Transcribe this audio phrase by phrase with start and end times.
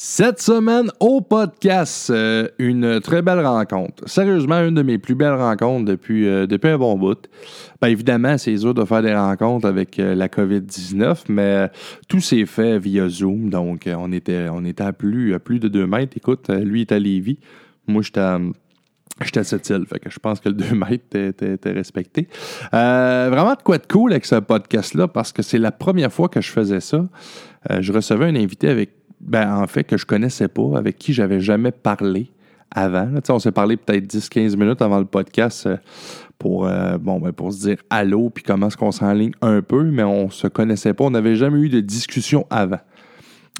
[0.00, 4.08] Cette semaine au podcast, euh, une très belle rencontre.
[4.08, 7.18] Sérieusement, une de mes plus belles rencontres depuis, euh, depuis un bon bout.
[7.82, 11.68] Bien évidemment, c'est dur de faire des rencontres avec euh, la COVID-19, mais
[12.08, 13.50] tout s'est fait via Zoom.
[13.50, 16.16] Donc, on était, on était à, plus, plus de deux mètres.
[16.16, 17.40] Écoute, lui est à Lévis.
[17.88, 18.38] Moi, j'étais à.
[19.20, 22.28] J'étais à cette île, fait je pense que le 2 mètres était, respecté.
[22.70, 26.40] vraiment de quoi de cool avec ce podcast-là, parce que c'est la première fois que
[26.40, 27.04] je faisais ça.
[27.80, 28.90] je recevais un invité avec
[29.20, 32.30] ben, en fait, que je connaissais pas, avec qui j'avais jamais parlé
[32.70, 33.08] avant.
[33.30, 35.76] on s'est parlé peut-être 10-15 minutes avant le podcast euh,
[36.38, 39.84] pour, euh, bon, ben, pour se dire allô, puis comment est-ce qu'on s'enligne un peu,
[39.84, 41.04] mais on se connaissait pas.
[41.04, 42.80] On n'avait jamais eu de discussion avant.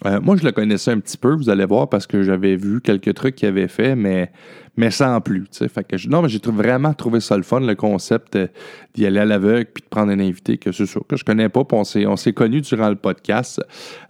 [0.06, 2.80] Euh, moi, je le connaissais un petit peu, vous allez voir, parce que j'avais vu
[2.80, 4.30] quelques trucs qu'il avait fait, mais
[4.78, 5.44] mais sans plus.
[5.68, 8.46] Fait que non, mais j'ai vraiment trouvé ça le fun, le concept euh,
[8.94, 11.48] d'y aller à l'aveugle puis de prendre un invité que c'est sûr que je connais
[11.48, 11.64] pas.
[11.72, 13.60] On s'est, on s'est connus durant le podcast.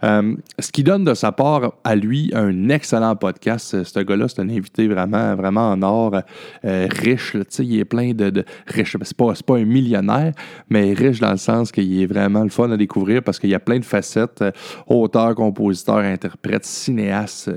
[0.03, 3.83] Euh, ce qui donne de sa part à lui un excellent podcast.
[3.83, 6.21] Ce gars-là, c'est un invité vraiment, vraiment en or,
[6.63, 7.35] euh, riche.
[7.57, 8.95] il est plein de, de riche.
[9.01, 10.33] C'est pas, pas un millionnaire,
[10.69, 13.55] mais riche dans le sens qu'il est vraiment le fun à découvrir parce qu'il y
[13.55, 14.43] a plein de facettes.
[14.85, 17.49] auteur, compositeur, interprète, cinéaste,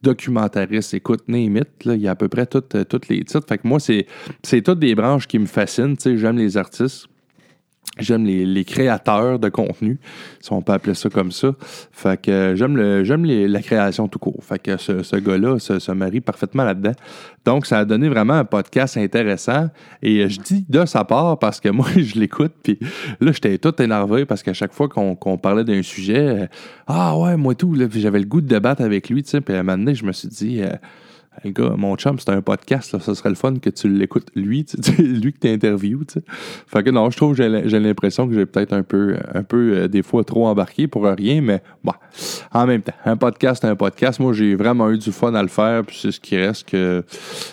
[0.00, 3.46] documentariste, écoute, name il y a à peu près toutes, euh, toutes les titres.
[3.48, 4.06] Fait que moi, c'est,
[4.62, 5.96] toutes des branches qui me fascinent.
[5.98, 7.08] J'aime les artistes.
[7.98, 9.98] J'aime les, créateurs de contenu,
[10.40, 11.52] si on peut appeler ça comme ça.
[11.92, 14.44] Fait que euh, j'aime la création tout court.
[14.44, 16.92] Fait que ce, gars-là se, marie parfaitement là-dedans.
[17.46, 19.70] Donc, ça a donné vraiment un podcast intéressant.
[20.02, 22.52] Et euh, je dis de sa part parce que moi, je l'écoute.
[22.62, 22.78] Puis
[23.20, 26.50] là, j'étais tout énervé parce qu'à chaque fois qu'on, parlait d'un sujet,
[26.86, 29.22] ah ouais, moi tout, j'avais le goût de débattre avec lui.
[29.22, 30.60] Puis à un moment donné, je me suis dit
[31.76, 34.66] Mon chum, c'est un podcast, là, ça serait le fun que tu l'écoutes lui,
[34.98, 36.04] lui que tu interviews.
[36.66, 39.72] Fait que non, je trouve que j'ai l'impression que j'ai peut-être un peu, un peu
[39.72, 41.92] euh, des fois trop embarqué pour rien, mais bon,
[42.52, 44.20] en même temps, un podcast, un podcast.
[44.20, 47.04] Moi, j'ai vraiment eu du fun à le faire, puis c'est ce qui reste que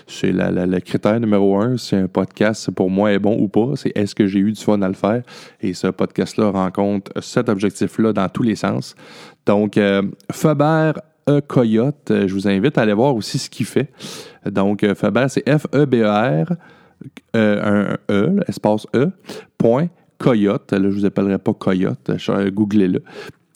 [0.07, 1.77] c'est le critère numéro un.
[1.77, 4.61] Si un podcast, pour moi, est bon ou pas, c'est est-ce que j'ai eu du
[4.61, 5.23] fun à le faire?
[5.61, 8.95] Et ce podcast-là rencontre cet objectif-là dans tous les sens.
[9.45, 10.93] Donc, euh, Faber
[11.29, 12.11] E Coyote.
[12.11, 13.91] Euh, je vous invite à aller voir aussi ce qu'il fait.
[14.45, 16.53] Donc, euh, Faber, c'est F-E-B-E-R,
[17.35, 19.09] euh, un E, espace E,
[19.57, 20.71] point, Coyote.
[20.71, 22.11] Là, je vous appellerai pas Coyote.
[22.53, 23.03] Googlez-le.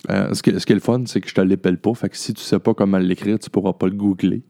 [0.10, 1.94] ce, qui, est le fun, c'est que je te l'appelle pas.
[1.94, 4.42] Fait que si tu sais pas comment l'écrire, tu pourras pas le googler.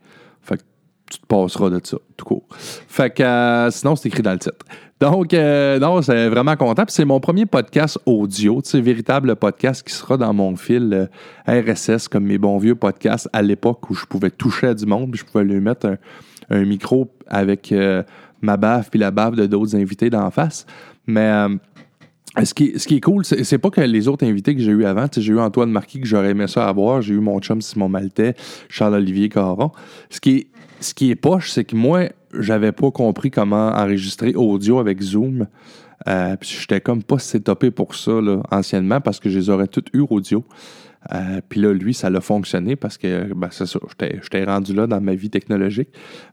[0.42, 0.64] Fait que
[1.10, 2.44] tu te passeras de ça, tout court.
[2.52, 4.66] Fait que sinon, c'est écrit dans le titre.
[5.00, 6.84] Donc, euh, non, c'est vraiment content.
[6.88, 11.08] c'est mon premier podcast audio, sais, véritable podcast qui sera dans mon fil
[11.48, 14.88] euh, RSS, comme mes bons vieux podcasts à l'époque où je pouvais toucher à du
[14.88, 15.98] monde, puis je pouvais lui mettre
[16.50, 18.02] un, micro avec euh,
[18.42, 20.66] ma baffe puis la baffe de d'autres invités d'en face.
[21.06, 21.32] Mais
[22.44, 24.86] ce qui, ce qui est cool, c'est pas que les autres invités que j'ai eu
[24.86, 27.88] avant, j'ai eu Antoine Marquis que j'aurais aimé ça avoir, j'ai eu mon chum Simon
[27.88, 28.36] Maltais,
[28.68, 29.72] Charles-Olivier Caron.
[30.10, 30.48] Ce qui est,
[30.80, 35.48] ce qui est poche, c'est que moi, j'avais pas compris comment enregistrer audio avec Zoom.
[36.08, 39.68] Euh, puis j'étais comme pas setupé pour ça là, anciennement parce que je les aurais
[39.68, 40.44] toutes eu audio.
[41.14, 44.88] Euh, puis là, lui, ça l'a fonctionné parce que, ben, c'est ça, j'étais rendu là
[44.88, 45.90] dans ma vie technologique.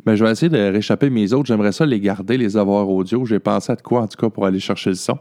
[0.07, 1.47] Mais je vais essayer de réchapper mes autres.
[1.47, 3.25] J'aimerais ça les garder, les avoir audio.
[3.25, 5.19] J'ai pensé à de quoi, en tout cas, pour aller chercher le son.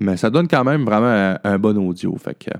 [0.00, 2.16] Mais ça donne quand même vraiment un, bon audio.
[2.16, 2.50] Fait que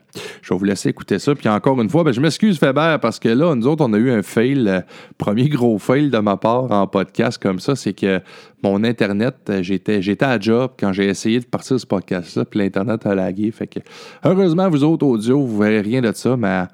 [0.41, 1.35] je vais vous laisser écouter ça.
[1.35, 3.99] Puis encore une fois, ben, je m'excuse, Faber, parce que là, nous autres, on a
[3.99, 4.69] eu un fail.
[4.69, 4.81] Euh,
[5.19, 8.21] premier gros fail de ma part en podcast comme ça, c'est que
[8.63, 12.61] mon Internet, euh, j'étais, j'étais à job quand j'ai essayé de partir ce podcast-là, puis
[12.61, 13.51] l'Internet a lagué.
[13.51, 13.81] Fait que,
[14.25, 16.65] heureusement, vous autres audio, vous verrez rien de ça, mais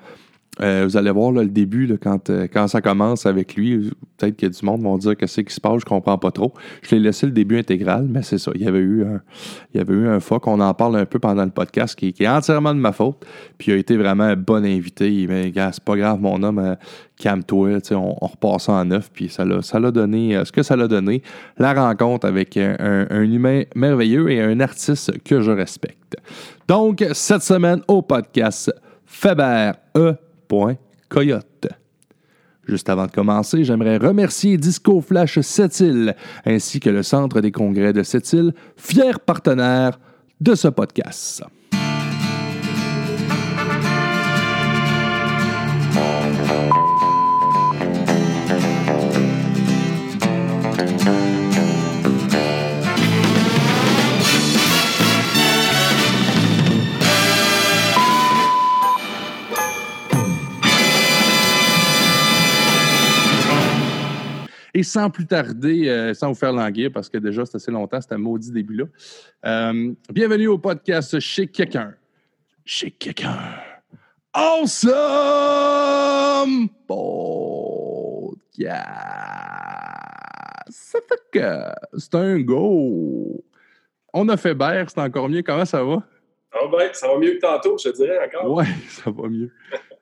[0.60, 4.46] euh, vous allez voir le début, quand, euh, quand ça commence avec lui, peut-être que
[4.46, 6.52] du monde vont dire que c'est qui se passe, je comprends pas trop.
[6.82, 8.50] Je l'ai laissé le début intégral, mais c'est ça.
[8.54, 9.22] Il y avait eu un,
[9.72, 10.46] il y avait eu un fuck.
[10.48, 13.24] On en parle un peu pendant le podcast qui, est entièrement de ma faute.
[13.56, 15.10] Puis il a été vraiment un bon invité.
[15.10, 16.74] Il m'a dit, c'est pas grave, mon homme, euh,
[17.16, 19.10] calme-toi, on, on repasse en neuf.
[19.14, 21.22] Puis ça l'a, ça donné, ce que ça l'a donné,
[21.56, 26.16] la rencontre avec un humain merveilleux et un artiste que je respecte.
[26.68, 28.70] Donc, cette semaine au podcast,
[29.12, 30.14] Faber E.
[31.08, 31.68] Coyote.
[32.66, 36.14] Juste avant de commencer, j'aimerais remercier Disco Flash Sept-Îles
[36.46, 39.98] ainsi que le Centre des congrès de Sept-Îles, fier partenaire
[40.40, 41.42] de ce podcast.
[64.80, 68.00] Et sans plus tarder, euh, sans vous faire languir, parce que déjà, c'est assez longtemps,
[68.00, 68.86] c'était un maudit début-là.
[69.44, 71.92] Euh, bienvenue au podcast Chez quelqu'un.
[72.64, 73.36] Chez quelqu'un.
[74.32, 74.94] Awesome!
[80.70, 81.44] Ça fait que
[81.98, 83.44] c'est un go.
[84.14, 85.42] On a fait Bert, c'est encore mieux.
[85.42, 86.02] Comment ça va?
[86.52, 88.50] Ah ben, ça va mieux que tantôt, je te dirais encore.
[88.50, 89.52] Ouais, ça va mieux.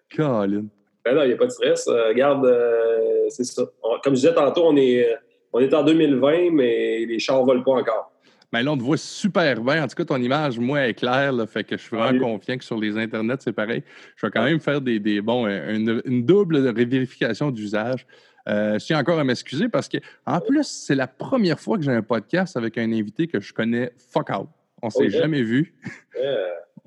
[0.09, 0.69] Caroline.
[1.08, 1.88] Ben non, il n'y a pas de stress.
[1.88, 3.64] Euh, regarde, euh, c'est ça.
[4.02, 5.08] comme je disais tantôt, on est,
[5.52, 8.12] on est en 2020, mais les chars ne volent pas encore.
[8.52, 9.84] Ben là, on te voit super bien.
[9.84, 11.32] En tout cas, ton image, moi, est claire.
[11.32, 13.82] Là, fait que je suis vraiment confiant que sur les internets, c'est pareil.
[14.16, 18.06] Je vais quand même faire des, des bon, une, une double vérification d'usage.
[18.49, 21.84] Euh, je tiens encore à m'excuser parce que, en plus, c'est la première fois que
[21.84, 24.49] j'ai un podcast avec un invité que je connais fuck out.
[24.82, 25.75] On s'est jamais vu.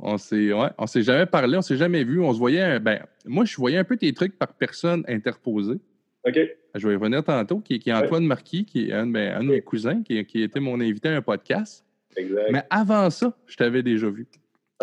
[0.01, 2.19] On s'est ouais, on s'est jamais parlé, on s'est jamais vu.
[2.21, 5.80] On se voyait, ben, moi, je voyais un peu tes trucs par personne interposée.
[6.25, 6.39] OK.
[6.75, 9.50] Je vais y revenir tantôt, qui, est Antoine Marquis, qui est un, ben, un de
[9.50, 11.86] mes cousins, qui, qui était mon invité à un podcast.
[12.15, 12.51] Exact.
[12.51, 14.27] Mais avant ça, je t'avais déjà vu.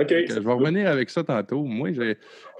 [0.01, 0.09] OK.
[0.09, 1.65] je vais revenir avec ça tantôt.
[1.65, 2.15] Moi, je,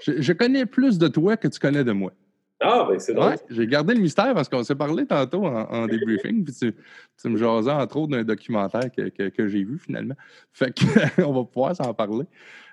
[0.05, 2.11] je, connais plus de toi que tu connais de moi.
[2.61, 3.35] Ah, ben c'est drôle.
[3.49, 6.43] j'ai gardé le mystère parce qu'on s'est parlé tantôt en, débriefing.
[6.43, 10.15] Puis tu, me jasais entre autres d'un documentaire que, que, j'ai vu finalement.
[10.51, 12.25] Fait qu'on va pouvoir s'en parler.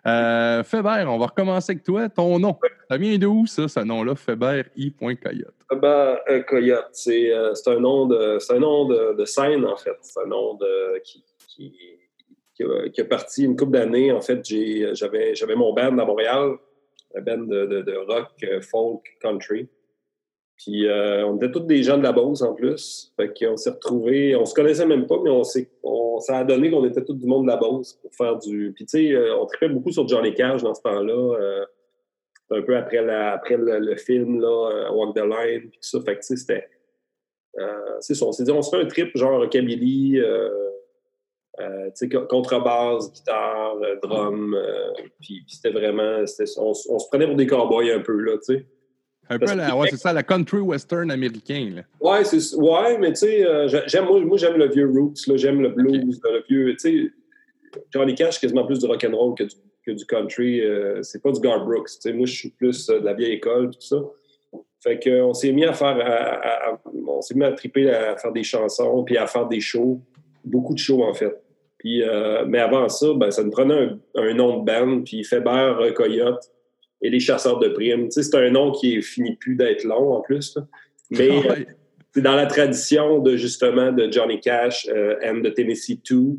[0.04, 2.08] Euh, Fébert, on va recommencer avec toi.
[2.08, 2.58] Ton nom,
[2.90, 4.92] ça vient d'où ça, ce nom-là, Fébert I.
[4.92, 5.54] Coyote?
[5.80, 9.96] Ben, un coyote, c'est euh, un nom, de, un nom de, scène, en fait.
[10.00, 11.72] C'est un nom de, qui, qui,
[12.54, 14.10] qui, a, qui, parti une couple d'années.
[14.10, 16.56] En fait, j'avais mon band à Montréal,
[17.16, 19.68] un band de, de rock, euh, folk, country.
[20.56, 23.12] Puis euh, on était tous des gens de la Beauce en plus.
[23.16, 26.44] Fait qu'on s'est retrouvés, on se connaissait même pas, mais on s'est, on, ça a
[26.44, 28.72] donné qu'on était tous du monde de la Beauce pour faire du.
[28.74, 31.36] Puis tu sais, euh, on tripait beaucoup sur Johnny Cash dans ce temps-là.
[31.40, 31.64] Euh,
[32.50, 36.00] un peu après, le, film, là, Walk the Line, puis ça.
[36.00, 36.68] Fait que tu sais, c'était.
[38.00, 40.20] c'est ça, on s'est dit, on se fait un trip genre rockabilly,
[41.94, 44.56] sais, contrebasse, guitare, drum.
[45.20, 46.24] puis, c'était vraiment.
[46.58, 48.66] on, on, se prenait pour des cowboys un peu, là, tu sais.
[49.28, 51.72] Un peu, la, ouais, c'est ça, la country western américain.
[51.74, 51.82] Là.
[52.00, 55.36] Ouais, c'est, ouais, mais tu sais, euh, j'aime, moi, moi j'aime le vieux roots, là,
[55.36, 57.12] j'aime le blues, le vieux, tu sais,
[57.92, 60.60] Johnny Cash, quasiment plus du rock'n'roll que du, que du country.
[60.60, 63.14] Euh, c'est pas du Gar Brooks, tu sais, moi, je suis plus euh, de la
[63.14, 63.96] vieille école, tout ça.
[64.80, 68.44] Fait qu'on s'est mis à faire, à, on s'est mis à triper à faire des
[68.44, 70.00] chansons, puis à faire des shows,
[70.44, 71.34] beaucoup de shows, en fait.
[71.78, 72.02] Puis,
[72.46, 76.50] mais avant ça, ben, ça nous prenait un, un nom de band, puis Faber Coyote,
[77.02, 78.04] et les chasseurs de primes.
[78.04, 80.58] Tu sais, c'est un nom qui est fini plus d'être long en plus.
[81.10, 81.30] Mais
[82.14, 86.38] c'est dans la tradition de justement de Johnny Cash euh, and the Tennessee 2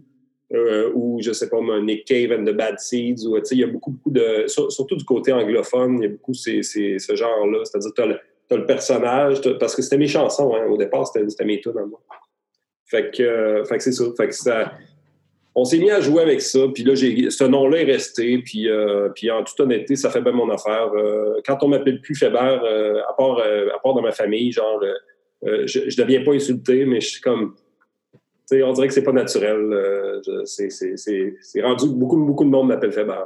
[0.53, 3.25] euh, ou je sais pas Nick Cave and the Bad Seeds.
[3.27, 4.45] Ou, il y a beaucoup, beaucoup de.
[4.47, 7.59] surtout du côté anglophone, il y a beaucoup ces, ces, ce genre-là.
[7.65, 11.59] C'est-à-dire tu as, le personnage, parce que c'était mes chansons, hein, au départ, c'était mes
[11.59, 12.01] tunes moi.
[12.85, 14.05] Fait que, euh, fait que c'est ça.
[14.15, 14.73] Fait que ça
[15.59, 16.59] on s'est mis à jouer avec ça.
[16.71, 18.37] Puis là, ce nom-là est resté.
[18.37, 20.91] Puis, euh, puis en toute honnêteté, ça fait bien mon affaire.
[20.95, 24.79] Euh, quand on m'appelle plus Faber, euh, à, part, à part dans ma famille, genre,
[25.43, 27.55] je ne deviens pas insulté, mais je suis comme.
[28.51, 30.21] On dirait que c'est pas naturel.
[30.45, 33.23] c'est rendu beaucoup, beaucoup de monde m'appelle Faber.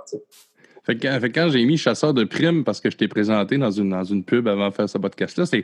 [0.83, 3.89] Fait que, quand j'ai mis chasseur de primes parce que je t'ai présenté dans une,
[3.89, 5.63] dans une pub avant de faire ce podcast-là, c'est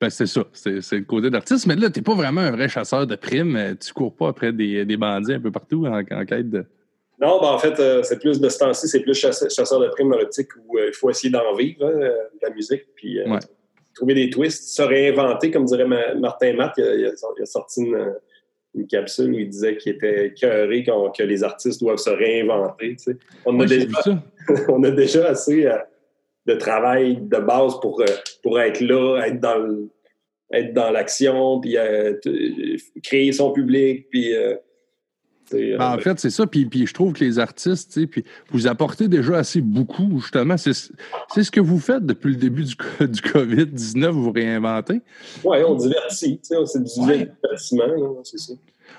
[0.00, 0.24] ben ça.
[0.52, 1.66] C'est le côté d'artiste.
[1.66, 3.76] Mais là, tu n'es pas vraiment un vrai chasseur de primes.
[3.78, 6.64] Tu cours pas après des, des bandits un peu partout en, quête de.
[7.20, 10.10] Non, ben en fait, euh, c'est plus de ce temps-ci, c'est plus chasseur, de primes
[10.10, 13.38] dans l'optique où euh, il faut essayer d'en vivre, hein, de la musique, puis euh,
[13.94, 18.14] trouver des twists, se réinventer, comme dirait Martin Matt, il a, sorti une,
[18.74, 22.96] une capsule où il disait qu'il était cœuré que les artistes doivent se réinventer.
[23.46, 24.00] On, a déjà,
[24.68, 25.78] on a déjà assez euh,
[26.46, 28.06] de travail de base pour, euh,
[28.42, 29.88] pour être là, être dans
[30.52, 32.14] être dans l'action, puis euh,
[33.02, 34.32] créer son public, puis
[35.52, 36.46] ben, en fait, c'est ça.
[36.46, 40.56] Puis, puis, je trouve que les artistes, puis vous apportez déjà assez beaucoup, justement.
[40.56, 45.00] C'est ce que vous faites depuis le début du, du COVID-19, vous réinventez.
[45.44, 46.40] Oui, on divertit.
[46.42, 48.54] C'est du divertissement, c'est ça.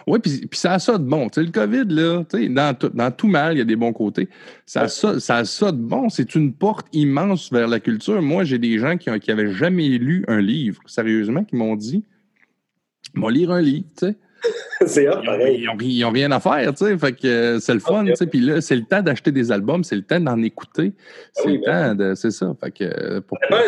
[0.07, 1.27] Oui, puis, puis ça a ça de bon.
[1.35, 4.29] le COVID, là, dans, tout, dans tout mal, il y a des bons côtés.
[4.65, 6.09] Ça a ça, ça, a ça de bon.
[6.09, 8.21] C'est une porte immense vers la culture.
[8.21, 12.03] Moi, j'ai des gens qui n'avaient jamais lu un livre, sérieusement, qui m'ont dit,
[13.13, 14.15] moi lire un livre, tu sais.
[14.85, 15.65] c'est pareil.
[15.81, 16.97] Ils n'ont rien à faire, tu sais.
[16.97, 18.27] Fait que euh, c'est le fun, tu sais.
[18.27, 20.93] Puis là, c'est le temps d'acheter des albums, c'est le temps d'en écouter.
[20.95, 22.15] Ah c'est le ben temps de.
[22.15, 22.55] C'est ça.
[22.61, 22.83] Fait que.
[22.83, 23.21] Euh,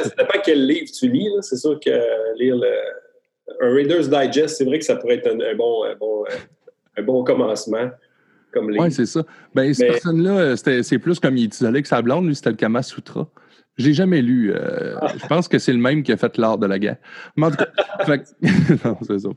[0.03, 1.41] ça dépend quel livre tu lis, là.
[1.41, 1.89] C'est sûr que
[2.37, 2.67] lire le
[3.61, 6.25] un Reader's Digest, c'est vrai que ça pourrait être un, bon, un bon,
[6.97, 7.89] un bon commencement.
[8.55, 9.23] Oui, c'est ça.
[9.53, 12.81] Ben, cette personne-là, c'est plus comme il disait que sa blonde, lui, c'était le Kama
[12.81, 13.27] Sutra.
[13.77, 14.51] J'ai jamais lu.
[14.51, 15.13] Euh, ah.
[15.21, 16.97] Je pense que c'est le même qui a fait l'art de la guerre.
[17.35, 17.67] Mais en tout cas,
[18.85, 19.29] non, c'est ça.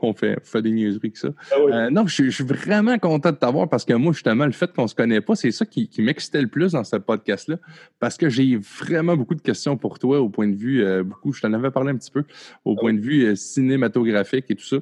[0.00, 1.28] On fait, fait des niaiseries que ça.
[1.50, 4.72] Ah euh, non, je, suis vraiment content de t'avoir parce que moi, justement, le fait
[4.72, 7.56] qu'on se connaît pas, c'est ça qui, m'excitait le plus dans ce podcast-là.
[8.00, 11.32] Parce que j'ai vraiment beaucoup de questions pour toi au point de vue, euh, beaucoup,
[11.32, 12.24] je t'en avais parlé un petit peu,
[12.64, 14.76] au ah point de vue cinématographique et tout ça.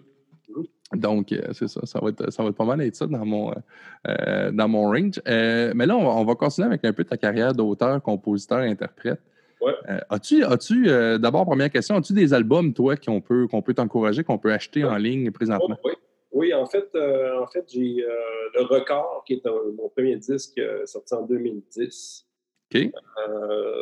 [0.97, 3.25] Donc, euh, c'est ça, ça va, être, ça va être pas mal être ça dans
[3.25, 3.55] mon, euh,
[4.09, 5.21] euh, dans mon range.
[5.27, 9.21] mais là, on va, continuer avec un peu ta carrière d'auteur, compositeur, interprète.
[9.61, 9.73] Ouais.
[10.11, 10.87] as-tu, as-tu
[11.19, 14.85] d'abord, première question, as-tu des albums, toi, qu'on peut, qu'on peut t'encourager, qu'on peut acheter
[14.85, 15.79] en ligne présentement?
[15.85, 15.93] Oui,
[16.33, 18.05] oui en fait, en fait j'ai
[18.55, 19.43] Le Record, qui est
[19.79, 22.27] mon premier disque sorti en 2010.
[22.75, 22.91] OK.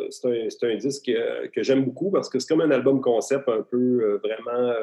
[0.09, 1.11] c'est, un, c'est un disque
[1.53, 4.73] que j'aime beaucoup parce que c'est comme un album concept un peu vraiment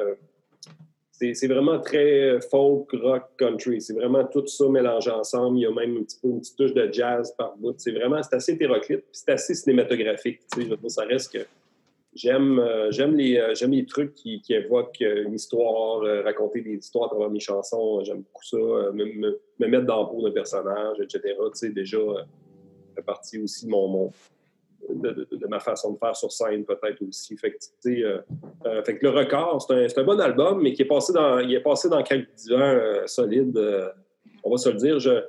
[1.33, 3.81] c'est vraiment très folk, rock, country.
[3.81, 5.57] C'est vraiment tout ça mélangé ensemble.
[5.57, 7.75] Il y a même un petit peu une petite touche de jazz par bout.
[7.77, 10.41] C'est vraiment, c'est assez hétéroclite, c'est assez cinématographique.
[10.57, 11.45] Je veux ça reste que
[12.13, 17.05] j'aime euh, j'aime les, euh, les trucs qui, évoquent euh, une histoire, raconter des histoires
[17.05, 18.03] à travers mes chansons.
[18.03, 18.57] J'aime beaucoup ça.
[18.57, 21.21] Me, mettre dans le peau d'un personnage, etc.
[21.37, 21.99] Tu sais, déjà,
[22.95, 24.11] fait partie aussi de mon
[24.93, 27.37] de, ma façon de faire sur scène, peut-être aussi.
[27.37, 28.19] Fait que, euh,
[28.65, 31.53] euh, fait que le record, c'est un, bon album, mais qui est passé dans, il
[31.53, 33.59] est passé dans quelques divans euh, solides.
[34.43, 34.99] on va se le dire.
[34.99, 35.23] Je,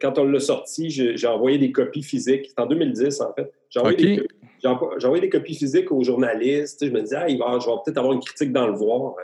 [0.00, 2.46] quand on l'a sorti, j'ai envoyé des copies physiques.
[2.48, 3.52] C'est en 2010, en fait.
[3.68, 6.84] J'ai envoyé, des, copies physiques aux journalistes.
[6.84, 9.14] Je me disais, ah, il va, je vais peut-être avoir une critique dans le voir.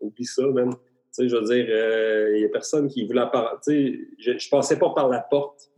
[0.00, 0.72] Oublie ça, même.
[1.18, 3.22] je veux dire, il n'y a personne qui voulait...
[3.66, 5.70] Je, je passais pas par la porte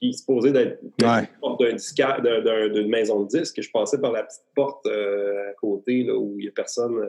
[0.00, 0.80] qui est supposé d'être
[2.72, 3.60] d'une maison de disques.
[3.60, 7.08] Je passais par la petite porte euh, à côté là, où il n'y a personne.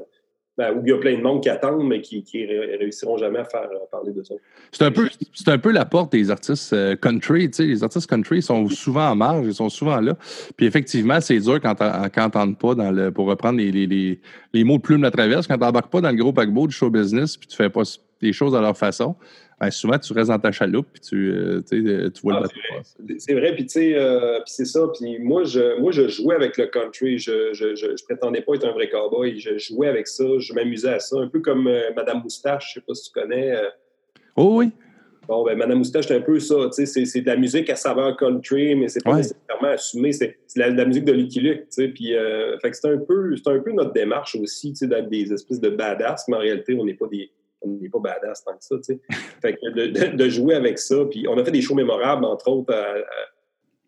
[0.58, 3.40] Ben, où il y a plein de monde qui attendent, mais qui ne réussiront jamais
[3.40, 4.36] à faire euh, parler de ça.
[4.74, 5.08] C'est un, peu,
[5.48, 7.50] un peu la porte des artistes euh, country.
[7.58, 10.18] Les artistes country sont souvent en marge, ils sont souvent là.
[10.58, 14.20] Puis effectivement, c'est dur quand n'entendent pas, dans le, pour reprendre les, les,
[14.54, 16.68] les, mots de plume de la traverse, quand tu n'embarques pas dans le gros paquebot
[16.68, 17.84] du show business, puis tu fais pas
[18.22, 19.16] les choses à leur façon.
[19.62, 22.42] Ben, souvent, tu restes dans ta chaloupe puis tu, euh, euh, tu vois le ah,
[22.42, 24.88] bateau C'est vrai, puis tu sais, euh, c'est ça.
[24.92, 27.20] Puis moi je, moi, je jouais avec le country.
[27.20, 29.40] Je, je, je, prétendais pas être un vrai cowboy.
[29.40, 30.24] Je jouais avec ça.
[30.40, 31.16] Je m'amusais à ça.
[31.20, 33.54] Un peu comme Madame Moustache, je sais pas si tu connais.
[34.36, 34.72] Oh oui.
[35.28, 36.56] Bon, ben, Madame Moustache, c'est un peu ça.
[36.72, 40.12] C'est, c'est de la musique à saveur country, mais c'est pas nécessairement assumé.
[40.12, 41.68] C'est, la, la, musique de Lucky Luke.
[41.76, 42.16] Puis,
[42.64, 46.28] fait que c'est un, peu, un peu notre démarche aussi, d'être des espèces de badass,
[46.30, 47.30] mais en réalité, on n'est pas des
[47.62, 49.00] on n'est pas badass tant que ça, tu sais.
[49.42, 52.74] Fait que de, jouer avec ça, puis on a fait des shows mémorables, entre autres,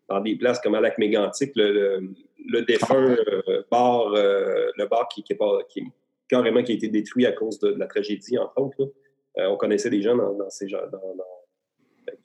[0.08, 2.00] dans des places comme à Lac Mégantic, le,
[2.46, 3.16] le, défunt
[3.48, 5.34] euh, bar, euh, le bar qui, qui,
[5.68, 5.82] qui,
[6.28, 8.92] carrément qui a été détruit à cause de, la tragédie, entre autres.
[9.38, 10.78] Euh, on connaissait des gens dans, ces gens,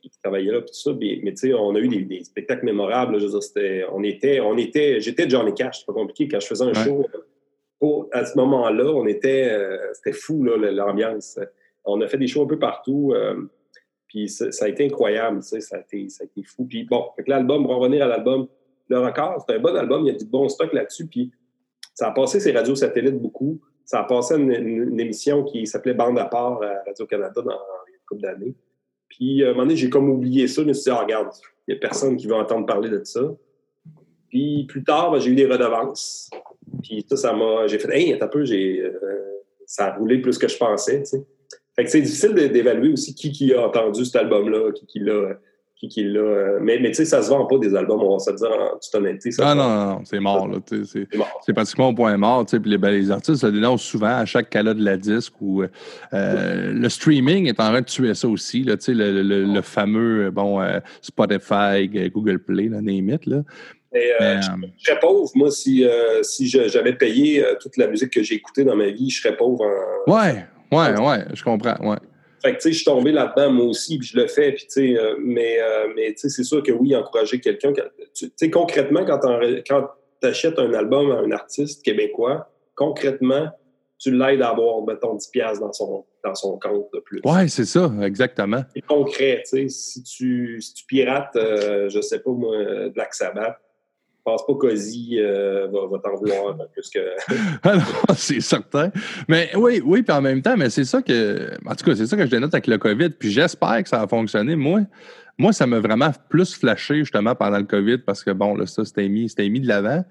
[0.02, 3.20] qui travaillaient là, tout ça, mais, tu sais, on a eu des, spectacles mémorables.
[3.20, 6.28] je veux dire, on était, on était, j'étais Johnny Cash, c'est pas compliqué.
[6.28, 7.08] Quand je faisais un show,
[8.12, 11.40] à ce moment-là, on était, euh, c'était fou l'ambiance.
[11.86, 13.50] On a fait des shows un peu partout, euh,
[14.08, 16.66] puis ça, a été incroyable, ça a été, ça a été fou.
[16.66, 18.48] Puis bon, l'album, pour revenir à l'album,
[18.90, 21.32] le record, c'est un bon album, il y a du bon stock là-dessus, puis
[21.94, 23.62] ça a passé ces radios satellites beaucoup.
[23.86, 28.00] Ça a passé une, une, émission qui s'appelait Bande à part à Radio-Canada dans une
[28.08, 28.56] couple d'années.
[29.10, 30.62] Puis, à un moment donné, j'ai comme oublié ça.
[30.62, 31.30] Je me suis dit, ah, regarde,
[31.68, 33.22] il n'y a personne qui veut entendre parler de ça.
[34.30, 36.30] Puis, plus tard, ben, j'ai eu des redevances.
[36.82, 37.68] Puis ça, ça m'a.
[37.68, 38.92] J'ai fait, hey, un peu, j'ai, euh,
[39.66, 41.26] ça a roulé plus que je pensais, tu sais.
[41.76, 45.36] Fait que c'est difficile d'évaluer aussi qui, qui a entendu cet album-là, qui, qui l'a.
[45.76, 46.20] Qui, qui l'a.
[46.20, 48.52] Euh, mais, mais tu sais, ça se vend pas des albums, on va se dire
[48.52, 49.32] en toute honnêteté.
[49.32, 50.58] Ça ah non, non, non, c'est mort, là.
[50.68, 51.08] C'est,
[51.46, 52.60] c'est pratiquement au point mort, tu sais.
[52.60, 55.64] Puis les, ben, les, artistes ça dénoncent souvent à chaque cala de la disque où
[55.64, 59.46] euh, le streaming est en train de tuer ça aussi, là, tu sais, le, le,
[59.46, 60.60] le, fameux, bon,
[61.02, 63.44] Spotify, Google Play, là, name it, là.
[63.92, 68.12] Mais, euh, je, serais pauvre, moi, si, euh, si j'avais payé euh, toute la musique
[68.12, 70.12] que j'ai écoutée dans ma vie, je serais pauvre en.
[70.12, 71.98] Ouais, ouais, ouais, je comprends, ouais.
[72.42, 74.66] Fait que, tu sais, je suis tombé là-dedans, moi aussi, puis je le fais, puis,
[74.66, 75.58] tu sais, mais,
[75.96, 77.74] mais tu sais, c'est sûr que oui, encourager quelqu'un.
[78.14, 83.50] Tu sais, concrètement, quand tu achètes un album à un artiste québécois, concrètement,
[83.98, 87.20] tu l'aides à avoir, mettons, 10$ dans son, dans son compte de plus.
[87.26, 88.62] Oui, c'est ça, exactement.
[88.74, 89.68] C'est concret, tu sais.
[89.68, 92.56] Si tu, si tu pirates, je sais pas moi,
[92.94, 93.58] Black Sabbath,
[94.24, 97.00] pense pas qu'Ozzy euh, va, t'en vouloir plus que.
[97.64, 97.78] ah
[98.16, 98.92] c'est certain.
[99.28, 101.52] Mais oui, oui, puis en même temps, mais c'est ça que.
[101.66, 103.10] En tout cas, c'est ça que je dénote avec le COVID.
[103.12, 104.56] Puis j'espère que ça a fonctionné.
[104.56, 104.82] Moi,
[105.38, 108.86] moi ça m'a vraiment plus flashé justement pendant le COVID parce que bon, là, ça,
[108.86, 110.04] c'était mis, mis de l'avant.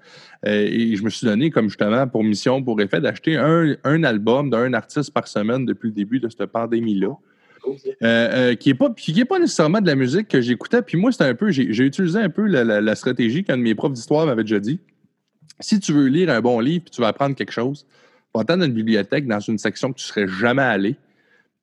[0.45, 4.03] Euh, et je me suis donné comme justement pour mission, pour effet, d'acheter un, un
[4.03, 7.15] album d'un artiste par semaine depuis le début de cette pandémie-là.
[7.75, 10.81] Qui n'est pas, qui est pas nécessairement de la musique que j'écoutais.
[10.81, 13.93] Puis moi, c'était un peu, j'ai utilisé un peu la, stratégie qu'un de mes profs
[13.93, 14.79] d'histoire m'avait déjà dit.
[15.59, 17.85] Si tu veux lire un bon livre puis tu vas apprendre quelque chose,
[18.33, 20.95] va attendre une bibliothèque dans une section que tu ne serais jamais allé.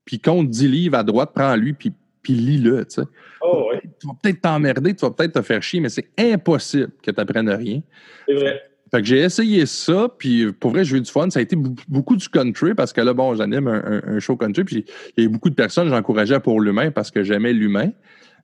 [0.04, 2.84] Puis compte 10 livres à droite, prends-lui, puis, puis lis-le.
[2.84, 3.08] Tu, sais.
[3.40, 7.10] oh, tu vas peut-être t'emmerder, tu vas peut-être te faire chier, mais c'est impossible que
[7.10, 7.80] tu apprennes rien.
[8.26, 8.62] C'est vrai.
[8.90, 11.28] Fait que j'ai essayé ça, puis pour vrai, j'ai eu du fun.
[11.30, 11.56] Ça a été
[11.88, 14.84] beaucoup du country parce que là, bon, j'anime un, show country, puis
[15.16, 17.90] il y a eu beaucoup de personnes, j'encourageais pour l'humain parce que j'aimais l'humain.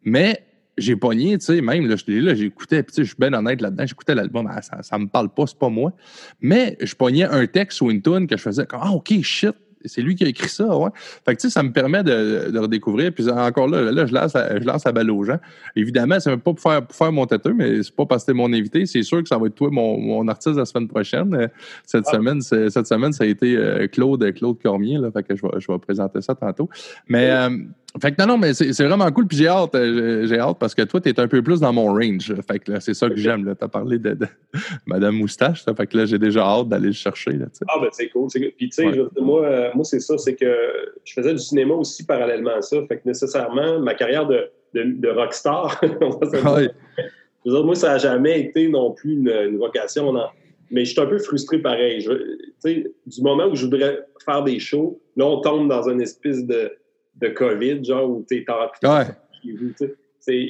[0.04, 0.44] Mais
[0.78, 3.60] j'ai pogné, tu sais, même, là, là j'écoutais, puis tu sais, je suis bien honnête
[3.60, 5.92] là-dedans, j'écoutais l'album, ah, ça, ça me parle pas, c'est pas moi.
[6.40, 10.02] Mais je pognais un texte ou une tune que je faisais ah, OK, shit, c'est
[10.02, 10.90] lui qui a écrit ça, ouais.
[11.24, 13.12] Fait que, tu sais, ça me permet de, redécouvrir.
[13.12, 15.38] Puis encore là, là, je lance, je lance la balle aux gens.
[15.76, 18.36] Évidemment, c'est pas pour faire, pour faire mon têteux, mais c'est pas parce que c'était
[18.36, 18.86] mon invité.
[18.86, 21.48] C'est sûr que ça va être toi, mon, mon artiste la semaine prochaine.
[21.84, 22.12] Cette ah.
[22.12, 25.10] semaine, cette semaine, ça a été euh, Claude, Claude Cormier, là.
[25.10, 26.68] Fait que je vais, je vais présenter ça tantôt.
[27.08, 27.50] Mais, euh,
[28.00, 29.26] fait que non, non, mais c'est vraiment cool.
[29.26, 31.74] Puis j'ai hâte, euh, j'ai hâte parce que toi, tu es un peu plus dans
[31.74, 32.34] mon range.
[32.50, 33.44] Fait que là, c'est ça que j'aime.
[33.44, 34.16] Tu as parlé de,
[34.86, 35.62] Madame Moustache.
[35.62, 37.32] Ça, fait que là, j'ai déjà hâte d'aller le chercher.
[37.32, 38.28] Là, ah, ben c'est cool.
[38.30, 38.86] Puis tu sais,
[39.20, 40.56] moi, euh, moi c'est ça, c'est que
[41.04, 42.78] je faisais du cinéma aussi parallèlement à ça.
[42.88, 45.78] Fait que nécessairement, ma carrière de, de, rockstar,
[47.44, 50.14] moi, ça n'a jamais été non plus une, vocation.
[50.70, 52.00] Mais je suis un peu frustré pareil.
[52.00, 52.12] Je,
[52.64, 56.72] du moment où je voudrais faire des shows, là, on tombe dans une espèce de
[57.16, 59.06] de COVID, genre, où tu es en ouais.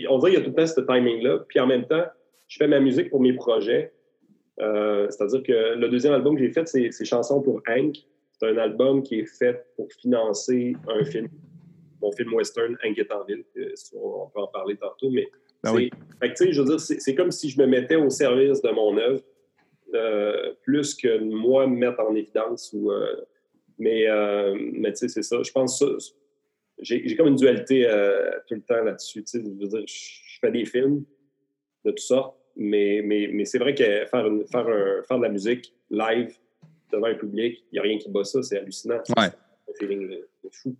[0.08, 1.38] On dirait qu'il y a tout le temps ce timing-là.
[1.48, 2.04] Puis en même temps,
[2.48, 3.92] je fais ma musique pour mes projets.
[4.60, 7.96] Euh, c'est-à-dire que le deuxième album que j'ai fait, c'est Chansons pour Hank.
[8.38, 11.28] C'est un album qui est fait pour financer un film,
[12.00, 13.44] mon film western, Hank est en ville.
[13.94, 15.28] On peut en parler tantôt, mais
[15.62, 19.22] ben je veux dire, c'est comme si je me mettais au service de mon œuvre,
[19.94, 22.72] euh, plus que moi me mettre en évidence.
[22.72, 23.06] Ou, euh,
[23.78, 24.06] mais
[24.72, 25.42] mais tu sais, c'est ça.
[25.42, 25.86] Je pense ça
[26.82, 29.24] j'ai comme une dualité euh, tout le temps là-dessus.
[29.32, 31.04] Je veux dire, je fais des films
[31.84, 34.66] de tout ça, mais, mais, mais c'est vrai que faire, faire,
[35.06, 36.36] faire de la musique live
[36.92, 38.98] devant un public, il n'y a rien qui bat ça, c'est hallucinant.
[39.16, 39.28] Ouais.
[39.66, 40.76] C'est un feeling de, fou.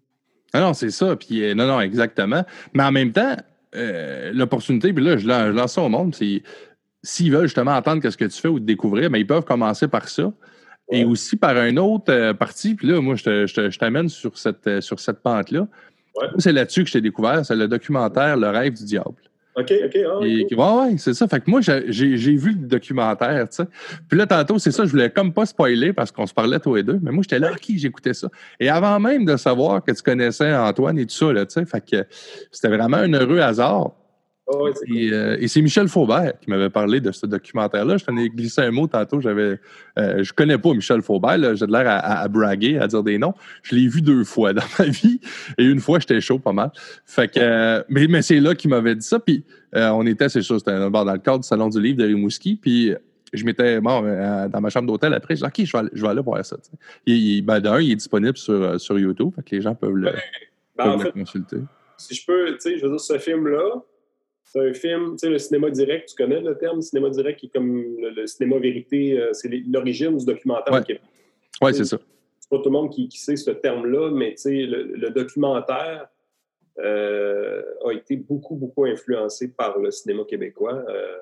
[0.53, 1.17] Ah non, c'est ça.
[1.17, 2.45] Puis, euh, non, non, exactement.
[2.75, 3.37] Mais en même temps,
[3.75, 6.43] euh, l'opportunité, puis là, je lance ça au monde, c'est
[7.03, 9.89] s'ils veulent justement entendre ce que tu fais ou te découvrir, mais ils peuvent commencer
[9.89, 10.33] par ça.
[10.91, 15.21] Et aussi par une autre partie, puis là, moi, je t'amène sur cette, sur cette
[15.21, 15.67] pente-là.
[16.39, 19.15] C'est là-dessus que je t'ai découvert, c'est le documentaire Le rêve du diable.
[19.55, 19.99] OK, OK.
[20.07, 21.29] Ah, ouais, ouais, c'est ça.
[21.29, 23.65] Fait que moi, j'ai vu le documentaire, tu sais.
[24.09, 26.77] Puis là, tantôt, c'est ça, je voulais comme pas spoiler parce qu'on se parlait tous
[26.77, 28.29] les deux, mais moi, j'étais là, OK, j'écoutais ça.
[28.59, 31.67] Et avant même de savoir que tu connaissais Antoine et tout ça, là, tu sais,
[31.67, 32.07] fait que
[32.51, 33.91] c'était vraiment un heureux hasard.
[34.55, 37.97] Oh, euh, et, c'est Michel Faubert qui m'avait parlé de ce documentaire-là.
[37.97, 39.21] Je tenais glisser un mot tantôt.
[39.21, 39.59] J'avais,
[39.99, 41.55] euh, je connais pas Michel Faubert.
[41.55, 43.35] J'ai de l'air à, braguer, à dire des noms.
[43.63, 45.21] Je l'ai vu deux fois dans ma vie.
[45.59, 46.71] Et une fois, j'étais chaud pas mal.
[47.07, 49.19] Fait que, euh, mais, mais c'est là qu'il m'avait dit ça.
[49.19, 52.57] Puis on était, c'est sûr, c'était dans le cadre du Salon du Livre de Rimouski.
[52.57, 52.93] Puis
[53.33, 54.03] je m'étais bon,
[54.49, 56.45] dans ma chambre d'hôtel après, je dis OK, je vais aller, je vais aller voir
[56.45, 56.57] ça.
[57.07, 60.13] Il, ben, d'un, il est disponible sur, sur YouTube, fait que les gens peuvent le,
[60.77, 61.59] ben, consulter.
[61.97, 63.83] Si je peux, tu sais, je veux dire, ce film-là,
[64.53, 67.47] c'est un film, tu sais, le cinéma direct, tu connais le terme cinéma direct qui
[67.47, 71.01] est comme le, cinéma vérité, euh, c'est l'origine du documentaire ouais.
[71.63, 71.99] Oui, c'est ça.
[72.39, 76.07] C'est pas tout le monde qui, sait ce terme-là, mais tu sais, le, documentaire
[76.81, 81.17] euh, a été beaucoup, beaucoup influencé par le cinéma québécois, euh,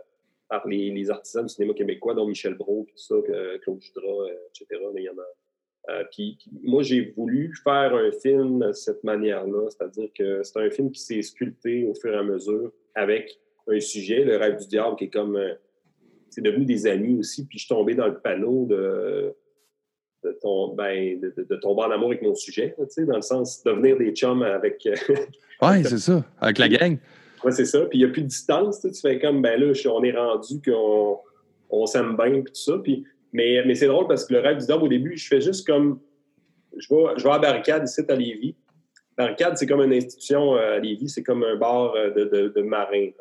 [0.49, 3.15] par les, artisans du cinéma québécois, dont Michel Brault, tout ça,
[3.63, 4.83] Claude Judra, etc.
[4.93, 9.71] Mais il y en a puis, moi, j'ai voulu faire un film de cette manière-là,
[9.71, 13.81] c'est-à-dire que c'est un film qui s'est sculpté au fur et à mesure avec un
[13.81, 15.37] sujet, le rêve du diable, qui est comme.
[15.37, 15.55] Euh,
[16.29, 19.35] c'est devenu des amis aussi, puis je suis tombé dans le panneau de,
[20.23, 23.65] de, ton, ben, de, tomber en amour avec mon sujet, tu sais, dans le sens
[23.65, 24.87] de devenir des chums avec.
[24.87, 24.95] Euh,
[25.63, 26.99] oui, c'est ça, avec la gang.
[27.45, 27.81] Oui, c'est ça.
[27.87, 30.61] Puis il n'y a plus de distance, tu, fais comme, ben là, on est rendu
[30.63, 31.19] qu'on
[31.71, 32.79] on, s'aime bien, puis tout ça.
[32.79, 35.41] Puis mais, mais c'est drôle parce que le rêve du diable, au début, je fais
[35.41, 36.01] juste comme.
[36.77, 38.55] Je vais, je vais à Barricade ici à Lévis.
[39.21, 43.15] Barricade, c'est comme une institution euh, à Lévis, c'est comme un bar euh, de, de.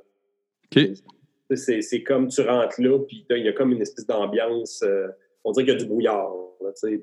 [0.72, 1.56] OK.
[1.56, 4.84] C'est comme tu rentres là, puis il y a comme une espèce d'ambiance.
[4.84, 5.08] Euh,
[5.44, 6.32] on dirait qu'il y a du brouillard.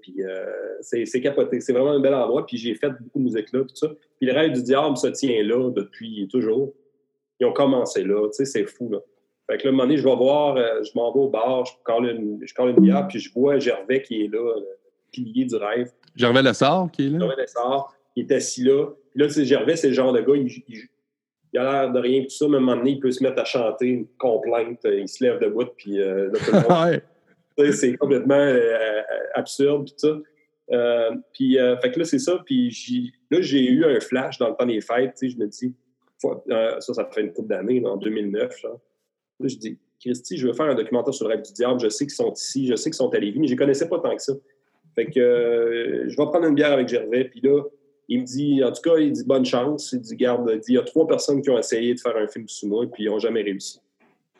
[0.00, 0.20] Puis
[0.82, 1.60] c'est capoté.
[1.60, 2.46] C'est vraiment un bel endroit.
[2.46, 3.88] Puis j'ai fait beaucoup de musique là, tout ça.
[4.20, 6.72] Puis le rêve du diable se tient là depuis toujours.
[7.40, 8.28] Ils ont commencé là.
[8.30, 8.90] C'est fou.
[8.90, 9.00] Là.
[9.48, 11.64] Fait que là, un moment donné, je vais voir, euh, je m'en vais au bar,
[11.64, 14.66] je colle une, je une bière, puis je vois Gervais qui est là, le
[15.12, 15.92] pilier du rêve.
[16.16, 17.20] Gervais Lessard qui est là?
[17.20, 18.86] Gervais Lessard, il est assis là.
[19.10, 20.48] Puis là, Gervais, c'est le genre de gars, il,
[21.52, 23.22] il, a l'air de rien, tout ça, mais à un moment donné, il peut se
[23.22, 27.62] mettre à chanter une complainte, euh, il se lève debout, puis euh, là, tout le
[27.64, 28.54] monde, c'est complètement
[29.34, 30.18] absurde, tout ça.
[30.72, 32.40] Euh, puis, euh, fait que là, c'est ça.
[32.44, 35.14] Puis là, j'ai eu un flash dans le temps des fêtes.
[35.18, 35.74] Tu sais, je me dis,
[36.18, 38.62] ça, ça fait une couple d'années, en 2009.
[38.62, 38.70] Là,
[39.40, 41.80] je dis, Christy, je veux faire un documentaire sur le rêve du diable.
[41.80, 43.88] Je sais qu'ils sont ici, je sais qu'ils sont à Lévis, mais je ne connaissais
[43.88, 44.32] pas tant que ça.
[44.94, 47.24] Fait que je vais prendre une bière avec Gervais.
[47.24, 47.62] Puis là,
[48.08, 49.92] il me dit, en tout cas, il dit bonne chance.
[49.92, 52.16] Il dit, garde, il, dit, il y a trois personnes qui ont essayé de faire
[52.16, 53.80] un film sous moi, puis ils n'ont jamais réussi.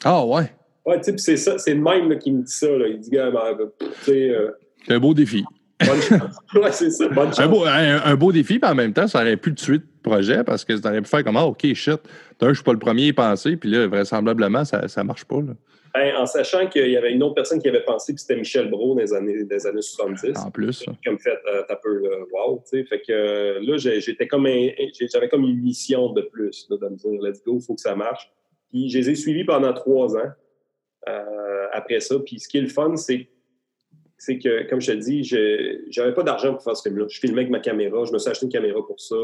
[0.05, 0.52] Ah ouais?
[0.85, 2.68] Ouais, tu sais, c'est ça, c'est le même qui me dit ça.
[2.68, 2.87] Là.
[2.88, 4.31] Il dit, gars, ben, tu sais.
[4.31, 4.50] Euh,
[4.87, 5.44] c'est un beau défi.
[5.85, 6.37] Bonne chance.
[6.55, 7.40] ouais, c'est ça, bonne chance.
[7.40, 10.44] Un beau, un, beau défi, puis en même temps, ça aurait pu tuer le projet
[10.44, 12.00] parce que ça aurait pu faire comme, ah, OK, shit.
[12.38, 15.24] D'un, je suis pas le premier à y penser, puis là, vraisemblablement, ça ne marche
[15.24, 15.40] pas.
[15.40, 15.55] Là.
[15.96, 18.68] Ben, en sachant qu'il y avait une autre personne qui avait pensé, puis c'était Michel
[18.68, 20.37] Brault dans les années, des années 70.
[20.37, 20.85] En plus.
[21.02, 22.85] Comme fait, euh, t'as peu, wow, tu sais.
[22.85, 27.22] Fait que euh, là, j'étais comme j'avais comme une mission de plus, de me dire,
[27.22, 28.30] let's go, il faut que ça marche.
[28.70, 30.30] Puis je les ai suivis pendant trois ans
[31.09, 32.18] euh, après ça.
[32.18, 33.28] Puis ce qui est le fun, c'est
[34.18, 37.06] c'est que, comme je te dis, je n'avais pas d'argent pour faire ce film-là.
[37.09, 39.16] Je filmais avec ma caméra, je me suis acheté une caméra pour ça.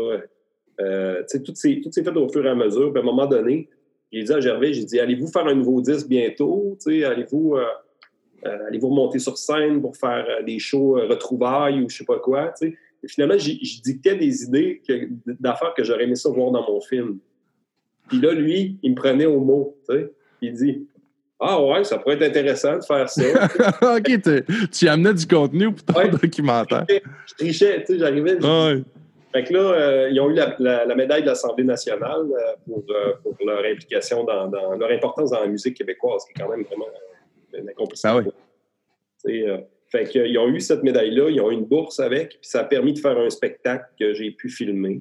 [0.78, 0.84] Tu
[1.26, 2.92] sais, tout s'est fait au fur et à mesure.
[2.92, 3.68] Puis à un moment donné,
[4.12, 6.76] j'ai dit à Gervais, j'ai dit, allez-vous faire un nouveau disque bientôt?
[6.86, 7.64] Allez-vous euh,
[8.44, 12.18] euh, allez-vous remonter sur scène pour faire euh, des shows retrouvailles ou je sais pas
[12.18, 12.52] quoi?
[12.60, 14.82] Et finalement, je dictais des idées
[15.40, 17.18] d'affaires que j'aurais aimé ça voir dans mon film.
[18.08, 19.76] Puis là, lui, il me prenait au mot.
[20.40, 20.86] Il dit
[21.40, 23.22] Ah ouais, ça pourrait être intéressant de faire ça.
[23.96, 26.84] OK, tu amenais du contenu pour ton documentaire.
[26.88, 28.36] Je trichais, tu sais, j'arrivais.
[29.32, 33.14] Fait que là, euh, ils ont eu la, médaille de l'Assemblée nationale euh, pour, euh,
[33.22, 36.86] pour, leur implication dans, leur importance dans la musique québécoise, qui est quand même vraiment
[37.58, 38.18] un accomplissement.
[38.18, 38.30] Ah
[39.24, 39.44] oui.
[39.88, 42.64] fait qu'ils ont eu cette médaille-là, ils ont eu une bourse avec, puis ça a
[42.64, 45.00] permis de faire un spectacle que j'ai pu filmer.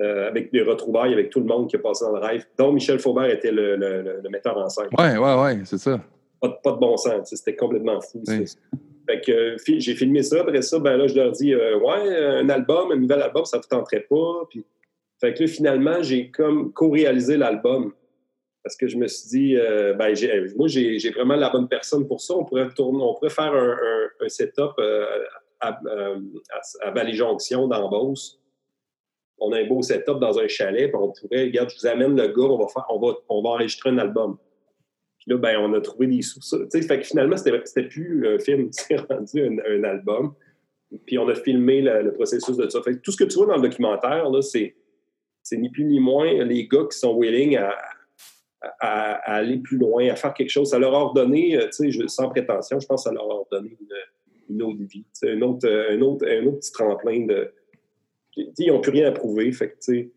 [0.00, 2.98] avec des retrouvailles avec tout le monde qui a passé dans le rêve, dont Michel
[2.98, 4.88] Faubert était le, metteur en scène.
[4.98, 6.00] Oui, oui, oui, c'est ça.
[6.40, 8.22] Pas, pas, de bon sens, c'était complètement fou.
[9.06, 10.40] Fait que euh, j'ai filmé ça.
[10.40, 13.58] Après ça, ben là, je leur dis euh, Ouais, un album, un nouvel album, ça
[13.58, 14.46] ne vous tenterait pas.
[14.50, 14.64] Puis,
[15.20, 17.92] fait que là, finalement, j'ai comme co-réalisé l'album.
[18.62, 20.12] Parce que je me suis dit, euh, ben,
[20.56, 22.34] moi, j'ai vraiment la bonne personne pour ça.
[22.34, 22.68] On pourrait,
[23.28, 24.72] faire un, setup
[25.60, 25.80] à, à,
[26.82, 28.40] à Vallée-Jonction, dans Beauce.
[29.38, 32.16] On a un beau setup dans un chalet, puis on pourrait, regarde, je vous amène
[32.16, 32.42] le gars,
[32.88, 34.36] on va, on va enregistrer un album
[35.26, 36.40] là, ben, on a trouvé des sous.
[36.70, 40.34] Fait que finalement, c'était plus un film, c'est rendu un, album.
[41.04, 42.82] Puis on a filmé le, processus de ça.
[42.82, 44.74] Fait tout ce que tu vois dans le documentaire, c'est
[45.52, 47.74] ni plus ni moins les gars qui sont willing à,
[48.80, 50.70] aller plus loin, à faire quelque chose.
[50.70, 51.68] Ça leur a ordonné, euh,
[52.08, 53.44] sans prétention, je pense que ça leur a
[54.48, 57.52] une, autre vie, un autre, un, autre, un autre petit tremplin de.
[58.36, 59.50] Ils n'ont plus rien à prouver.
[59.50, 60.08] Que,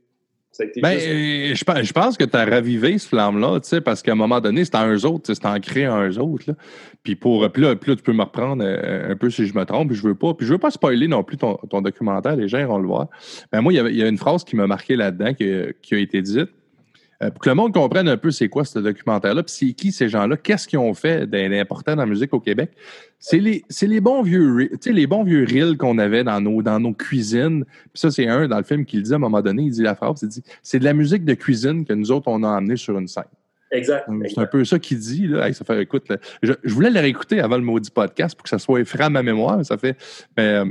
[0.82, 4.66] ben, euh, je, pense que tu as ravivé ce flamme-là, parce qu'à un moment donné,
[4.66, 6.46] c'était un eux autres, c'était créant un eux autres.
[6.48, 6.56] Là.
[7.04, 9.90] Puis, pour, puis là, tu peux me reprendre euh, un peu si je me trompe,
[9.90, 10.34] puis je veux pas.
[10.34, 13.08] Puis je veux pas spoiler non plus ton, documentaire, les gens vont le voir.
[13.54, 15.50] Mais moi, il y, a, une phrase qui m'a marqué là-dedans qui,
[15.82, 16.50] qui, a été dite.
[17.22, 19.92] Euh, pour que le monde comprenne un peu c'est quoi ce documentaire-là, puis c'est qui
[19.92, 22.72] ces gens-là, qu'est-ce qu'ils ont fait d'important dans la musique au Québec.
[23.20, 26.94] C'est les, les, bons vieux, les bons vieux reels qu'on avait dans nos, dans nos
[26.94, 27.66] cuisines.
[27.66, 29.72] Puis ça, c'est un dans le film qui le dit à un moment donné, il
[29.72, 32.42] dit la phrase, il dit c'est de la musique de cuisine que nous autres, on
[32.44, 33.24] a amené sur une scène.
[33.72, 34.10] Exact.
[34.28, 35.28] C'est un peu ça qu'il dit.
[35.28, 35.52] Là.
[35.54, 36.06] ça fait, écoute,
[36.42, 39.22] je, voulais le réécouter avant le maudit podcast pour que ça soit frais à ma
[39.22, 39.64] mémoire.
[39.64, 39.96] Ça fait.
[40.38, 40.64] Mais,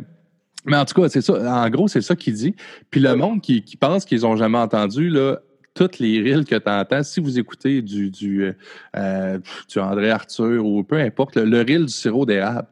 [0.65, 1.65] mais en tout cas, c'est ça.
[1.65, 2.57] En gros, c'est ça qu'il dit.
[2.91, 5.39] Puis le monde qui, qui pense qu'ils n'ont jamais entendu, là,
[5.79, 8.53] toutes les reels que tu entends, si vous écoutez du, du,
[8.97, 9.39] euh,
[9.77, 12.67] André Arthur ou peu importe, le, reel du sirop d'érable,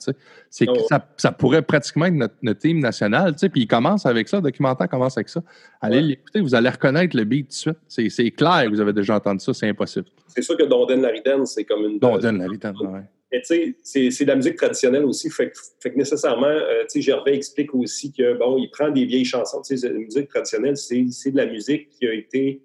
[0.50, 0.86] c'est que oh.
[0.88, 3.36] ça, ça, pourrait pratiquement être notre, notre team national.
[3.36, 5.40] Puis il commence avec ça, le documentaire commence avec ça.
[5.80, 8.10] Allez l'écouter, vous allez reconnaître le beat tout de suite.
[8.10, 10.06] C'est clair, vous avez déjà entendu ça, c'est impossible.
[10.26, 12.00] C'est sûr que Donden Lariden, c'est comme une.
[12.00, 13.00] Donden Lariden, oui.
[13.32, 15.30] Mais tu sais, c'est de la musique traditionnelle aussi.
[15.30, 19.04] Fait, fait que nécessairement, euh, tu sais, Gervais explique aussi que, bon, il prend des
[19.04, 19.62] vieilles chansons.
[19.62, 22.62] Tu sais, la musique traditionnelle, c'est de la musique qui a été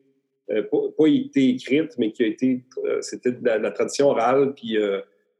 [0.49, 0.63] euh,
[0.97, 4.99] pas, été écrite, mais qui a été, euh, c'était de, la, tradition orale, puis euh,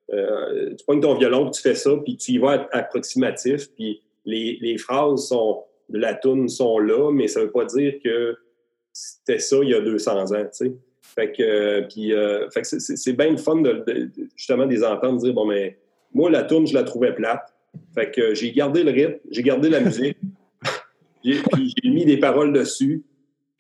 [0.10, 4.78] tu prends ton violon, tu fais ça, puis tu y vas approximatif, puis les, les
[4.78, 8.38] phrases sont, de la toune sont là, mais ça veut pas dire que
[8.94, 10.74] c'était ça il y a 200 ans, tu sais.
[11.02, 12.14] Fait que, puis,
[12.54, 13.84] fait que c'est bien le fun de,
[14.38, 15.78] justement des entendre dire, bon, mais
[16.14, 17.54] moi, la toune, je la trouvais plate.
[17.94, 20.18] Fait que j'ai gardé le rythme, j'ai gardé la musique,
[21.24, 23.04] j'ai mis des paroles dessus,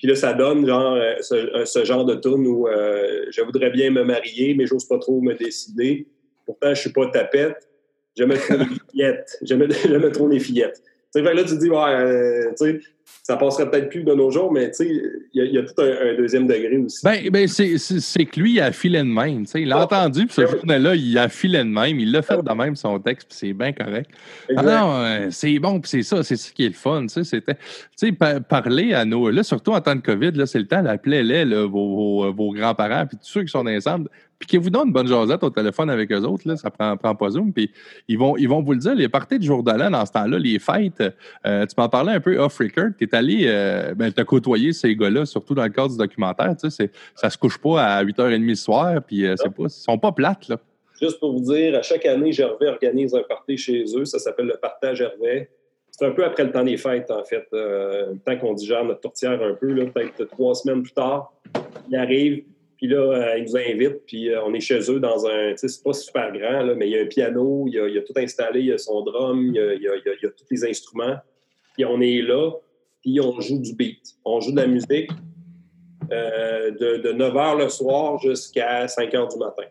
[0.01, 3.69] puis là, ça donne genre euh, euh, ce, genre de tune où euh, je voudrais
[3.69, 6.07] bien me marier, mais j'ose pas trop me décider.
[6.43, 7.69] Pourtant, je suis pas tapette.
[8.17, 9.37] J'aime trop les fillettes.
[9.43, 10.81] J'aime trop les fillettes.
[11.15, 12.79] Tu sais, là, tu te dis, ouais, tu sais,
[13.23, 16.47] ça passerait peut-être plus de nos jours, mais il y, y, a tout un, deuxième
[16.47, 17.01] degré aussi.
[17.03, 19.45] Ben, ben c'est que lui, il a filé de même.
[19.53, 19.83] Il a ah.
[19.83, 21.99] entendu, puis ce journée-là, il a filé de même.
[21.99, 22.41] Il l'a fait ah.
[22.41, 24.09] de même, son texte, puis c'est bien correct.
[24.55, 27.05] Ah non, euh, c'est bon, puis c'est ça, c'est ça qui est le fun.
[27.07, 27.57] C'était,
[28.49, 29.29] parler à nos.
[29.29, 33.05] Là, surtout en temps de COVID, c'est le temps d'appeler les vos, vos, vos grands-parents,
[33.05, 34.09] puis tous ceux qui sont ensemble
[34.41, 37.29] piquez-vous donc une bonne jasette au téléphone avec eux autres, là, ça prend, prend pas
[37.29, 37.53] Zoom.
[37.53, 37.71] Puis
[38.07, 40.11] ils vont, ils vont vous le dire, les parties de jour de l'an dans ce
[40.11, 41.03] temps-là, les fêtes,
[41.45, 44.73] euh, tu m'en parlais un peu off-record, tu es allé, euh, ben, tu as côtoyé
[44.73, 48.03] ces gars-là, surtout dans le cadre du documentaire, tu sais, ça se couche pas à
[48.03, 50.57] 8h30 le soir, puis euh, c'est pas, ils sont pas plates, là.
[51.01, 54.45] Juste pour vous dire, à chaque année, Gervais organise un party chez eux, ça s'appelle
[54.45, 55.49] le partage Gervais.
[55.89, 57.47] C'est un peu après le temps des fêtes, en fait.
[57.51, 61.33] le temps qu'on digère notre tourtière un peu, peut-être trois semaines plus tard.
[61.89, 62.43] Il arrive,
[62.81, 65.51] puis là, euh, ils nous invitent, puis euh, on est chez eux dans un.
[65.51, 67.79] Tu sais, c'est pas super grand, là, mais il y a un piano, il y
[67.79, 69.83] a, il y a tout installé, il y a son drum, il y a, il
[69.83, 71.17] y a, il y a tous les instruments.
[71.75, 72.53] Puis on est là,
[73.01, 73.99] puis on joue du beat.
[74.25, 75.11] On joue de la musique
[76.11, 79.63] euh, de, de, 9 h le soir jusqu'à 5 h du matin.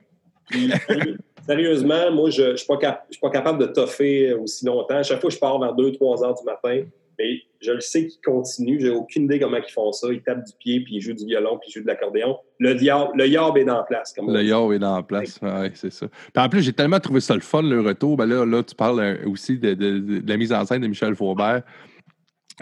[0.46, 0.70] Puis,
[1.46, 5.02] sérieusement, moi, je ne suis, suis, pas capable de toffer aussi longtemps.
[5.02, 6.88] Chaque fois, je pars vers 2-3 h du matin.
[7.20, 8.80] Mais je le sais qu'ils continuent.
[8.80, 10.08] J'ai aucune idée comment ils font ça.
[10.10, 12.38] Ils tapent du pied, puis ils jouent du violon, puis ils jouent de l'accordéon.
[12.58, 14.14] Le, diable, le yob est dans place.
[14.14, 16.06] Comme le yob est dans place, oui, c'est ça.
[16.08, 18.16] Puis en plus, j'ai tellement trouvé ça le fun, le retour.
[18.16, 21.14] Ben là, là tu parles euh, aussi de, de, la mise en scène de Michel
[21.14, 21.62] Faubert.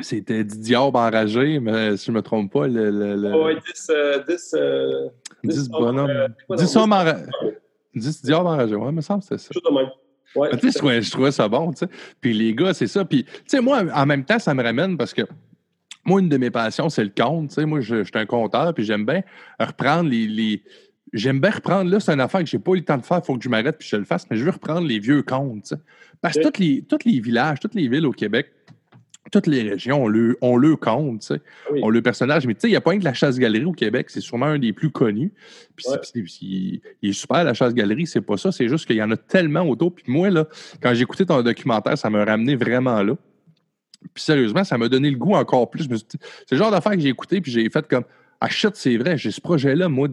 [0.00, 2.90] C'était diable enragé, mais si je ne me trompe pas, le.
[2.90, 5.08] le, Oui, 10, euh, 10, euh,
[5.44, 6.28] 10, bonhommes.
[6.50, 7.24] 10 hommes enragés.
[7.94, 9.48] 10 diables enragés, oui, me semble c'est ça.
[9.52, 9.88] Tout de même.
[10.36, 11.88] Ouais, je, trouvais, je, trouvais, ça bon, tu sais.
[12.20, 13.04] Puis les gars, c'est ça.
[13.04, 15.22] Puis, tu sais, moi, en même temps, ça me ramène parce que
[16.04, 17.48] moi, une de mes passions, c'est le compte.
[17.48, 19.22] Tu sais, moi, je, suis un compteur, puis j'aime bien
[19.58, 20.62] reprendre les.
[21.14, 23.20] J'aime bien reprendre, là, c'est une affaire que j'ai pas eu le temps de faire,
[23.22, 25.22] il faut que je m'arrête puis je le fasse, mais je veux reprendre les vieux
[25.22, 25.62] comptes.
[25.62, 25.80] Tu sais.
[26.20, 28.52] Parce que tous les, tous les villages, toutes les villes au Québec,
[29.30, 31.40] toutes les régions, on le, on le compte, tu sais.
[31.82, 32.46] On le personnage.
[32.46, 34.58] Mais tu sais, il n'y a pas que la chasse-galerie au Québec, c'est sûrement un
[34.58, 35.32] des plus connus.
[35.76, 39.16] Puis il est super, la chasse-galerie, c'est pas ça, c'est juste qu'il y en a
[39.16, 39.94] tellement autour.
[39.94, 40.46] Puis moi, là,
[40.82, 43.14] quand j'ai écouté ton documentaire, ça m'a ramené vraiment là.
[44.14, 45.88] Puis sérieusement, ça m'a donné le goût encore plus.
[45.88, 48.04] C'est le genre d'affaire que j'ai écouté, puis j'ai fait comme
[48.46, 50.06] shit, c'est vrai, j'ai ce projet-là, moi,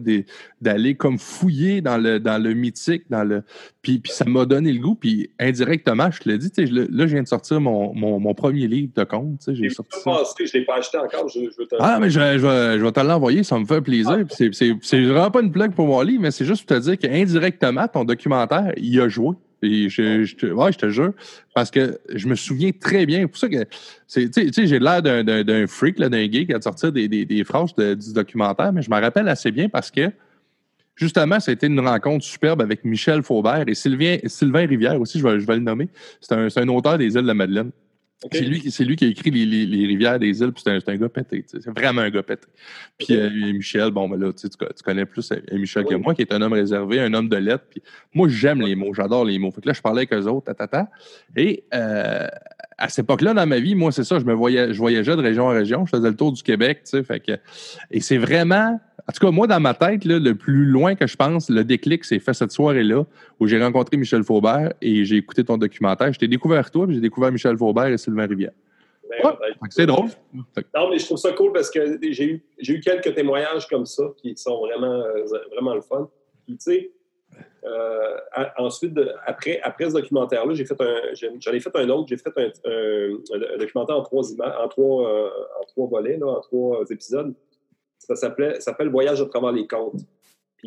[0.60, 3.44] d'aller comme fouiller dans le, dans le mythique, dans le.
[3.82, 7.12] Puis, puis ça m'a donné le goût, puis indirectement, je te l'ai dit, là, je
[7.12, 9.42] viens de sortir mon, mon, mon premier livre de contes.
[9.46, 10.22] J'ai sorti ça.
[10.38, 12.92] je ne l'ai pas acheté encore, je, je te Ah, mais je, je, je vais
[12.92, 14.24] te l'envoyer, ça me fait plaisir.
[14.28, 14.44] Ah.
[14.82, 17.86] C'est vraiment pas une blague pour mon livre, mais c'est juste pour te dire qu'indirectement,
[17.86, 19.36] ton documentaire, il a joué.
[19.88, 21.12] Je, je, te, ouais, je te jure,
[21.54, 23.20] parce que je me souviens très bien.
[23.20, 26.90] C'est pour ça que tu sais, j'ai l'air d'un freak, d'un gay qui a sorti
[26.92, 30.10] des, des, des phrases du documentaire, mais je me rappelle assez bien parce que
[30.96, 35.18] justement, ça a été une rencontre superbe avec Michel Faubert et Sylvain, Sylvain Rivière aussi,
[35.18, 35.88] je vais, je vais le nommer.
[36.20, 37.70] C'est un, un, auteur des îles de la Madeleine.
[38.32, 40.96] C'est lui, lui, qui a écrit les, les, rivières des îles, puis c'est un, un,
[40.96, 41.44] gars pété.
[41.46, 42.46] C'est vraiment un gars pété.
[42.98, 46.22] Puis euh, Michel, bon, ben là, tu, tu connais plus euh, Michel que moi, qui
[46.22, 47.66] est un homme réservé, un homme de lettres.
[47.68, 47.82] Puis
[48.14, 49.50] moi, j'aime les mots, j'adore les mots.
[49.50, 50.88] Fait que là, je parlais avec eux autres, ta,
[51.36, 52.26] Et euh,
[52.78, 55.22] à cette époque-là, dans ma vie, moi, c'est ça, je me voyais, je voyageais de
[55.22, 57.04] région en région, je faisais le tour du Québec, tu sais.
[57.04, 57.32] Fait que,
[57.90, 61.16] et c'est vraiment en tout cas, moi, dans ma tête, le plus loin que je
[61.16, 63.04] pense, le déclic s'est fait cette soirée-là
[63.38, 66.12] où j'ai rencontré Michel Faubert et j'ai écouté ton documentaire.
[66.12, 68.50] Je t'ai découvert toi, puis j'ai découvert Michel Faubert et Sylvain Rivière.
[69.08, 70.08] Ben, ben, c'est drôle.
[70.34, 74.02] Non, mais je trouve ça cool parce que j'ai eu, eu quelques témoignages comme ça
[74.16, 76.10] qui sont vraiment, euh, vraiment le fun.
[76.44, 76.90] Puis, tu sais,
[77.64, 78.16] euh,
[78.58, 82.08] ensuite, après, après ce documentaire-là, j'ai fait un, j'en ai fait un autre.
[82.08, 86.84] J'ai fait un, documentaire en trois, en trois, euh, en trois volets, là, en trois
[86.90, 87.34] épisodes.
[88.06, 90.00] Ça s'appelle Voyage à travers les contes.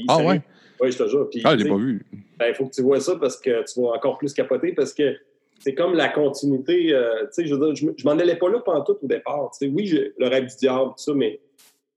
[0.07, 0.41] ah ouais?
[0.81, 1.29] Oui, je te jure.
[1.43, 2.05] ah, je l'ai pas vu.
[2.13, 4.93] Il ben, faut que tu vois ça parce que tu vas encore plus capoter parce
[4.93, 5.15] que
[5.59, 6.93] c'est comme la continuité.
[6.93, 9.51] Euh, tu sais, je veux dire, je m'en allais pas là pendant tout au départ.
[9.61, 11.39] Oui, le rêve du diable, tout ça, mais,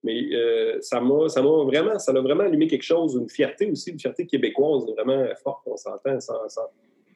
[0.03, 1.17] mais euh, ça m'a
[1.65, 5.63] vraiment, ça a vraiment allumé quelque chose, une fierté aussi, une fierté québécoise vraiment forte,
[5.67, 6.63] on s'entend, sans, sans,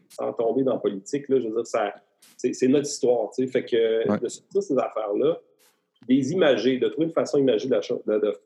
[0.08, 1.28] sans, tomber dans la politique.
[1.28, 1.92] Là, je veux dire,
[2.36, 3.30] c'est notre histoire.
[3.34, 5.40] Fait que de sortir ces affaires-là,
[6.09, 7.77] des imagés, de trouver une façon imagée de,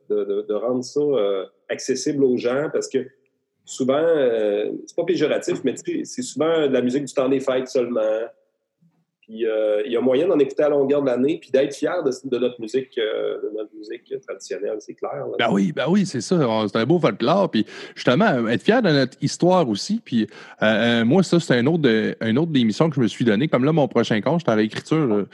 [0.09, 3.07] de, de, rendre ça euh, accessible aux gens parce que
[3.65, 7.69] souvent, euh, c'est pas péjoratif, mais c'est souvent de la musique du temps des fêtes
[7.69, 8.01] seulement.
[9.33, 12.39] Euh, il y a moyen d'en écouter à longueur de l'année, puis d'être fier de,
[12.39, 15.25] notre musique, euh, de notre musique traditionnelle, c'est clair.
[15.39, 16.37] Ben oui, ben oui, c'est ça.
[16.67, 17.51] C'est un beau folklore.
[17.51, 17.65] Puis
[17.95, 20.01] justement, être fier de notre histoire aussi.
[20.05, 20.27] Puis
[20.63, 23.47] euh, moi, ça, c'est un autre, de, un autre d'émission que je me suis donné.
[23.49, 25.27] Comme là, mon prochain compte, je suis en réécriture.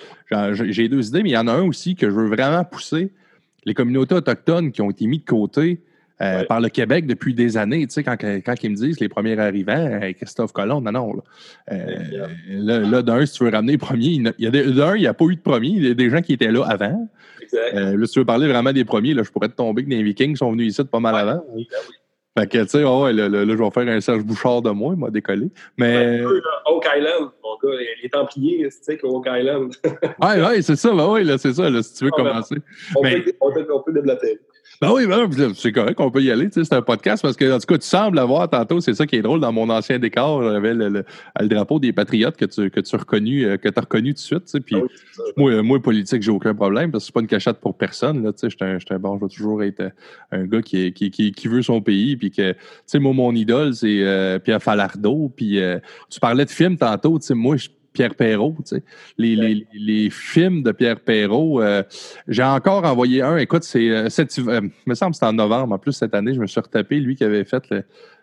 [0.53, 3.11] J'ai deux idées, mais il y en a un aussi que je veux vraiment pousser.
[3.65, 5.81] Les communautés autochtones qui ont été mis de côté
[6.23, 7.87] euh, par le Québec depuis des années.
[7.87, 11.13] Tu sais, quand, quand ils me disent les premiers arrivants, Christophe Colomb, non, non.
[11.69, 15.07] Là, là, d'un, si tu veux ramener les premiers, il y a d'un, il n'y
[15.07, 15.69] a pas eu de premier.
[15.69, 17.09] Il y a des gens qui étaient là avant.
[17.43, 17.75] Exact.
[17.75, 20.03] là, si tu veux parler vraiment des premiers, là, je pourrais te tomber que les
[20.03, 21.45] Vikings sont venus ici pas mal avant.
[21.53, 21.95] Oui, ben oui.
[22.39, 24.93] Fait que, tu sais, ouais, là, là, je vais faire un Serge Bouchard de moi,
[24.95, 25.49] il m'a décollé.
[25.79, 26.23] Mais.
[26.67, 29.73] Oak Island, mon gars, les Templiers, tu sais, Oak Island.
[30.23, 32.29] ouais, ouais, c'est ça, ben oui, là, c'est ça, là, si tu veux ah, ben,
[32.29, 32.57] commencer.
[32.95, 34.39] On, peut, on, peut, on peut développer.
[34.83, 36.49] Ben oui, ben, c'est correct, on peut y aller.
[36.53, 39.17] C'est un podcast parce que, en tout cas, tu sembles avoir tantôt, c'est ça qui
[39.17, 40.43] est drôle dans mon ancien décor.
[40.43, 43.81] J'avais le, le, drapeau des Patriotes que tu, que tu as reconnu, euh, que as
[43.81, 44.65] reconnu tout de suite.
[44.65, 47.77] Puis, ah moi, moi, politique, j'ai aucun problème parce que c'est pas une cachette pour
[47.77, 48.19] personne.
[48.27, 49.91] Un, bon, je vais toujours être euh,
[50.33, 52.17] un gars qui, qui, qui, qui veut son pays.
[52.17, 55.33] Puis que, tu sais, moi, mon idole, c'est euh, Pierre Falardeau.
[55.35, 55.59] Puis,
[56.11, 57.19] tu parlais de films tantôt.
[57.31, 58.55] Moi, je Pierre Perrault.
[58.59, 58.83] Tu sais.
[59.17, 61.83] les, les, les, films de Pierre Perrault, euh,
[62.29, 63.39] j'ai encore envoyé un.
[63.39, 65.75] Écoute, c'est, euh, euh me semble que c'était en novembre.
[65.75, 67.65] En plus, cette année, je me suis retapé, lui qui avait fait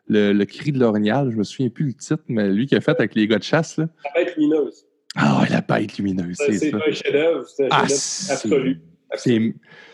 [0.07, 1.31] le, le, cri de l'orignal.
[1.31, 3.43] Je me souviens plus le titre, mais lui qui a fait avec les gars de
[3.43, 3.77] chasse.
[3.77, 3.88] Là.
[4.05, 4.86] La bête lumineuse.
[5.15, 6.38] Ah la bête lumineuse.
[6.38, 7.47] C'est, un chef-d'œuvre.
[7.47, 8.79] C'est un ah, absolu.
[9.15, 9.53] C'est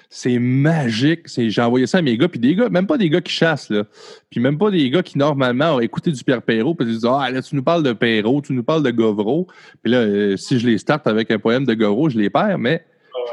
[0.09, 1.27] c'est magique.
[1.27, 3.69] J'ai envoyé ça à mes gars, puis des gars, même pas des gars qui chassent,
[3.69, 3.83] là.
[4.31, 7.05] Puis même pas des gars qui, normalement, ont écouté du Pierre Perrault, puis ils disent
[7.05, 9.47] Ah, là, tu nous parles de Perrault, tu nous parles de Govreau.
[9.83, 12.57] Puis là, euh, si je les starte avec un poème de Govreau, je les perds,
[12.57, 12.83] mais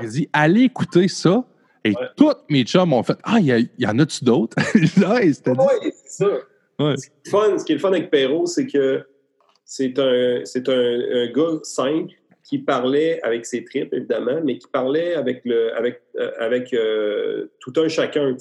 [0.01, 1.45] j'ai dit Allez écouter ça.
[1.83, 4.57] Et tous mes chums ont fait Ah, il y, en a-tu d'autres?
[4.75, 6.27] Ouais, c'est ça.
[6.79, 9.07] Ce, qui est le fun avec Perrault, c'est que
[9.65, 12.13] c'est un, un, un gars simple
[12.49, 17.49] qui parlait avec ses tripes, évidemment, mais qui parlait avec, le, avec, euh, avec euh,
[17.59, 18.37] tout un chacun.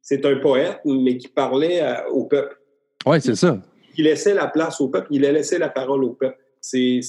[0.00, 2.58] c'est un poète, mais qui parlait au peuple.
[3.04, 3.60] Oui, c'est ça.
[3.98, 6.38] Il laissait la place au peuple, il laissait la parole au peuple.
[6.60, 7.00] C'est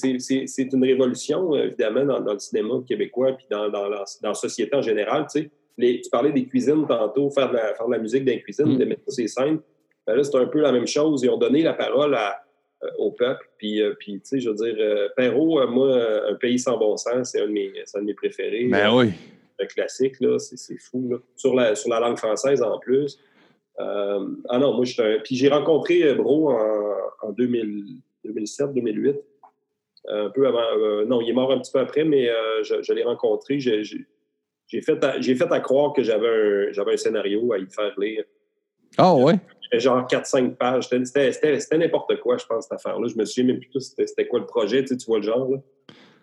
[0.58, 4.82] une révolution, évidemment, dans, le cinéma québécois puis dans, dans, la, dans la société en
[4.82, 5.26] général.
[5.32, 8.76] tu parlais des cuisines tantôt, faire de la, faire de la musique dans les cuisines,
[8.76, 8.78] mm.
[8.78, 9.60] de mettre ces scènes.
[10.06, 11.24] Ben là, c'est un peu la même chose.
[11.24, 12.44] Ils ont donné la parole à,
[12.98, 13.50] au peuple.
[13.58, 16.98] Puis, euh, puis tu sais, je veux dire, euh, Perrault, moi, Un pays sans bon
[16.98, 18.66] sens, c'est un, de mes, un de mes préférés.
[18.66, 19.12] Ben oui.
[19.60, 21.10] Un classique, là, c'est fou.
[21.10, 21.18] Là.
[21.36, 23.20] Sur, la, sur la langue française en plus.
[23.78, 24.20] ah
[24.60, 25.20] non, moi, je suis un.
[25.24, 29.16] Puis j'ai rencontré Bro en, en 2007, 2008.
[30.10, 31.06] Un peu avant.
[31.06, 32.30] non, il est mort un petit peu après, mais
[32.64, 33.60] je, je l'ai rencontré.
[33.60, 38.24] J'ai fait, à, fait à croire que j'avais un, un scénario à y faire lire.
[38.98, 39.36] Ah ouais?
[39.74, 40.88] Genre 4-5 pages.
[40.90, 43.08] C'était n'importe quoi, je pense, cette affaire-là.
[43.08, 45.50] Je me souviens même plus c'était quoi le projet, tu, sais, tu vois le genre.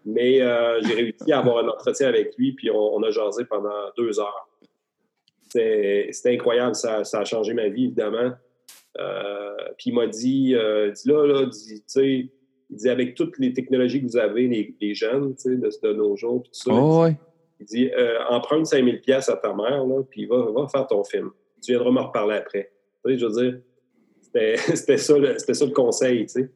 [0.05, 3.71] Mais euh, j'ai réussi à avoir un entretien avec lui, puis on, a jasé pendant
[3.97, 4.49] deux heures.
[5.49, 8.33] C'était incroyable, ça, ça, a changé ma vie, évidemment.
[8.99, 12.31] Euh, puis il m'a dit, euh, dit là, là, tu sais,
[12.71, 15.71] il dit avec toutes les technologies que vous avez, les, les jeunes, tu sais, de,
[15.83, 16.73] de, nos jours, tout ça.
[16.73, 17.07] Oh,
[17.61, 17.91] il dit,
[18.29, 21.31] emprunte 5000 pièces à ta mère, là, puis va, va faire ton film.
[21.63, 22.74] Tu viendras me reparler après
[23.07, 23.59] je veux dire,
[24.21, 24.57] c'était
[24.97, 24.99] ça,
[25.55, 26.51] ça, le conseil, tu sais.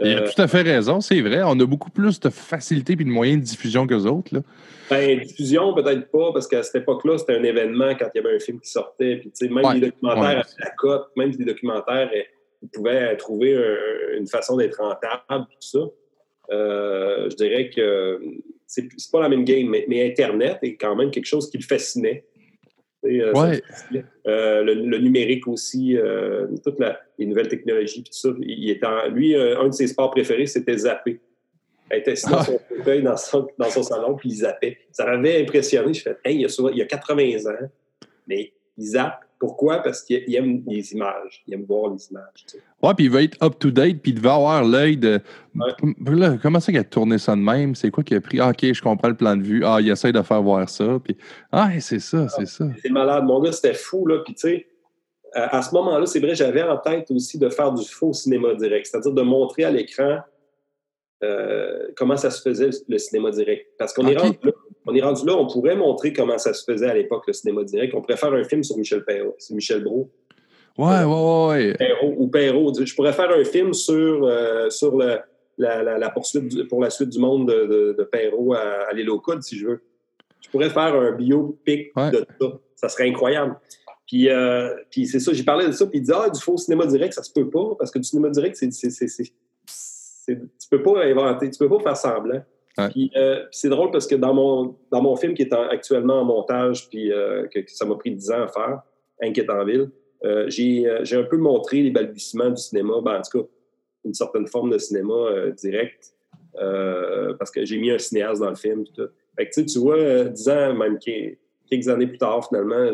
[0.00, 1.42] Il a euh, tout à fait raison, c'est vrai.
[1.44, 4.34] On a beaucoup plus de facilité et de moyens de diffusion que autres.
[4.34, 4.40] Là.
[4.90, 8.36] Ben, diffusion, peut-être pas, parce qu'à cette époque-là, c'était un événement quand il y avait
[8.36, 9.16] un film qui sortait.
[9.16, 12.24] Puis, même les documentaires à la cote, même les documentaires, eh,
[12.62, 13.56] ils pouvaient trouver
[14.16, 15.80] une façon d'être rentable, tout ça.
[16.50, 18.20] Euh, je dirais que
[18.66, 21.64] c'est pas la même game, mais, mais, Internet est quand même quelque chose qui le
[21.64, 22.24] fascinait.
[23.04, 23.62] Euh, ouais.
[24.26, 26.78] Euh, le, numérique aussi, euh, toutes
[27.18, 28.28] les nouvelles technologies, tout ça.
[28.40, 31.20] Il est lui, un de ses sports préférés, c'était zapper.
[31.90, 32.44] Il était assis dans ah.
[32.44, 34.78] son fauteuil, dans son, dans son salon, puis il zappait.
[34.92, 35.92] Ça m'avait impressionné.
[35.92, 37.68] Je fais, hey, il, a, il a 80 ans,
[38.26, 39.78] mais il zappe pourquoi?
[39.78, 41.42] Parce qu'il aime les images.
[41.48, 42.44] Il aime voir les images.
[42.46, 45.20] Tu Ouais, puis il va être up-to-date, puis il va avoir l'œil de.
[46.40, 47.74] comment ça qu'il a tourné ça de même?
[47.74, 48.38] C'est quoi qu'il a pris?
[48.38, 49.64] Ah, OK, je comprends le plan de vue.
[49.64, 51.00] Ah, il essaie de faire voir ça.
[51.02, 51.16] Puis...
[51.50, 52.66] Ah, c'est ça, c'est ça.
[52.80, 53.24] C'est malade.
[53.24, 54.20] Mon gars, c'était fou, là.
[54.24, 54.66] Puis, tu sais,
[55.34, 58.86] à ce moment-là, c'est vrai, j'avais en tête aussi de faire du faux cinéma direct,
[58.86, 60.20] c'est-à-dire de montrer à l'écran
[61.24, 63.66] euh, comment ça se faisait le cinéma direct.
[63.76, 64.52] Parce qu'on est rendu là
[64.86, 67.64] on est rendu là, on pourrait montrer comment ça se faisait à l'époque, le cinéma
[67.64, 67.94] direct.
[67.94, 70.10] On pourrait faire un film sur Michel Perrault, sur Michel Brault.
[70.78, 71.74] Ouais, ouais, ouais.
[71.74, 72.72] Perrault, ou Perrault.
[72.84, 75.24] Je pourrais faire un film sur, euh, sur la,
[75.58, 79.66] la, poursuite pour la suite du monde de, de, Perrault à, à l'île si je
[79.66, 79.82] veux.
[80.40, 82.46] Je pourrais faire un biopic de ça.
[82.76, 83.56] Ça serait incroyable.
[84.06, 86.56] Puis, euh, puis c'est ça, j'ai parlé de ça, puis il dit Ah, du faux
[86.56, 88.68] cinéma direct, ça se peut pas, parce que du cinéma direct, c'est,
[90.26, 92.42] tu peux pas inventer, tu peux pas faire semblant.
[92.78, 93.12] Euh, puis,
[93.50, 97.12] c'est drôle parce que dans mon, dans mon film qui est actuellement en montage, puis
[97.12, 98.82] euh, que, ça m'a pris 10 ans à faire,
[99.22, 99.90] Inquiète en ville,
[100.24, 103.48] euh, j'ai un peu montré les balbutiements du cinéma, ben, en tout cas,
[104.04, 106.14] une certaine forme de cinéma direct,
[107.38, 108.84] parce que j'ai mis un cinéaste dans le film.
[108.84, 112.92] Tout Fait que, tu vois, 10 ans, même quelques années plus tard, finalement,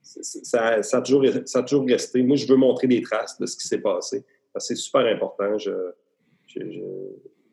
[0.00, 2.22] ça, ça, a toujours, ça toujours resté.
[2.22, 4.24] Moi, je veux montrer des traces de ce qui s'est passé.
[4.56, 5.56] C'est super important.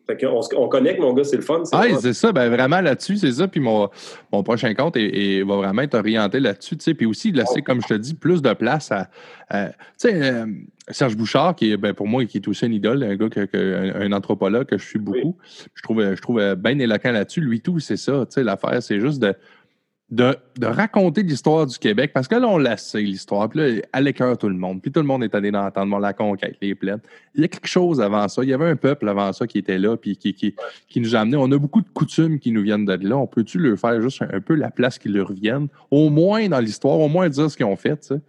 [0.08, 1.64] Fait qu'on on connecte, mon gars, c'est le fun.
[1.72, 3.47] Ah, c'est ça, ben vraiment là-dessus, c'est ça.
[3.47, 3.89] Puis mon,
[4.32, 6.76] mon prochain compte est, va vraiment être orienté là-dessus.
[6.76, 9.10] Puis aussi, laisser, comme je te dis, plus de place à.
[9.51, 9.58] tu
[9.97, 10.45] sais, euh,
[10.89, 13.95] Serge Bouchard, qui est ben, pour moi, qui est aussi un idole, un gars, que,
[13.95, 15.36] un, anthropologue que je suis beaucoup.
[15.74, 17.41] Je trouve, je trouve bien éloquent là-dessus.
[17.41, 18.26] Lui, tout, c'est ça.
[18.28, 19.34] Tu sais, l'affaire, c'est juste de
[20.12, 24.01] de, raconter l'histoire du Québec, parce que là, on la sait, l'histoire, puis là, à
[24.01, 27.01] l'écœur tout le monde, puis tout le monde est allé d'entendre la conquête, les plaines.
[27.34, 29.58] Il y a quelque chose avant ça, il y avait un peuple avant ça qui
[29.58, 30.56] était là, puis qui, qui,
[30.88, 31.38] qui nous a amenés.
[31.38, 33.18] On a beaucoup de coutumes qui nous viennent de là.
[33.18, 36.60] On peut-tu leur faire juste un, peu la place qui leur revienne, au moins dans
[36.60, 38.22] l'histoire, au moins dire ce qu'ils ont fait, tu sais?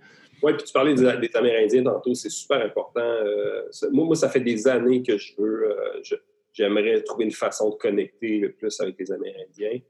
[0.42, 3.00] Oui, puis tu parlais des, Amérindiens tantôt, c'est super important.
[3.00, 6.16] Euh, moi, moi, ça fait des années que je veux, euh,
[6.52, 9.80] j'aimerais trouver une façon de connecter le plus avec les Amérindiens.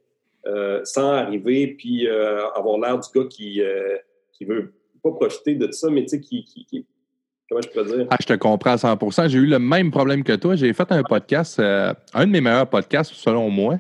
[0.46, 3.96] Euh, sans arriver puis euh, avoir l'air du gars qui, euh,
[4.32, 4.72] qui veut
[5.02, 6.86] pas profiter de ça, mais tu sais, qui, qui,
[7.48, 8.06] Comment je peux dire?
[8.10, 10.56] Ah, je te comprends à 100% J'ai eu le même problème que toi.
[10.56, 13.78] J'ai fait un podcast, un de mes meilleurs podcasts, selon moi.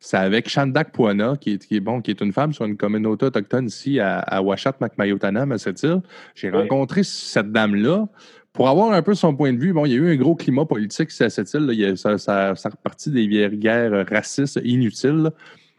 [0.00, 3.66] C'est avec Shandak Poana, qui est, bon, qui est une femme sur une communauté autochtone
[3.66, 6.02] ici à, à Washat, Macmayotana, à cette île.
[6.34, 8.06] J'ai rencontré cette dame-là
[8.52, 9.72] pour avoir un peu son point de vue.
[9.72, 11.70] Bon, il y a eu un gros climat politique à cette île.
[11.72, 15.30] Il ça, ça, ça repartit des guerres racistes inutiles.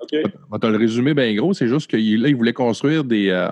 [0.01, 1.53] On va te le résumer bien gros.
[1.53, 3.49] C'est juste qu'il il voulait construire des, euh,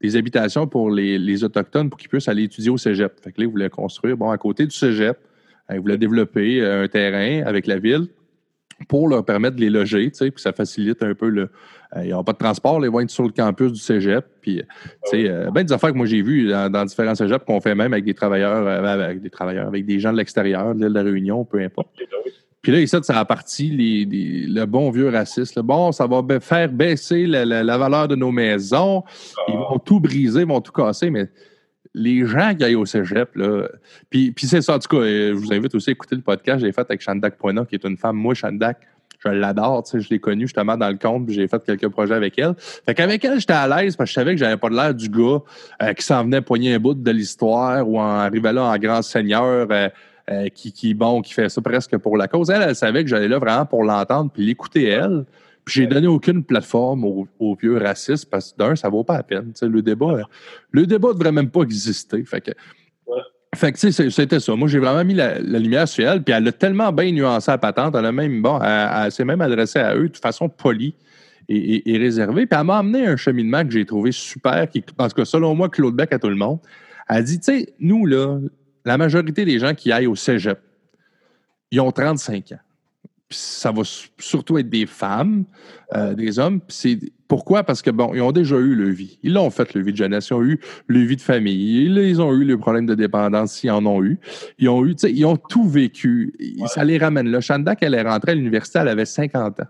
[0.00, 3.12] des habitations pour les, Autochtones pour qu'ils puissent aller étudier au cégep.
[3.22, 5.18] Fait que là, il voulait construire, bon, à côté du cégep,
[5.72, 8.06] il voulait développer euh, un terrain avec la ville
[8.88, 11.48] pour leur permettre de les loger, tu sais, puis ça facilite un peu le.
[11.96, 14.26] Euh, ils n'ont pas de transport, ils vont être sur le campus du cégep.
[14.42, 14.62] Puis,
[15.10, 17.92] tu sais, ben des affaires que moi j'ai vues dans, différents cégeps qu'on fait même
[17.94, 21.02] avec des travailleurs, avec des travailleurs, avec des gens de l'extérieur, de l'île de la
[21.02, 21.88] Réunion, peu importe.
[22.66, 23.70] Puis là, ici, ça a parti
[24.08, 25.60] le bon vieux raciste.
[25.60, 29.04] Bon, ça va faire baisser la, valeur de nos maisons.
[29.46, 31.30] Ils vont tout briser, ils vont tout casser, mais
[31.94, 33.68] les gens qui aillent au cégep, là.
[34.10, 36.22] Puis, puis c'est ça, en tout cas, euh, je vous invite aussi à écouter le
[36.22, 38.16] podcast que j'ai fait avec Shandak Poina, qui est une femme.
[38.16, 38.80] Moi, Shandak,
[39.20, 41.88] je l'adore, tu sais, je l'ai connue justement dans le compte, puis j'ai fait quelques
[41.88, 42.56] projets avec elle.
[42.58, 44.92] Fait qu'avec elle, j'étais à l'aise parce que je savais que j'avais pas de l'air
[44.92, 45.38] du gars
[45.84, 49.02] euh, qui s'en venait poigner un bout de l'histoire ou en arrivait là en grand
[49.02, 49.68] seigneur.
[49.70, 49.88] Euh,
[50.30, 52.50] euh, qui, qui, bon, qui fait ça presque pour la cause.
[52.50, 55.24] Elle, elle savait que j'allais là vraiment pour l'entendre puis l'écouter elle.
[55.64, 59.22] Puis j'ai donné aucune plateforme aux, vieux racistes parce que d'un, ça vaut pas la
[59.24, 59.52] peine.
[59.60, 60.22] le débat,
[60.70, 62.24] le débat devrait même pas exister.
[62.24, 62.52] Fait que,
[63.56, 64.54] fait que, c'était ça.
[64.54, 67.58] Moi, j'ai vraiment mis la, lumière sur elle, puis elle a tellement bien nuancé la
[67.58, 67.94] patente.
[67.96, 70.94] Elle a même, bon, elle, s'est même adressée à eux de façon polie
[71.48, 72.46] et, réservée.
[72.46, 75.68] Puis elle m'a amené un cheminement que j'ai trouvé super, qui, parce que selon moi,
[75.68, 76.58] Claude Beck à tout le monde.
[77.08, 78.38] Elle dit, tu sais, nous, là,
[78.86, 80.58] la majorité des gens qui aillent au cégep,
[81.70, 82.58] ils ont 35 ans.
[83.28, 83.82] ça va
[84.18, 85.44] surtout être des femmes,
[85.94, 86.60] euh, des hommes.
[86.68, 87.64] C'est pourquoi?
[87.64, 89.18] Parce que, bon, ils ont déjà eu le vie.
[89.24, 90.28] Ils l'ont fait, le vie de jeunesse.
[90.28, 91.86] Ils ont eu le vie de famille.
[91.86, 94.20] Ils ont eu les problèmes de dépendance s'ils en ont eu.
[94.58, 96.32] Ils ont eu, tu sais, ils ont tout vécu.
[96.68, 97.40] Ça les ramène là.
[97.40, 99.66] Chanda, quand elle est rentrée à l'université, elle avait 50 ans.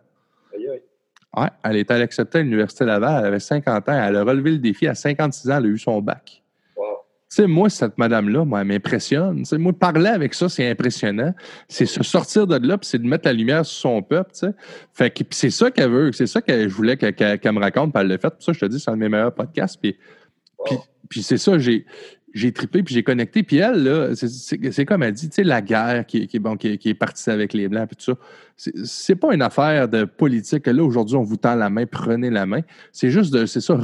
[1.37, 3.93] Ouais, elle était acceptée à l'Université Laval, elle avait 50 ans.
[3.93, 6.43] Elle a relevé le défi à 56 ans, elle a eu son bac.
[7.37, 9.45] Sais, moi, cette madame-là, moi, elle m'impressionne.
[9.45, 11.35] Sais, moi, parler avec ça, c'est impressionnant.
[11.69, 14.39] C'est se sortir de là, puis c'est de mettre la lumière sur son peuple, tu
[14.39, 14.55] sais.
[14.95, 18.01] Fait que c'est ça qu'elle veut, c'est ça que je voulais qu'elle me raconte, puis
[18.01, 18.31] elle l'a fait.
[18.31, 19.79] Pour ça, je te dis, c'est un de mes meilleurs podcasts.
[19.79, 19.99] Puis,
[21.11, 21.85] puis, c'est ça, j'ai
[22.33, 23.43] j'ai trippé, puis j'ai connecté.
[23.43, 26.79] Puis elle, là, c'est comme elle dit, tu sais, la guerre qui, qui, bon, qui,
[26.83, 28.17] est partie avec les Blancs, puis tout
[28.57, 30.67] ça, c'est pas une affaire de politique.
[30.69, 32.63] Là, aujourd'hui, on vous tend la main, prenez la main.
[32.93, 33.79] C'est juste de, c'est ça,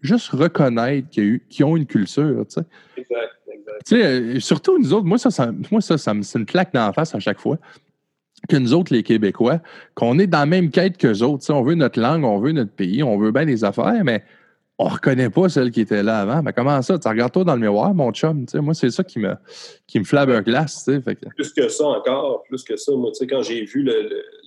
[0.00, 2.66] juste reconnaître qu'ils ont une culture, tu sais.
[2.96, 3.86] Exact, exact.
[3.86, 6.46] Tu sais, euh, surtout nous autres, moi, ça, ça moi, ça, ça me, c'est une
[6.46, 7.58] claque dans la face à chaque fois
[8.48, 9.60] que nous autres, les Québécois,
[9.94, 11.40] qu'on est dans la même quête qu'eux autres.
[11.40, 14.02] Tu sais, on veut notre langue, on veut notre pays, on veut bien des affaires,
[14.04, 14.24] mais
[14.78, 16.42] on ne reconnaît pas celle qui était là avant.
[16.42, 16.98] Mais comment ça?
[16.98, 18.46] Tu regardes toi dans le miroir, mon chum.
[18.46, 19.34] Tu sais, moi, c'est ça qui me,
[19.86, 22.92] qui me sais, fait Plus que ça encore, plus que ça.
[22.92, 23.86] Moi, tu sais, quand j'ai vu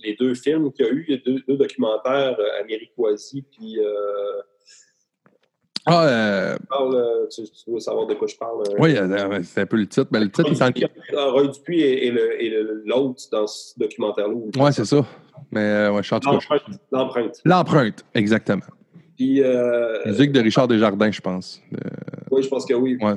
[0.02, 3.44] les deux films qu'il y a eu, il y a deux, deux documentaires, euh, Américoisie
[3.52, 4.42] puis euh,
[5.86, 6.56] ah, euh...
[6.80, 8.62] euh tu, veux savoir de quoi je parle?
[8.68, 8.76] Euh?
[8.78, 8.94] Oui,
[9.44, 10.08] c'est un peu le titre.
[10.12, 10.50] Mais le titre,
[11.32, 12.10] Roy Dupuis et,
[12.84, 14.34] l'autre dans ce documentaire-là.
[14.34, 15.04] Oui, c'est ça.
[15.50, 16.02] Mais ouais,
[16.90, 17.40] L'empreinte.
[17.44, 18.62] L'empreinte, exactement.
[19.16, 21.60] Puis, euh, Musique de Richard Desjardins, je pense.
[22.30, 22.96] Oui, je pense que oui.
[23.00, 23.14] Ouais.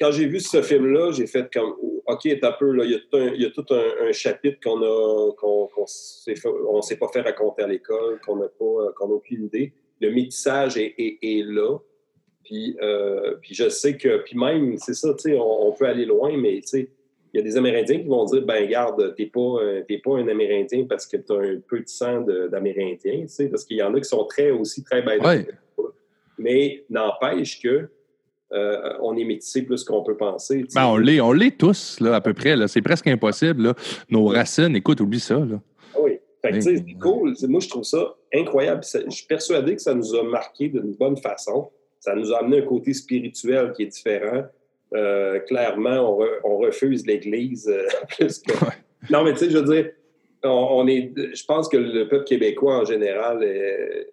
[0.00, 1.74] Quand j'ai vu ce film-là, j'ai fait comme
[2.06, 4.58] OK, un peu, là, il, y a tout un, il y a tout un, chapitre
[4.64, 9.14] qu'on a qu'on ne s'est pas fait raconter à l'école, qu'on n'a pas qu'on n'a
[9.14, 9.72] aucune idée
[10.02, 11.78] le métissage est, est, là.
[12.44, 16.04] Puis, euh, puis je sais que, puis même, c'est ça, tu sais, on, peut aller
[16.04, 16.88] loin, mais tu sais,
[17.32, 19.58] il y a des Amérindiens qui vont dire, ben garde, t'es pas,
[20.04, 23.64] pas un Amérindien parce que tu as un peu de sang d'Amérindien, tu sais, parce
[23.64, 25.22] qu'il y en a qui sont très aussi très bêtes.
[26.36, 27.88] Mais n'empêche que
[28.52, 30.66] euh, on est métissé plus qu'on peut penser.
[30.74, 32.54] Ben, on l'est, on l'est tous, là, à peu près.
[32.54, 32.68] Là.
[32.68, 33.62] C'est presque impossible.
[33.62, 33.74] Là.
[34.10, 35.36] Nos racines, écoute, oublie ça.
[35.38, 35.60] Là.
[36.44, 36.62] Ah oui.
[36.62, 37.34] c'est cool.
[37.48, 38.82] Moi, je trouve ça incroyable.
[38.84, 41.70] Je suis persuadé que ça nous a marqué d'une bonne façon.
[42.00, 44.44] Ça nous a amené un côté spirituel qui est différent.
[44.94, 48.52] Euh, clairement, on, refuse l'Église euh, plus que.
[49.10, 49.90] Non, mais tu sais, je veux dire,
[50.42, 51.12] on, est.
[51.16, 54.12] Je pense que le peuple québécois en général est,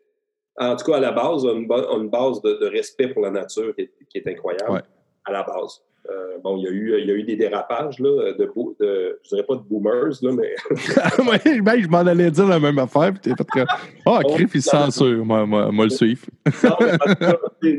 [0.58, 3.90] en tout cas, à la base, a une, base de, respect pour la nature qui
[4.18, 4.84] est, incroyable.
[5.26, 5.82] À la base.
[6.12, 9.20] Euh, bon, il y, a eu, il y a eu des dérapages, là, de, de
[9.24, 10.55] je dirais pas de boomers, là, mais.
[11.20, 13.66] oui, ben, je m'en allais dire la même affaire, puis t'es fait que.
[14.05, 16.26] Ah, oh, Criff, il censure, moi, moi, moi, le suivre.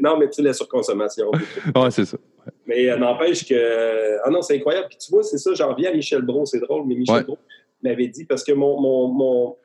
[0.03, 1.31] non, mais, tu sais, la surconsommation.
[1.33, 2.19] oui, c'est ça.
[2.67, 4.19] Mais euh, n'empêche que.
[4.25, 4.89] Ah non, c'est incroyable.
[4.89, 7.39] Puis tu vois, c'est ça, j'en reviens à Michel Brault, c'est drôle, mais Michel Brault
[7.83, 9.57] m'avait dit, parce que mon, mon, mon,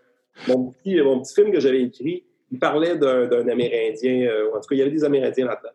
[0.48, 4.70] mon, petit, mon petit film que j'avais écrit, il parlait d'un Amérindien, euh, en tout
[4.70, 5.74] cas, il y avait des Amérindiens là-dedans.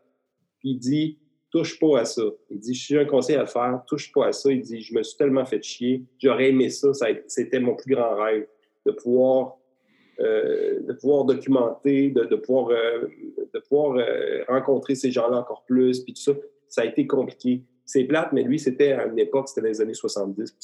[0.59, 1.19] Puis il dit
[1.51, 2.23] touche pas à ça.
[2.51, 4.51] Il dit suis un conseil à faire, touche pas à ça.
[4.51, 6.89] Il dit je me suis tellement fait chier, j'aurais aimé ça,
[7.27, 8.47] c'était mon plus grand rêve
[8.87, 9.57] de pouvoir
[10.21, 13.07] euh, de pouvoir documenter, de, pouvoir, euh,
[13.55, 13.97] de pouvoir
[14.49, 16.33] rencontrer ces gens-là encore plus, puis tout ça.
[16.69, 17.63] Ça a été compliqué.
[17.87, 20.57] C'est plate, mais lui, c'était à une époque, c'était les années 70.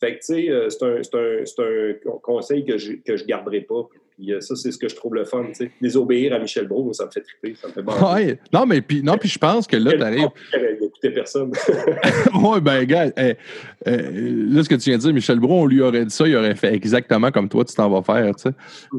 [0.00, 3.88] Fait que, tu sais, c'est un, un, conseil que je ne garderai pas.
[4.18, 5.46] Puis euh, ça, c'est ce que je trouve le fun.
[5.52, 5.70] sais.
[5.80, 7.82] Désobéir à Michel Brault, ça me fait triper, ça me fait.
[7.82, 8.38] Ouais.
[8.52, 11.52] Non, mais puis, non, puis je pense que là, tu n'écoutait personne.
[12.34, 13.34] oui, ben, gars, euh,
[13.86, 16.36] là, ce que tu viens de dire, Michel Brault, on lui aurait dit ça, il
[16.36, 18.38] aurait fait exactement comme toi, tu t'en vas faire.
[18.38, 18.50] sais.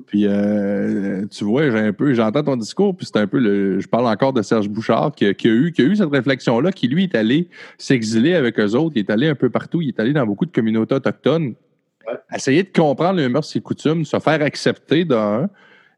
[0.08, 3.80] Puis, euh, tu vois, j'ai un peu, j'entends ton discours, puis c'est un peu le.
[3.80, 6.88] Je parle encore de Serge Bouchard qui, a, eu, qui a eu cette réflexion-là, qui
[6.88, 7.48] lui est allé
[7.78, 10.46] s'exiler avec eux autres, il est allé un peu partout, il est allé dans beaucoup
[10.46, 11.56] de communautés autochtones
[12.34, 15.50] Essayer de comprendre les mœurs et coutumes, se faire accepter d'un.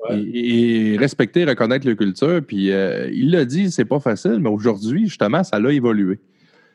[0.10, 2.42] Et, respecter, reconnaître la culture.
[2.46, 6.20] Puis euh, il l'a dit, c'est pas facile, mais aujourd'hui, justement, ça l'a évolué.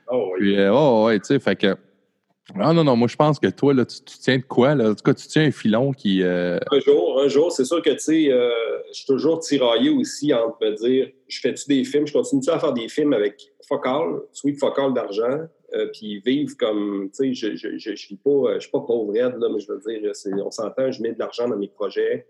[0.08, 0.40] Oh oui.
[0.40, 1.74] Puis, euh, oh, ouais, tu sais, fait que.
[2.54, 4.76] Non, non, non, moi je pense que toi, là, tu, tiens de quoi?
[4.76, 4.90] Là?
[4.90, 6.22] En tout cas, tu tiens un filon qui.
[6.22, 10.32] Euh, un jour, un jour, c'est sûr que tu sais, je suis toujours tiraillé aussi
[10.32, 14.20] entre me dire je fais-tu des films, je continue-tu à faire des films avec Focal,
[14.32, 18.60] Sweet Focal d'argent, euh, puis vivre comme, tu sais, je je, je, suis pas, je
[18.60, 20.12] suis pas pauvre là, mais je veux dire,
[20.44, 22.26] on s'entend, je mets de l'argent dans mes projets.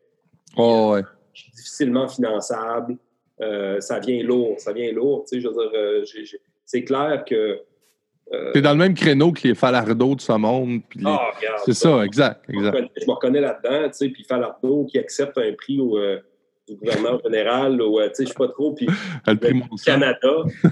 [0.57, 1.03] Oh, ouais.
[1.32, 2.97] Je suis difficilement finançable.
[3.40, 6.05] Euh, ça vient lourd, ça vient lourd, tu sais, je veux dire, euh,
[6.64, 7.61] c'est clair que...
[8.53, 10.80] tu es dans le même créneau que les falardeaux de ce monde.
[11.05, 11.30] Ah,
[11.66, 12.88] c'est ça, exact, exact.
[12.99, 15.99] Je me reconnais là-dedans, tu sais, puis falardeau qui accepte un prix au
[16.68, 18.86] du gouvernement général, ou, euh, tu sais, je sais pas trop, puis
[19.26, 20.16] le prix du Canada,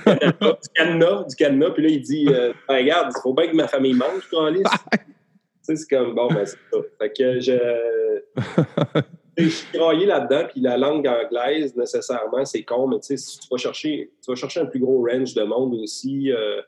[0.05, 3.49] Canada, du Canada, du Canada, puis là, il dit, euh, ben, regarde, il faut bien
[3.49, 4.63] que ma famille mange, tu
[5.63, 6.79] sais, c'est comme, bon, ben, c'est ça.
[6.99, 9.01] Fait que je...
[9.37, 13.57] je suis là-dedans, puis la langue anglaise, nécessairement, c'est con, mais tu si tu vas
[13.57, 16.61] chercher, tu vas chercher un plus gros range de monde aussi, euh,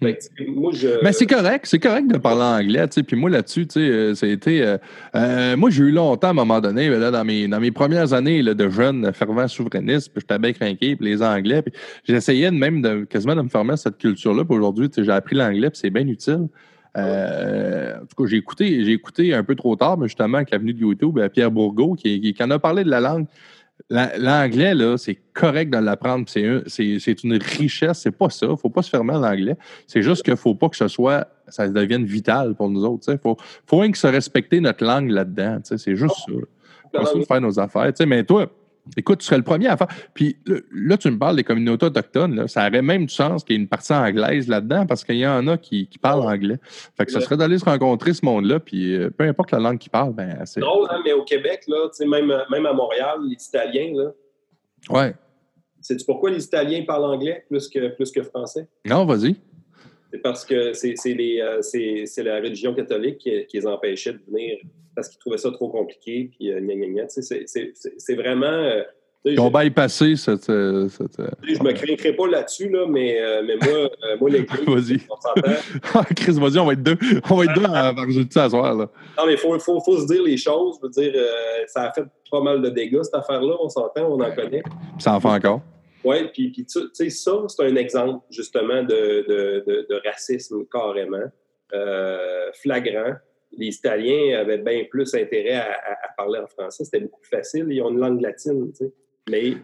[0.00, 3.02] mais c'est correct, c'est correct de parler anglais, tu.
[3.04, 4.76] Puis moi, là-dessus, tu euh, été.
[5.14, 8.12] Euh, moi, j'ai eu longtemps, à un moment donné, là, dans, mes, dans mes premières
[8.12, 11.62] années là, de jeune fervent souverainiste, puis j'étais bien craqué, puis les anglais.
[11.62, 11.72] Puis
[12.04, 14.44] j'essayais même de, quasiment de me former à cette culture-là.
[14.44, 16.48] Puis aujourd'hui, j'ai appris l'anglais, puis c'est bien utile.
[16.96, 20.74] En tout cas, j'ai écouté, j'ai écouté un peu trop tard, mais justement, avec l'avenue
[20.74, 23.26] de YouTube, Pierre Bourgault, qui, qui, qui en a parlé de la langue.
[23.90, 26.26] L'anglais, là, c'est correct de l'apprendre.
[26.28, 28.00] C'est une richesse.
[28.00, 28.46] C'est pas ça.
[28.56, 29.56] faut pas se fermer à l'anglais.
[29.86, 33.12] C'est juste qu'il faut pas que ce soit, ça devienne vital pour nous autres.
[33.12, 33.36] Il faut,
[33.66, 35.58] faut que se respecter notre langue là-dedans.
[35.64, 37.04] C'est juste ça.
[37.04, 37.92] Faut faire nos affaires.
[38.06, 38.50] Mais toi,
[38.96, 39.88] Écoute, tu serais le premier à faire.
[40.12, 40.36] Puis
[40.72, 42.46] là, tu me parles des communautés autochtones.
[42.48, 45.26] Ça aurait même du sens qu'il y ait une partie anglaise là-dedans parce qu'il y
[45.26, 46.58] en a qui, parlent anglais.
[46.96, 48.60] Fait que ça serait d'aller se rencontrer ce monde-là.
[48.60, 50.60] Puis euh, peu importe la langue qu'ils parlent, ben, c'est.
[50.60, 54.10] drôle, hein, mais au Québec, là, même, même à Montréal, les Italiens, là.
[54.90, 55.14] Ouais.
[55.80, 58.68] Sais-tu pourquoi les Italiens parlent anglais plus que, plus que français?
[58.84, 59.36] Non, vas-y.
[60.12, 64.58] C'est parce que c'est euh, la religion catholique qui, qui les empêchait de venir
[64.94, 66.30] parce qu'ils trouvaient ça trop compliqué.
[66.36, 66.60] Puis, euh,
[67.06, 68.46] c'est vraiment.
[68.46, 68.82] Euh,
[69.24, 70.48] Ils ont bypassé cette.
[70.50, 73.90] Euh, cette je me craindrai pas là-dessus, là, mais, mais moi,
[74.20, 74.60] moi l'église.
[74.66, 75.00] vas-y.
[75.94, 76.98] Ah, Chris, vas-y, on va être deux.
[77.30, 78.74] On va être deux à jeudi à soir.
[78.74, 78.88] Là.
[79.18, 80.78] Non, mais il faut, faut, faut, se dire les choses.
[80.80, 81.22] Je veux dire,
[81.68, 84.62] ça a fait pas mal de dégâts, cette affaire-là, on s'entend, on en connaît.
[84.98, 85.60] Ça en fait encore.
[86.02, 90.66] Oui, puis, puis tu sais, ça, c'est un exemple, justement, de, de, de, de racisme
[90.70, 91.30] carrément
[92.62, 93.14] flagrant
[93.56, 96.84] les Italiens avaient bien plus intérêt à, parler en français.
[96.84, 97.66] C'était beaucoup plus facile.
[97.70, 98.92] Ils ont une langue latine, tu sais.
[99.28, 99.56] Mais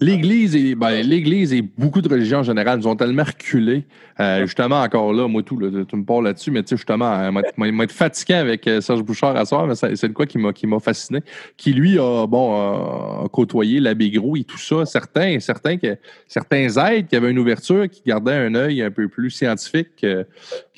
[0.00, 3.84] L'Église et, ben, l'Église et beaucoup de religions en général nous ont tellement reculé.
[4.20, 5.58] Euh, justement, encore là, moi, tout,
[5.88, 9.02] tu me parles là-dessus, mais tu sais, justement, euh, m'a être fatigué avec euh, Serge
[9.02, 11.20] Bouchard à soir, mais c'est de quoi qui m'a, qui m'a fasciné.
[11.56, 14.84] Qui, lui, a, bon, côtoyé l'abbé Gros et tout ça.
[14.84, 15.96] Certains, certains, que,
[16.28, 20.04] certains êtres qui avaient une ouverture, qui gardaient un œil un peu plus scientifique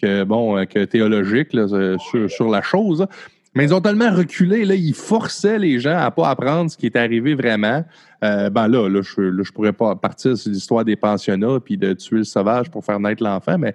[0.00, 3.06] que, bon, que théologique sur, sur, la chose.
[3.54, 6.86] Mais ils ont tellement reculé, là, ils forçaient les gens à pas apprendre ce qui
[6.86, 7.84] est arrivé vraiment.
[8.24, 11.92] Euh, ben là, là, je ne pourrais pas partir sur l'histoire des pensionnats puis de
[11.92, 13.74] tuer le sauvage pour faire naître l'enfant, mais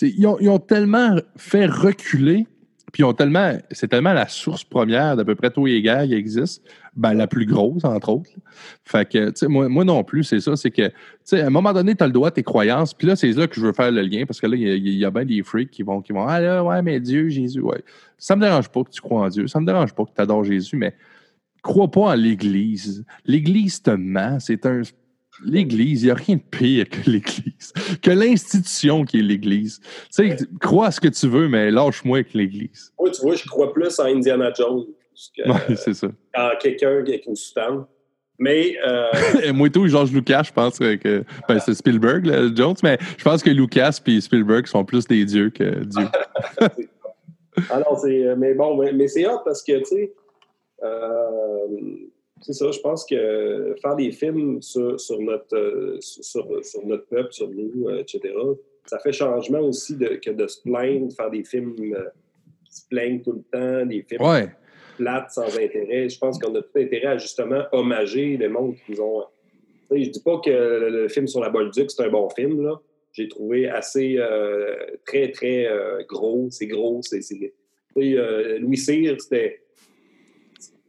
[0.00, 2.46] ils ont, ils ont, tellement fait reculer,
[2.92, 6.14] puis ont tellement, c'est tellement la source première d'à peu près tous les gars qui
[6.14, 6.62] existent,
[6.96, 8.30] ben, la plus grosse, entre autres.
[8.84, 11.46] Fait que, tu sais, moi, moi, non plus, c'est ça, c'est que, tu sais, à
[11.46, 13.54] un moment donné, tu as le droit à tes croyances, puis là, c'est là que
[13.54, 15.70] je veux faire le lien, parce que là, il y, y, a bien des freaks
[15.70, 17.82] qui vont, qui vont, ah là, ouais, mais Dieu, Jésus, ouais.
[18.16, 20.20] Ça me dérange pas que tu crois en Dieu, ça me dérange pas que tu
[20.20, 20.94] adores Jésus, mais
[21.62, 23.04] crois pas en l'Église.
[23.24, 24.38] L'Église te ment.
[24.40, 24.82] C'est un.
[25.44, 27.72] L'Église, il n'y a rien de pire que l'Église,
[28.02, 29.80] que l'institution qui est l'Église.
[30.14, 32.92] Tu sais, crois à ce que tu veux, mais lâche-moi avec l'Église.
[32.98, 34.84] Oui, tu vois, je crois plus en Indiana Jones.
[35.46, 36.08] Oui, c'est ça.
[36.36, 37.84] En quelqu'un avec une soutane.
[38.38, 38.76] Mais.
[38.86, 39.52] Euh...
[39.52, 41.24] Moi, tout, George Lucas, je pense que.
[41.48, 45.24] Ben, c'est Spielberg, là, Jones, mais je pense que Lucas et Spielberg sont plus des
[45.24, 46.06] dieux que Dieu.
[47.70, 48.36] Alors, c'est.
[48.36, 50.12] Mais bon, mais, c'est hot parce que, tu sais,
[50.84, 51.66] euh,
[52.40, 56.46] c'est ça, je pense que faire des films sur, notre, sur,
[56.84, 58.34] notre peuple, sur nous, euh, etc.,
[58.86, 62.04] ça fait changement aussi de, que de se plaindre, faire des films euh,
[62.64, 64.50] qui se plaignent tout le temps, des films
[64.96, 66.08] plates, sans intérêt.
[66.08, 69.24] Je pense qu'on a tout intérêt à justement hommager le monde qu'ils ont.
[69.90, 72.80] Je dis pas que le, film sur la Bolduc, c'est un bon film, là.
[73.12, 74.18] J'ai trouvé assez
[75.06, 75.66] très, très
[76.06, 76.48] gros.
[76.50, 77.00] C'est gros.
[77.02, 77.20] C'est,
[77.96, 79.60] Louis Cyr, c'était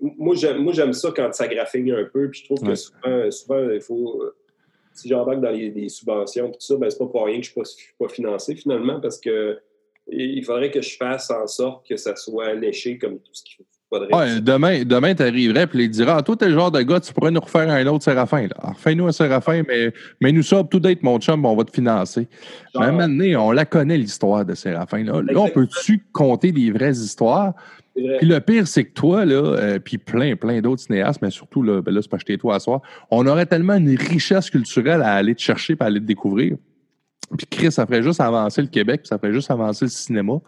[0.02, 3.82] moi, j'aime ça quand ça graphigne un peu, puis je trouve que souvent, souvent, il
[3.82, 4.24] faut.
[4.24, 4.36] Euh,
[4.94, 7.64] si j'embarque dans les, subventions, tout ça, ben, c'est pas pour rien que je ne
[7.64, 9.58] suis, pas financé finalement, parce que
[10.12, 13.66] il faudrait que je fasse en sorte que ça soit léché comme tout ce qu'il
[13.90, 14.14] faudrait.
[14.14, 17.00] Ouais, demain, demain tu arriverais et il diras ah, Toi, t'es le genre de gars,
[17.00, 18.48] tu pourrais nous refaire un autre Séraphin.
[18.58, 22.28] Refais-nous un Séraphin, mais, mais nous sommes tout d'être mon chum, on va te financer.
[22.74, 22.84] Genre...
[22.84, 25.04] À un moment donné, on la connaît, l'histoire de Séraphin.
[25.04, 27.54] Là, là on peut-tu compter des vraies histoires?
[28.20, 31.64] Puis le pire, c'est que toi, là, euh, puis plein, plein d'autres cinéastes, mais surtout,
[31.64, 32.82] là, ben là c'est pas jeter toi à soir,
[33.12, 36.58] on aurait tellement une richesse culturelle à aller te chercher et à aller te découvrir.
[37.38, 40.40] Puis Chris, ça ferait juste avancer le Québec, puis ça ferait juste avancer le cinéma.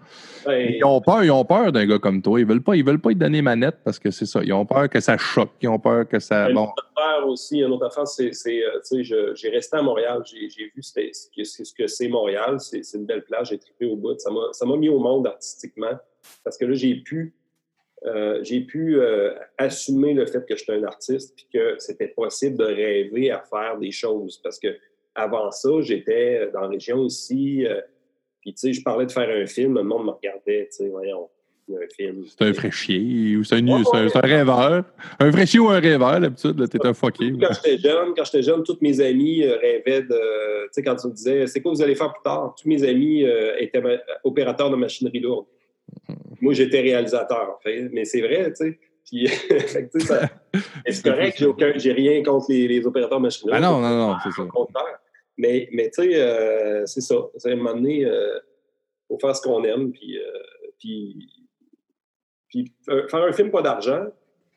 [0.47, 2.39] Ils ont peur, ils ont peur d'un gars comme toi.
[2.39, 4.41] Ils veulent pas, ils veulent pas te donner manette parce que c'est ça.
[4.43, 5.51] Ils ont peur que ça choque.
[5.61, 6.49] Ils ont peur que ça.
[6.49, 8.31] Une autre affaire aussi, une autre affaire, c'est,
[8.63, 12.59] euh, j'ai resté à Montréal, j'ai, vu ce que, ce que c'est Montréal.
[12.59, 14.17] C'est, une belle plage, j'ai trippé au bout.
[14.17, 15.99] Ça m'a mis au monde artistiquement
[16.43, 17.35] parce que là, j'ai pu
[18.05, 22.57] euh, j'ai pu euh, assumer le fait que j'étais un artiste et que c'était possible
[22.57, 24.39] de rêver à faire des choses.
[24.43, 24.69] Parce que
[25.13, 27.65] avant ça, j'étais dans la région aussi.
[27.65, 27.79] Euh,
[28.41, 30.89] puis, tu sais, je parlais de faire un film, le monde me regardait, tu sais,
[30.89, 31.29] voyons,
[31.69, 32.25] un film.
[32.25, 34.83] C'est un fraîchier ou c'est un, un, rêveur.
[35.19, 37.31] Un fraîchier ou un rêveur, d'habitude, t'es un fucké.
[37.39, 40.63] Quand j'étais jeune, quand j'étais jeune, tous mes amis rêvaient de.
[40.63, 42.55] Tu sais, quand tu me disais, c'est quoi vous allez faire plus tard?
[42.59, 43.23] Tous mes amis
[43.59, 43.81] étaient
[44.23, 45.45] opérateurs de machinerie lourde.
[46.41, 47.89] Moi, j'étais réalisateur, fait.
[47.91, 48.79] Mais c'est vrai, tu sais.
[49.11, 53.49] c'est correct, j'ai, aucun, j'ai rien contre les, opérateurs machines.
[53.51, 54.43] Ah non, non, non, c'est ça.
[55.37, 57.15] Mais, mais tu sais, euh, c'est ça.
[57.15, 58.39] À un moment donné, il euh,
[59.07, 59.91] faut faire ce qu'on aime.
[59.91, 60.23] Puis, euh,
[60.79, 61.27] puis,
[62.47, 64.05] puis faire un film pas d'argent,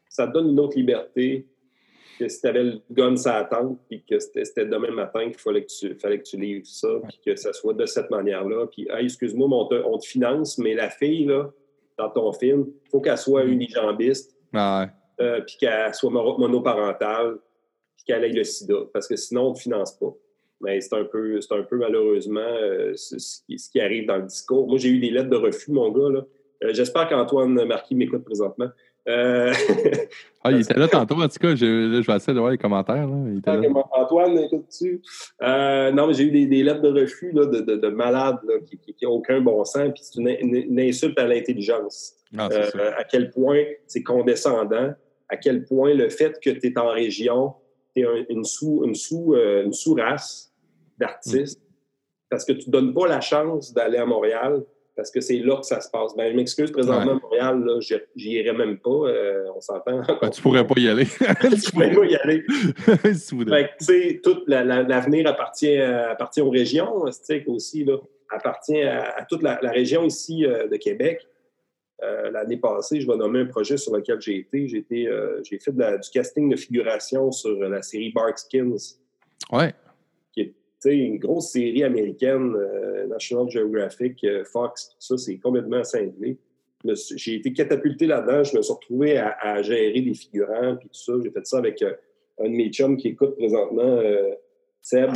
[0.09, 1.49] ça te donne une autre liberté
[2.19, 5.65] que si tu avais le gun ça attendre, puis que c'était demain matin qu'il fallait
[5.65, 8.67] que tu, fallait que tu livres ça, puis que ça soit de cette manière-là.
[8.67, 11.51] Puis, excuse-moi, on te, on te, finance, mais la fille, là,
[11.99, 13.53] dans ton film, il faut qu'elle soit mm-hmm.
[13.53, 14.89] unijambiste, ah
[15.21, 17.39] euh, puis qu'elle soit monoparentale,
[17.97, 20.13] puis qu'elle ait le sida, parce que sinon, on ne te finance pas.
[20.61, 23.17] Mais c'est un peu, un peu malheureusement euh, ce,
[23.47, 24.67] qui, arrive dans le discours.
[24.67, 26.11] Moi, j'ai eu des lettres de refus, mon gars.
[26.11, 26.25] Là.
[26.63, 28.69] Euh, j'espère qu'Antoine Marquis m'écoute présentement.
[29.07, 29.53] Euh,
[30.43, 31.55] ah, il était là tantôt, en tout cas.
[31.55, 33.07] Je, je vais essayer de voir les commentaires.
[33.07, 33.73] Là.
[33.93, 35.03] Antoine, écoutes-tu?
[35.43, 38.39] Euh, non, mais j'ai eu des, des, lettres de refus là, de, de, de, malades
[38.49, 42.15] là, qui n'ont aucun bon sens, puis c'est une, insulte à l'intelligence.
[42.37, 44.93] Ah, euh, à quel point c'est condescendant,
[45.29, 47.55] à quel point le fait que tu es en région,
[47.95, 49.97] tu es une sous-race une sous, une sous
[50.99, 51.65] d'artistes, mm.
[52.31, 54.65] parce que tu ne donnes pas la chance d'aller à Montréal
[54.97, 56.15] parce que c'est là que ça se passe.
[56.17, 58.91] Ben, je m'excuse, présentement, à Montréal, là, j'y irais même pas.
[58.91, 60.03] Euh, on s'entend.
[60.21, 61.07] Ben, tu pourrais pas y aller.
[61.65, 62.45] tu pourrais pas y aller.
[63.03, 67.05] tu sais, tout l'avenir appartient, appartient aux régions,
[67.47, 67.97] aussi, là,
[68.31, 71.27] appartient à, toute la, région ici euh, de Québec.
[72.33, 74.69] l'année passée, je vais nommer un projet sur lequel j'ai été.
[74.69, 78.77] J'ai fait du casting de figuration sur la série Barkskins.
[79.51, 79.75] Ouais.
[80.85, 82.55] Une grosse série américaine,
[83.09, 86.39] National Geographic, Fox, tout ça, c'est complètement cinglé
[87.17, 88.45] j'ai été catapulté là-dedans.
[88.45, 91.13] Je me suis retrouvé à, gérer des figurants puis tout ça.
[91.23, 91.93] J'ai fait ça avec euh,
[92.41, 94.35] un de mes chums qui écoute présentement, euh,
[94.83, 95.11] Seb,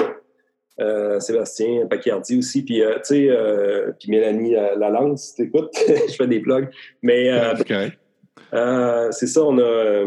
[0.81, 3.31] euh, Sébastien Pacardi aussi, puis tu sais,
[3.99, 5.75] puis Mélanie Lalance, si t'écoutes,
[6.09, 6.71] je fais des plugs.
[7.03, 7.31] Mais
[9.11, 10.05] c'est ça, on a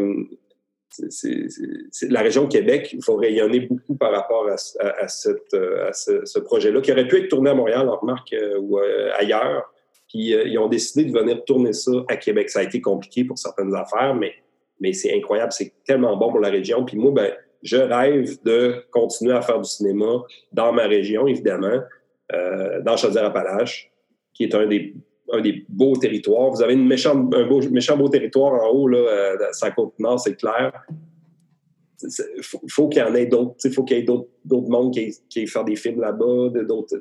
[2.08, 4.56] la région Québec, il faut rayonner beaucoup par rapport à,
[5.02, 8.78] à ce, projet-là, qui aurait pu être tourné à Montréal, en remarque, ou
[9.18, 9.72] ailleurs.
[10.12, 12.50] Puis euh, ils ont décidé de venir tourner ça à Québec.
[12.50, 14.34] Ça a été compliqué pour certaines affaires, mais,
[14.92, 15.52] c'est incroyable.
[15.52, 16.84] C'est tellement bon pour la région.
[16.84, 17.32] Puis moi, ben,
[17.62, 20.22] je rêve de continuer à faire du cinéma
[20.52, 21.80] dans ma région, évidemment,
[22.32, 23.92] euh, dans Chaudière-Appalaches,
[24.34, 24.94] qui est un des,
[25.32, 26.50] un des beaux territoires.
[26.50, 29.98] Vous avez une méchante, un beau, méchant beau territoire en haut, là, euh, sa côte
[29.98, 30.72] nord, c'est clair
[32.02, 33.54] il faut, qu'il y en ait d'autres.
[33.64, 36.50] Il faut qu'il y ait d'autres mondes qui aient, faire des films là-bas.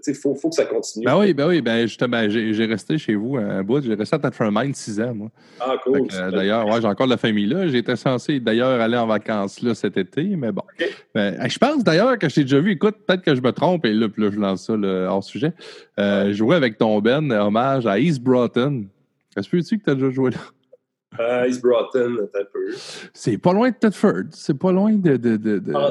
[0.07, 1.05] Il faut, faut, que ça continue.
[1.05, 1.61] Ben oui, ben oui.
[1.61, 3.81] Ben justement, j'ai resté chez vous un bout.
[3.81, 5.29] J'ai resté à Tattermine six ans, moi.
[5.59, 6.07] Ah, cool.
[6.13, 7.67] Euh, d'ailleurs, ouais, j'ai encore de la famille là.
[7.67, 10.63] J'étais censé d'ailleurs aller en vacances là cet été, mais bon.
[11.15, 12.71] Ben, je pense d'ailleurs que je t'ai déjà vu.
[12.71, 15.53] Écoute, peut-être que je me trompe et là, là je lance ça hors sujet.
[15.99, 18.85] Euh, jouer avec ton Ben, hommage à East Broughton.
[19.37, 20.39] Est-ce que tu que tu as déjà joué là?
[21.19, 22.73] Uh, East Broughton, un peu.
[23.13, 24.23] C'est pas loin de Tedford.
[24.31, 25.17] C'est pas loin de.
[25.17, 25.71] de, de, de...
[25.71, 25.89] pas.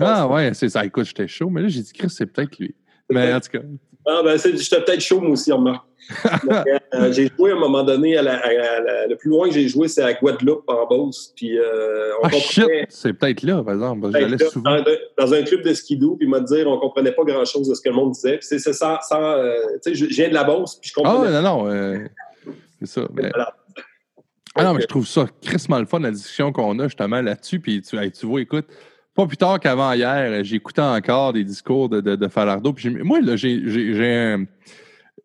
[0.00, 0.84] ah, ouais, c'est ça.
[0.84, 2.74] Écoute, j'étais chaud, mais là, j'ai dit, Chris, c'est peut-être lui.
[3.10, 3.64] Mais en tout cas.
[4.08, 5.84] Ah, ben, j'étais peut-être chaud, moi aussi, remarque.
[6.94, 9.88] euh, j'ai joué à un moment donné, à la, le plus loin que j'ai joué,
[9.88, 11.32] c'est à Guadeloupe, en Beauce.
[11.34, 12.86] Puis, euh, on ah, comprenait...
[12.88, 14.10] C'est peut-être là, par exemple.
[14.48, 14.76] Souvent.
[14.76, 14.84] Dans,
[15.18, 17.88] dans, un club de skidoo, puis m'a dit, on comprenait pas grand-chose de ce que
[17.88, 18.38] le monde disait.
[18.38, 19.20] Puis, c'est ça, sans.
[19.20, 21.34] Euh, tu sais, je viens de la Beauce, puis je comprenais.
[21.34, 21.70] Ah, non, non.
[21.72, 21.98] Euh,
[22.78, 23.08] c'est ça.
[23.12, 23.30] Mais...
[23.30, 23.56] Voilà.
[24.56, 27.60] Ah non, mais je trouve ça crissement le fun, la discussion qu'on a justement là-dessus.
[27.60, 28.66] Puis tu, tu vois, écoute,
[29.14, 32.72] pas plus tard qu'avant hier, j'écoutais encore des discours de, de, de Falardo.
[32.72, 34.36] Puis moi, là, j'ai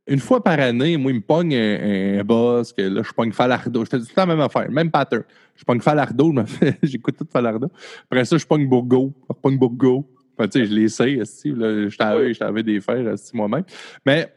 [0.07, 3.85] une fois par année, moi, il me pogne un, boss, que là, je pogne Falardo.
[3.85, 5.23] Je fais tout le temps la même affaire, même pattern.
[5.55, 6.33] Je pogne Falardo,
[6.83, 7.67] j'écoute tout Falardo.
[8.09, 9.13] Après ça, je pogne Bourgo.
[9.29, 10.09] Je pogne Bourgo.
[10.37, 13.63] Enfin, tu sais, je l'essaye, je t'avais des fers moi-même.
[14.05, 14.31] Mais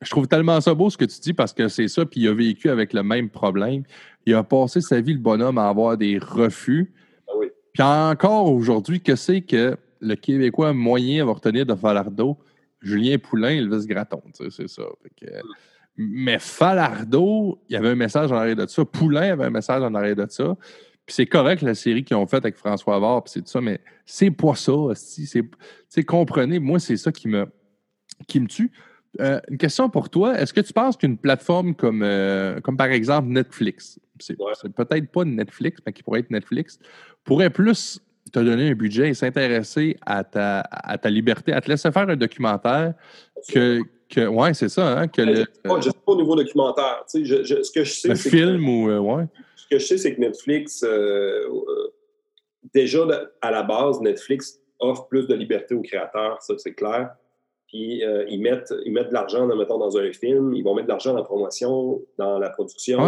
[0.00, 2.28] je trouve tellement ça beau ce que tu dis parce que c'est ça, puis il
[2.28, 3.82] a vécu avec le même problème.
[4.28, 6.92] Il a passé sa vie, le bonhomme, à avoir des refus.
[7.26, 7.46] Ah oui.
[7.72, 12.36] Puis encore aujourd'hui, que c'est que le Québécois moyen va retenir de Falardeau?
[12.82, 14.82] Julien Poulain, Elvis Graton, c'est ça.
[15.96, 18.84] mais Falardeau, il y avait un message en arrière de ça.
[18.84, 20.54] Poulain avait un message en arrière de ça.
[21.06, 23.62] Puis c'est correct la série qu'ils ont faite avec François Avard, puis c'est tout ça,
[23.62, 24.74] mais c'est pas ça.
[24.94, 27.46] C'est, comprenez, moi, c'est ça qui me,
[28.26, 28.70] qui me tue.
[29.20, 30.38] Euh, une question pour toi.
[30.38, 35.24] Est-ce que tu penses qu'une plateforme comme, euh, comme par exemple Netflix, c'est peut-être pas
[35.24, 36.78] Netflix, mais qui pourrait être Netflix,
[37.24, 38.00] pourrait plus
[38.32, 42.08] te donner un budget et s'intéresser à ta, à ta liberté, à te laisser faire
[42.08, 42.94] un documentaire
[43.48, 43.80] que.
[44.08, 45.00] que ouais, c'est ça.
[45.00, 47.02] Hein, que le, pas, sais pas au niveau documentaire.
[47.06, 47.18] ce
[47.72, 48.88] que je sais, le film ou.
[48.88, 49.24] Euh, ouais.
[49.56, 50.84] Ce que je sais, c'est que Netflix,
[52.72, 53.04] déjà
[53.40, 57.10] à la base, Netflix offre plus de liberté aux créateurs, ça c'est clair.
[57.68, 60.86] Puis euh, ils, mettent, ils mettent de l'argent, mettons, dans un film, ils vont mettre
[60.86, 62.98] de l'argent dans la promotion, dans la production.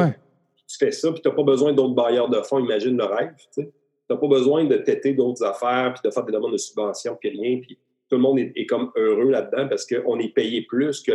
[0.68, 3.34] Tu fais ça, puis tu n'as pas besoin d'autres bailleurs de fonds, imagine le rêve.
[3.52, 3.66] Tu
[4.08, 7.30] n'as pas besoin de têter d'autres affaires, puis de faire des demandes de subvention, puis
[7.30, 7.60] rien.
[7.60, 7.78] Puis
[8.10, 11.12] tout le monde est, comme heureux là-dedans parce qu'on est payé plus que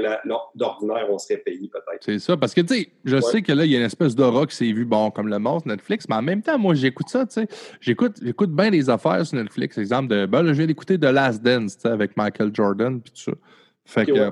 [0.55, 2.01] d'ordinaire on serait payé peut-être.
[2.01, 4.15] C'est ça, parce que tu sais, je sais que là, il y a une espèce
[4.15, 7.09] d'aura qui s'est vu, bon, comme le monstre Netflix, mais en même temps, moi, j'écoute
[7.09, 7.47] ça, tu sais.
[7.81, 9.77] J'écoute, j'écoute bien les affaires sur Netflix.
[9.77, 13.01] Exemple de, ben là, je viens d'écouter The Last Dance, tu sais, avec Michael Jordan,
[13.01, 13.37] puis tout ça.
[13.83, 14.31] Fait que,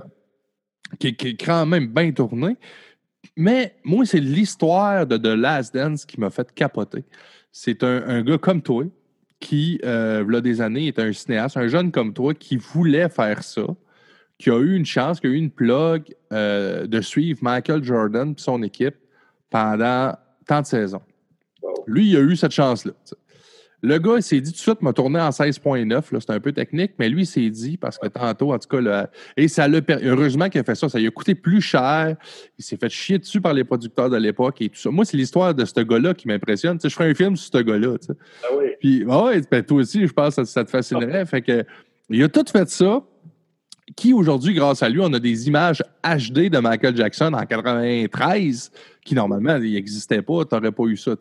[0.99, 2.55] qui, est quand même bien tourné.
[3.35, 7.03] Mais moi, c'est l'histoire de The Last Dance qui m'a fait capoter.
[7.51, 8.85] C'est un, un gars comme toi,
[9.43, 12.55] qui, euh, il y a des années, était un cinéaste, un jeune comme toi, qui
[12.55, 13.63] voulait faire ça,
[14.37, 18.31] qui a eu une chance, qui a eu une plug euh, de suivre Michael Jordan
[18.31, 18.95] et son équipe
[19.49, 20.13] pendant
[20.47, 21.01] tant de saisons.
[21.85, 22.93] Lui, il a eu cette chance-là.
[23.85, 26.01] Le gars, il s'est dit tout de suite, m'a tourné en 16.9.
[26.21, 29.09] C'est un peu technique, mais lui, il s'est dit, parce que tantôt, en tout cas,
[29.35, 30.87] et ça l'a heureusement qu'il a fait ça.
[30.87, 32.15] Ça lui a coûté plus cher.
[32.57, 34.89] Il s'est fait chier dessus par les producteurs de l'époque et tout ça.
[34.89, 36.79] Moi, c'est l'histoire de ce gars-là qui m'impressionne.
[36.81, 37.97] je ferais un film sur ce gars-là.
[38.09, 38.67] Ah oui.
[38.79, 41.25] Puis, ouais, ben, toi aussi, je pense que ça, te fascinerait.
[41.25, 41.65] Fait que,
[42.09, 43.03] il a tout fait ça
[43.95, 48.71] qui aujourd'hui, grâce à lui, on a des images HD de Michael Jackson en 93
[49.03, 51.15] qui normalement n'existaient pas, tu n'aurais pas eu ça.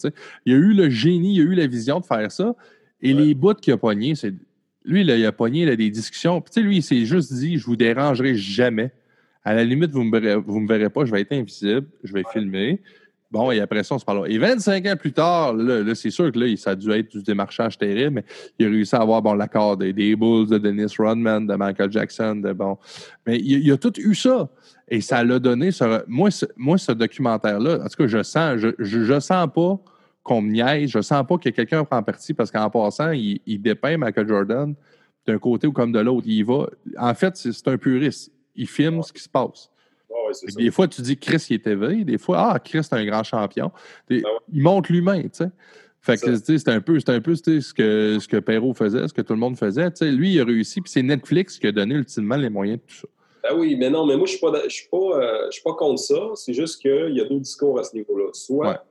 [0.46, 2.54] Il y a eu le génie, il y a eu la vision de faire ça.
[3.00, 4.32] Et les bouts qu'il a pognés, c'est.
[4.84, 6.40] Lui, il a pogné a des discussions.
[6.40, 8.92] Puis, lui, il s'est juste dit Je vous dérangerai jamais.
[9.44, 11.88] À la limite, vous ne me, verrez, vous me verrez pas, je vais être invisible,
[12.04, 12.80] je vais filmer.
[13.32, 14.30] Bon, et après ça, on se parle.
[14.30, 17.22] Et 25 ans plus tard, là, c'est sûr que là, ça a dû être du
[17.22, 18.24] démarchage terrible, mais
[18.58, 21.90] il a réussi à avoir bon, l'accord des, des, Bulls, de Dennis Rodman, de Michael
[21.90, 22.76] Jackson, de bon.
[23.26, 24.50] Mais il, a tout eu ça.
[24.86, 25.70] Et ça l'a donné.
[26.08, 29.80] moi, ce, moi, ce documentaire-là, en tout cas, je sens, je, je, sens pas
[30.22, 33.62] qu'on me niaise, je sens pas que quelqu'un prend parti parce qu'en passant, il, il
[33.62, 34.74] dépeint Michael Jordan
[35.26, 36.26] d'un côté ou comme de l'autre.
[36.28, 36.66] Il va.
[36.98, 38.30] En fait, c'est un puriste.
[38.54, 39.70] Il filme ce qui se passe
[40.56, 42.04] des fois, tu dis Chris, il est éveillé.
[42.04, 43.70] Des fois, ah, Chris, c'est un grand champion.
[44.08, 44.22] Ben
[44.52, 45.50] il montre l'humain, tu sais.
[46.02, 49.22] Fait que c'est un peu, un peu ce que, ce que Perrault faisait, ce que
[49.22, 49.88] tout le monde faisait.
[50.00, 52.96] lui, il a réussi, puis c'est Netflix qui a donné ultimement les moyens de tout
[52.96, 53.08] ça.
[53.44, 56.30] Ben oui, mais non, mais moi, je ne suis, pas, euh, pas contre ça.
[56.34, 58.30] C'est juste qu'il y a deux discours à ce niveau-là.
[58.32, 58.84] Soit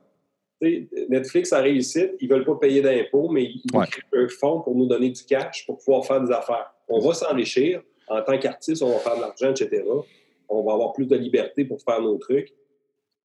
[1.10, 3.86] Netflix a réussi, ils ne veulent pas payer d'impôts, mais ils, ouais.
[4.14, 6.72] un fonds pour nous donner du cash pour pouvoir faire des affaires.
[6.88, 7.82] On va s'enrichir.
[8.08, 9.82] En tant qu'artiste, on va faire de l'argent, etc
[10.52, 12.52] on va avoir plus de liberté pour faire nos trucs.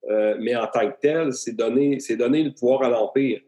[0.10, 3.42] Euh, mais en tant que tel, c'est donner, donner le pouvoir à l'Empire.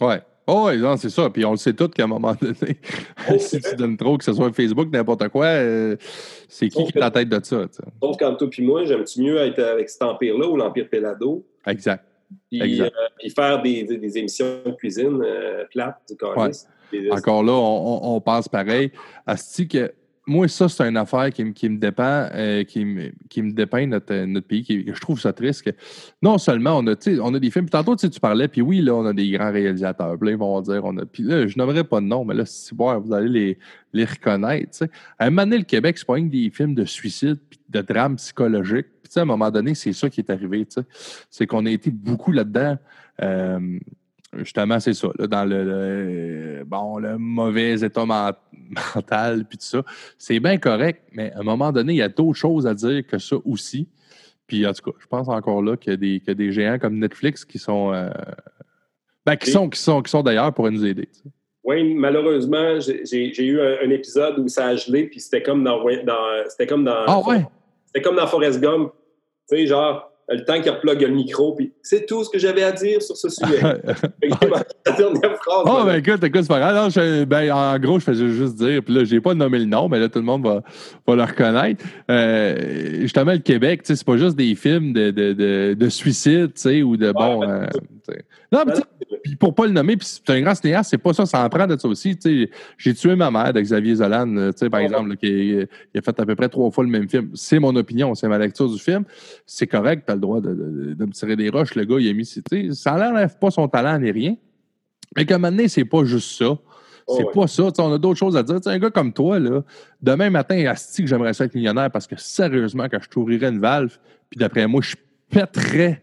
[0.00, 0.20] Ouais.
[0.46, 1.30] Oh, oui, c'est ça.
[1.30, 2.78] Puis on le sait tous qu'à un moment donné,
[3.38, 5.96] si tu donnes trop, que ce soit Facebook, n'importe quoi, euh,
[6.48, 7.66] c'est qui qui est la tête de ça?
[8.00, 11.46] Donc, quand toi puis moi, j'aime-tu mieux être avec cet empire-là ou l'Empire Pelado?
[11.66, 12.04] Exact.
[12.50, 12.88] Puis, euh,
[13.36, 15.22] faire des, des, émissions de cuisine
[15.70, 17.10] plates, du ouais.
[17.10, 18.90] Encore là, on, on, passe pareil.
[19.26, 19.92] Asti que
[20.26, 24.14] moi, ça, c'est une affaire qui, me dépend, euh, qui, me, qui me dépeint notre,
[24.24, 24.64] notre pays.
[24.68, 25.68] je trouve ça triste
[26.22, 29.04] non seulement on a, on a des films, tantôt tu parlais, puis oui, là, on
[29.04, 30.16] a des grands réalisateurs.
[30.18, 31.04] Puis ils vont dire, on a.
[31.04, 33.58] Puis là, je n'aimerais pas de nom, mais là, si bon, vous allez les,
[33.92, 34.84] les reconnaître.
[35.18, 37.80] À un moment donné, le Québec, c'est pas que des films de suicide puis de
[37.80, 38.86] drames psychologiques.
[39.02, 40.66] Puis à un moment donné, c'est ça qui est arrivé.
[41.30, 42.78] C'est qu'on a été beaucoup là-dedans.
[43.22, 43.78] Euh,
[44.38, 48.04] justement, c'est ça, dans le, bon, le mauvais état
[48.94, 49.82] mental, puis tout ça.
[50.18, 53.06] C'est bien correct, mais à un moment donné, il y a d'autres choses à dire
[53.06, 53.88] que ça aussi.
[54.46, 57.44] Puis en tout cas, je pense encore là qu'il y, a des géants comme Netflix
[57.44, 58.10] qui sont, euh,
[59.24, 61.08] ben, qui, sont, qui sont, qui sont d'ailleurs pour nous aider.
[61.64, 66.48] Oui, malheureusement, j'ai eu un, épisode où ça a gelé, puis c'était comme dans, dans
[66.48, 67.44] c'était comme dans, ah ouais?
[67.86, 68.92] c'était comme dans Forrest Gump.
[69.48, 72.62] Tu sais, genre, le temps qu'il replogue le micro, puis c'est tout ce que j'avais
[72.62, 73.60] à dire sur ce sujet.
[73.62, 75.64] la dernière phrase.
[75.66, 77.26] Oh, ben écoute, écoute, c'est pas grave.
[77.26, 79.98] ben, en gros, je faisais juste dire, puis là, j'ai pas nommé le nom, mais
[79.98, 80.62] là, tout le monde va,
[81.06, 81.84] va le reconnaître.
[82.10, 85.88] Euh, justement, le Québec, tu sais, c'est pas juste des films de, de, de, de
[85.88, 87.40] suicide, tu sais, ou de bon.
[87.40, 87.68] Ben,
[88.10, 88.14] euh,
[88.50, 88.74] non, mais
[89.22, 91.48] puis pour pas le nommer, puis c'est un grand cinéaste, c'est pas ça, ça en
[91.48, 92.18] prend de ça aussi.
[92.76, 95.56] J'ai tué ma mère de Xavier Zolan, euh, par exemple, qui
[95.96, 97.30] a fait à peu près trois fois le même film.
[97.34, 99.04] C'est mon opinion, c'est ma lecture du film.
[99.46, 100.50] C'est correct, le droit de,
[100.98, 101.74] me tirer des roches.
[101.74, 102.26] Le gars, il a mis.
[102.74, 104.36] Ça n'enlève pas son talent ni rien.
[105.16, 106.58] Mais qu'à un moment donné, c'est pas juste ça.
[107.06, 107.64] Oh, c'est pas ça.
[107.78, 108.58] on a d'autres choses à dire.
[108.64, 109.62] un gars comme toi, là,
[110.00, 113.98] demain matin, Asti, que j'aimerais être millionnaire parce que sérieusement, quand je t'ouvrirais une valve,
[114.30, 114.94] puis d'après moi, je
[115.28, 116.02] pèterais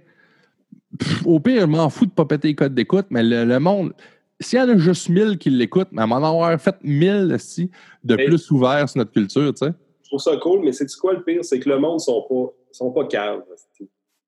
[1.25, 3.93] au pire, je m'en fous de pas péter les codes d'écoute, mais le, monde,
[4.39, 7.69] s'il y en a juste 1000 qui l'écoutent, mais à m'en avoir fait 1000 aussi
[8.03, 9.73] de plus ouverts sur notre culture, tu sais.
[10.03, 11.45] Je trouve ça cool, mais c'est quoi le pire?
[11.45, 13.43] C'est que le monde ne sont pas, sont pas caves.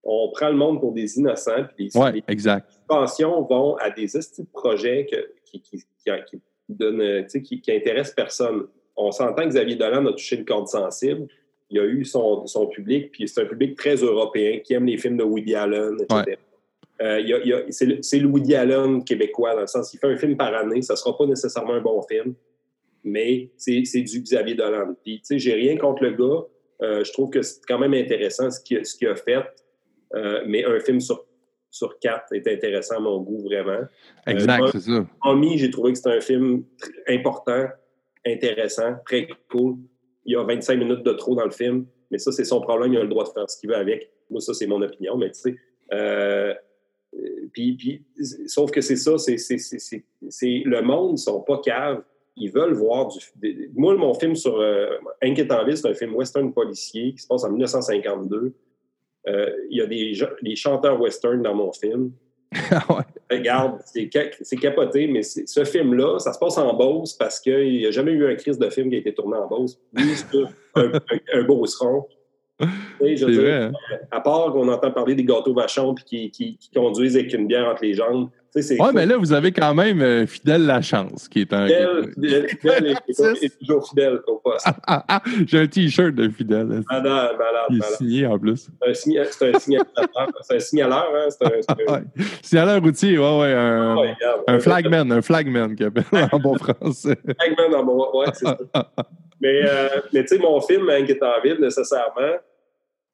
[0.03, 1.65] On prend le monde pour des innocents.
[1.75, 2.71] Puis les, ouais, exact.
[2.87, 5.07] pensions vont à des de projets
[5.45, 8.63] qui, qui, qui, donnent, qui, qui intéressent personne.
[8.95, 11.27] On s'entend que Xavier Dolan a touché une corde sensible
[11.71, 14.97] il a eu son, son public, puis c'est un public très européen qui aime les
[14.97, 16.37] films de Woody Allen, etc.
[17.01, 20.81] Euh, c'est le Woody Allen québécois, dans le sens qu'il fait un film par année.
[20.81, 22.35] Ça ne sera pas nécessairement un bon film,
[23.03, 24.93] mais c'est du Xavier Dolan.
[25.01, 26.45] Puis, tu sais, j'ai rien contre le gars.
[26.83, 29.43] Euh, je trouve que c'est quand même intéressant ce qu'il a fait.
[30.15, 31.25] Euh, mais un film sur,
[31.69, 33.85] sur quatre est intéressant à mon goût, vraiment.
[34.27, 35.05] Exact, c'est ça.
[35.23, 36.63] Ami, j'ai trouvé que c'était un film
[37.07, 37.67] important,
[38.25, 39.77] intéressant, très cool.
[40.25, 42.93] Il y a 25 minutes de trop dans le film, mais ça, c'est son problème.
[42.93, 44.11] Il a le droit de faire ce qu'il veut avec.
[44.29, 45.55] Moi, ça, c'est mon opinion, mais tu sais.
[47.51, 48.05] Puis,
[48.47, 52.03] sauf que c'est ça, c'est, le monde, ils sont pas caves.
[52.37, 53.19] Ils veulent voir du.
[53.75, 57.49] moi, mon film sur euh, Inquiétant c'est un film western policier qui se passe en
[57.49, 58.53] 1952.
[59.27, 62.11] Euh, il y a des, des, chanteurs western dans mon film.
[62.71, 64.09] Ah Regarde, c'est,
[64.57, 68.25] capoté, mais ce film-là, ça se passe en Beauce parce qu'il n'y a jamais eu
[68.29, 69.79] un crise de film qui a été tourné en Beauce.
[69.95, 70.37] c'est
[70.75, 70.99] un, un,
[71.33, 72.05] un Beauceron.
[72.99, 73.53] C'est vrai.
[73.53, 73.71] Hein.
[74.11, 77.83] À part qu'on entend parler des gâteaux vachons qui, qui, conduisent avec une bière entre
[77.83, 78.29] les jambes.
[78.53, 81.67] Oui, mais là, vous avez quand même euh, Fidèle La Chance, qui est un.
[81.67, 84.67] Fidèle, fidèle est, toujours fidèle au poste.
[84.85, 86.65] Ah, ah, J'ai un T-shirt de Fidèle.
[86.89, 88.67] Malade, malade, Il est signé en plus.
[88.93, 91.27] C'est un, un, un signaleur, hein?
[91.29, 92.03] C'est un.
[92.41, 93.53] Signaleur routier, ouais, ouais.
[93.53, 94.03] Un, oh,
[94.47, 97.17] un flagman, un flagman qui appelle en bon français.
[97.39, 98.57] flagman en bon, ouais, c'est ça.
[99.39, 102.37] mais, euh, mais tu sais, mon film, Inquiétant Ville, nécessairement,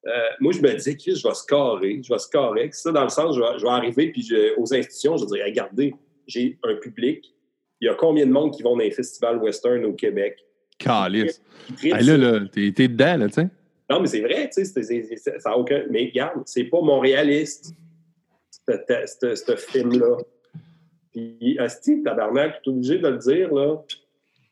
[0.06, 2.70] Euh, moi, je me disais, que je vais scorer, je vais scorer.
[2.72, 4.26] Ça, dans le sens, je vais, je vais arriver, puis
[4.56, 5.94] aux institutions, je vais dire, regardez,
[6.26, 7.34] j'ai un public.
[7.80, 10.38] Il y a combien de monde qui vont dans les festivals western au Québec?
[10.78, 11.42] Calice.
[11.82, 13.48] là, là, t'es, dedans, là, tu sais.
[13.90, 15.84] Non, mais c'est vrai, tu sais, ça n'a aucun.
[15.90, 17.74] Mais regarde, c'est pas montréaliste,
[18.66, 20.16] ce film-là.
[21.12, 23.76] Puis, Asti, tabarnak, tu es obligé de le dire, là.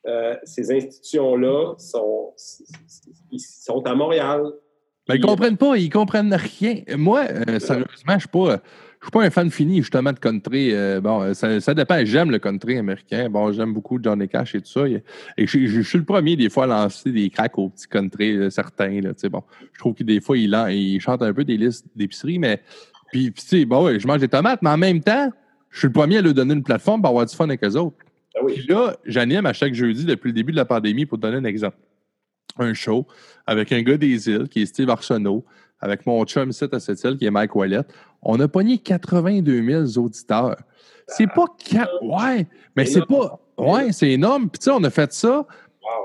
[0.07, 4.53] Euh, ces institutions-là sont, sont à Montréal.
[5.09, 6.81] Ben, ils ne comprennent pas, ils comprennent rien.
[6.97, 8.61] Moi, euh, sérieusement, je ne suis pas.
[9.03, 10.73] suis pas un fan fini, justement, de country.
[10.73, 12.05] Euh, bon, ça, ça dépend.
[12.05, 13.29] J'aime le country américain.
[13.31, 14.87] Bon, j'aime beaucoup Johnny Cash et tout ça.
[14.89, 19.01] Et, je, suis le premier, des fois, à lancer des cracks aux petits country, certains.
[19.01, 19.43] Là, bon,
[19.73, 22.61] je trouve que des fois, il, il chante un peu des listes d'épicerie, mais.
[23.13, 25.31] Puis, tu sais, bon, je mange des tomates, mais en même temps,
[25.71, 27.77] je suis le premier à lui donner une plateforme pour avoir du fun avec eux
[27.77, 27.97] autres.
[28.35, 31.23] Ah Puis là, j'anime à chaque jeudi depuis le début de la pandémie pour te
[31.23, 31.77] donner un exemple.
[32.59, 33.07] Un show
[33.47, 35.45] avec un gars des îles qui est Steve Arsenault,
[35.81, 37.83] avec mon chum ici à cette île qui est Mike Wallet.
[38.23, 40.57] On a pogné 82 000 auditeurs.
[41.07, 41.47] C'est pas.
[42.03, 43.41] Ouais, mais c'est pas.
[43.57, 44.51] Ouais, c'est énorme.
[44.51, 45.47] Puis tu sais, on a fait ça.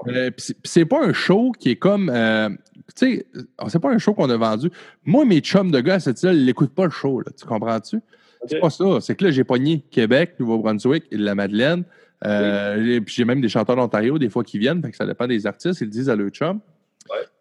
[0.07, 2.09] Euh, puis c'est pas un show qui est comme.
[2.09, 2.49] Euh,
[2.95, 3.25] tu sais,
[3.67, 4.69] c'est pas un show qu'on a vendu.
[5.05, 7.21] Moi, mes chums de gars à cette île, ils n'écoutent pas le show.
[7.21, 7.99] Là, tu comprends-tu?
[8.47, 8.99] C'est pas ça.
[9.01, 11.83] C'est que là, j'ai pogné Québec, Nouveau-Brunswick et la Madeleine.
[12.25, 15.27] Euh, puis j'ai même des chanteurs d'Ontario, des fois, qui viennent, fait que ça dépend
[15.27, 16.59] des artistes, ils disent à leur chum.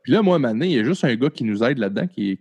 [0.02, 2.38] Puis là, moi, maintenant, il y a juste un gars qui nous aide là-dedans, qui,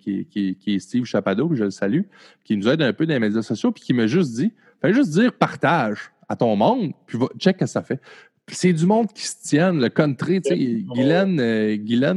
[0.65, 2.03] est Steve Chapado, je le salue,
[2.45, 4.93] qui nous aide un peu dans les médias sociaux, puis qui m'a juste dit, fais
[4.93, 7.99] juste dire partage à ton monde, puis va, check ce que ça fait.
[8.47, 10.41] C'est du monde qui se tienne, le country.
[10.41, 11.39] Tu sais, Guylaine,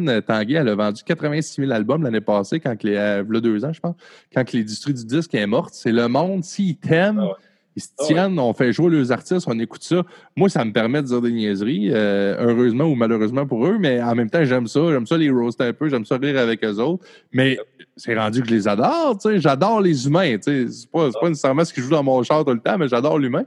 [0.08, 3.36] euh, Tanguay, elle a vendu 86 000 albums l'année passée, quand les, euh, il y
[3.36, 3.96] a deux ans, je pense,
[4.32, 5.74] quand l'industrie du disque est morte.
[5.74, 7.36] C'est le monde, s'ils t'aiment, ah
[7.76, 10.02] ils se ah tiennent, on fait jouer les artistes, on écoute ça.
[10.36, 14.02] Moi, ça me permet de dire des niaiseries, euh, heureusement ou malheureusement pour eux, mais
[14.02, 14.80] en même temps, j'aime ça.
[14.90, 17.04] J'aime ça les roaster un peu, j'aime ça rire avec eux autres.
[17.32, 17.58] Mais
[17.96, 19.40] c'est rendu que je les adore, tu sais.
[19.40, 20.68] J'adore les humains, tu sais.
[20.68, 23.18] C'est pas, pas nécessairement ce qui joue dans mon char tout le temps, mais j'adore
[23.18, 23.44] l'humain.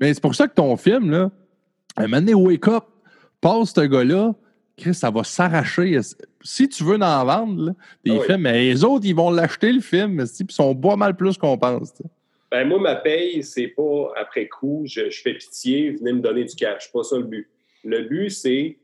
[0.00, 1.30] Mais c'est pour ça que ton film, là,
[1.96, 2.84] un moment donné, Wake Up,
[3.40, 4.34] passe ce gars-là,
[4.76, 6.00] Chris, ça va s'arracher.
[6.42, 7.74] Si tu veux en vendre,
[8.04, 10.96] des ah films, mais les autres, ils vont l'acheter, le film, puis ils sont pas
[10.96, 11.92] mal plus qu'on pense.
[12.54, 16.54] Ben, moi, ma paye, c'est pas après coup, je, fais pitié, venez me donner du
[16.54, 16.92] cash.
[16.92, 17.50] pas ça le but.
[17.82, 18.78] Le but, c'est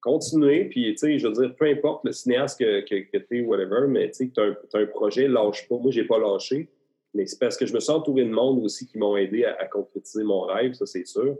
[0.00, 3.38] continuer, puis, tu sais, je veux dire, peu importe le cinéaste que, que, que tu
[3.38, 5.76] es, whatever, mais tu sais, tu as, un projet, lâche pas.
[5.76, 6.70] Moi, j'ai pas lâché,
[7.12, 9.66] mais c'est parce que je me sens entouré de monde aussi qui m'ont aidé à,
[9.66, 11.36] concrétiser mon rêve, ça, c'est sûr.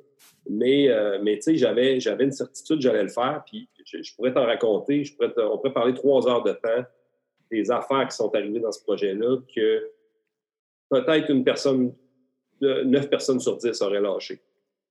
[0.51, 4.45] Mais, euh, mais tu sais, j'avais, une certitude, j'allais le faire, puis je, pourrais t'en
[4.45, 6.85] raconter, je pourrais on pourrait parler trois heures de temps
[7.51, 9.91] des affaires qui sont arrivées dans ce projet-là que
[10.91, 11.95] peut-être une personne,
[12.61, 14.41] neuf personnes sur dix auraient lâché.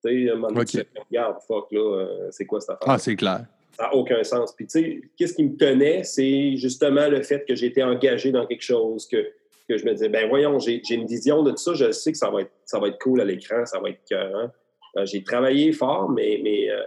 [0.04, 2.90] Tu sais, un moment donné, regarde, fuck, là, euh, c'est quoi cette affaire?
[2.90, 3.46] Ah, c'est clair.
[3.78, 4.56] Ça n'a aucun sens.
[4.56, 8.48] Puis, tu sais, qu'est-ce qui me tenait, c'est justement le fait que j'étais engagé dans
[8.48, 9.28] quelque chose, que,
[9.68, 12.18] que je me disais, ben voyons, j'ai une vision de tout ça, je sais que
[12.18, 14.52] ça va être, ça va être cool à l'écran, ça va être cœur.
[14.98, 16.82] Euh, j'ai travaillé fort, mais, mais euh,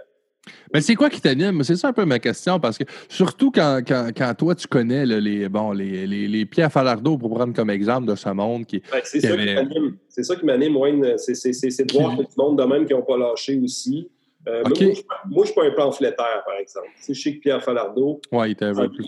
[0.73, 1.63] mais c'est quoi qui t'anime?
[1.63, 5.47] C'est ça un peu ma question, parce que surtout quand, quand, toi, tu connais les,
[5.47, 8.81] bon, les, les, les pieds à Falardeau, pour prendre comme exemple de ce monde qui.
[9.03, 9.77] c'est, ça qui
[10.09, 11.17] c'est ça qui m'anime, Wayne.
[11.17, 14.09] C'est, de voir que du monde de même qui n'ont pas lâché aussi.
[14.45, 16.87] Euh, moi, je ne suis pas un pamphlétaire, par exemple.
[17.07, 18.19] je sais que Pierre Falardeau.
[18.31, 19.07] Oui, il était un peu plus.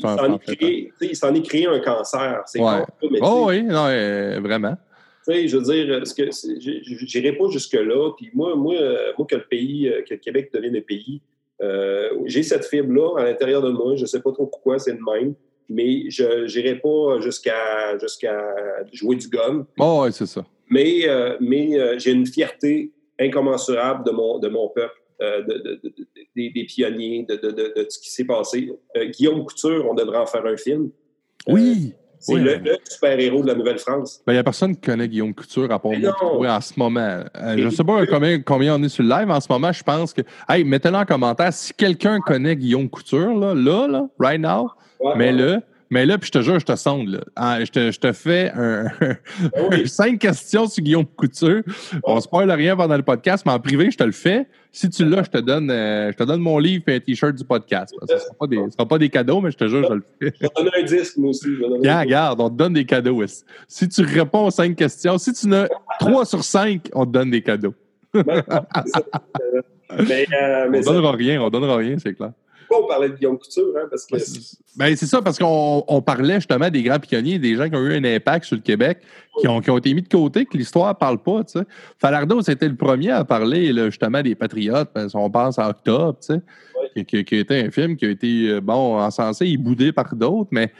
[1.02, 2.42] Il s'en est créé un cancer.
[2.46, 2.84] C'est ouais.
[3.22, 3.88] oh oui, non,
[4.42, 4.78] vraiment.
[5.28, 8.12] Je veux dire, je n'irai pas jusque-là.
[8.18, 8.76] Puis moi, moi,
[9.18, 11.22] moi, que le pays, que le Québec devienne un pays,
[11.62, 13.96] euh, j'ai cette fibre-là à l'intérieur de moi.
[13.96, 15.36] Je ne sais pas trop pourquoi c'est le même,
[15.70, 18.56] mais je n'irai pas jusqu'à jusqu'à
[18.92, 19.66] jouer du gun.
[19.80, 20.46] Oh, oui, c'est ça.
[20.70, 25.02] Mais, euh, mais euh, j'ai une fierté incommensurable de mon, de mon peuple.
[26.36, 28.70] des, des, pionniers, de, de, ce qui s'est passé.
[29.12, 30.90] Guillaume Couture, on devrait en faire un film.
[31.48, 31.94] Oui.
[32.20, 34.20] C'est le, super-héros de la Nouvelle-France.
[34.22, 37.00] Il ben, n'y a personne qui connaît Guillaume Couture à part moi en ce moment.
[37.00, 39.72] Euh, je ne sais pas combien, combien on est sur le live en ce moment.
[39.72, 40.22] Je pense que.
[40.50, 44.70] Hey, mettez-le en commentaire si quelqu'un connaît Guillaume Couture, là, là, là right now,
[45.16, 45.62] mets-le.
[45.90, 47.10] Mais là, puis je te jure, je te sonde.
[47.10, 47.20] Là.
[47.36, 48.86] Ah, je, te, je, te, fais un,
[49.70, 51.62] ben cinq questions sur Guillaume Couture.
[52.04, 54.48] On ne spoil rien pendant le podcast, mais en privé, je te le fais.
[54.72, 57.36] Si tu l'as, je te donne euh, je te donne mon livre et un T-shirt
[57.36, 57.94] du podcast.
[58.08, 60.04] Ce ne sera, pas des, sera pas des cadeaux, mais je te jure, je le
[60.20, 60.34] fais.
[60.36, 61.48] Je vais te donner un disque, moi aussi.
[61.62, 63.24] Regarde, regarde, on te donne des cadeaux.
[63.68, 65.68] Si tu réponds aux cinq questions, si tu n'as
[66.00, 67.76] trois sur cinq, on te donne des cadeaux.
[68.14, 68.24] Ben,
[70.08, 72.32] mais, euh, mais on ne donnera rien, on donnera rien, c'est clair
[72.84, 74.16] on parlait de Guillaume Couture, hein, parce que...
[74.78, 77.96] Ben, c'est ça, parce qu'on parlait justement des grands pionniers, des gens qui ont eu
[77.96, 79.00] un impact sur le Québec,
[79.40, 81.66] qui, ont, qui ont été mis de côté, que l'histoire ne parle pas, tu sais.
[81.98, 86.18] Falardeau, c'était le premier à parler, justement, des Patriotes, on pense à Octobre,
[86.96, 90.50] qui, qui, était un film qui a été, euh, bon, encensé et boudé par d'autres,
[90.52, 90.72] mais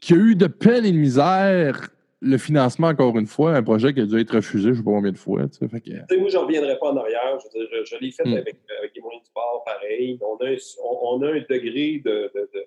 [0.00, 1.88] qui a eu de peine et de misère
[2.20, 4.82] le financement, encore une fois, un projet qui a dû être refusé, je ne sais
[4.82, 5.42] pas combien de fois.
[5.58, 6.16] Fait que...
[6.18, 7.38] Moi, je ne reviendrai pas en arrière.
[7.54, 8.34] Je, je, l'ai fait hmm.
[8.34, 10.18] avec, avec les moyens du sport, pareil.
[10.20, 12.66] On a un, on, a un degré de, de, de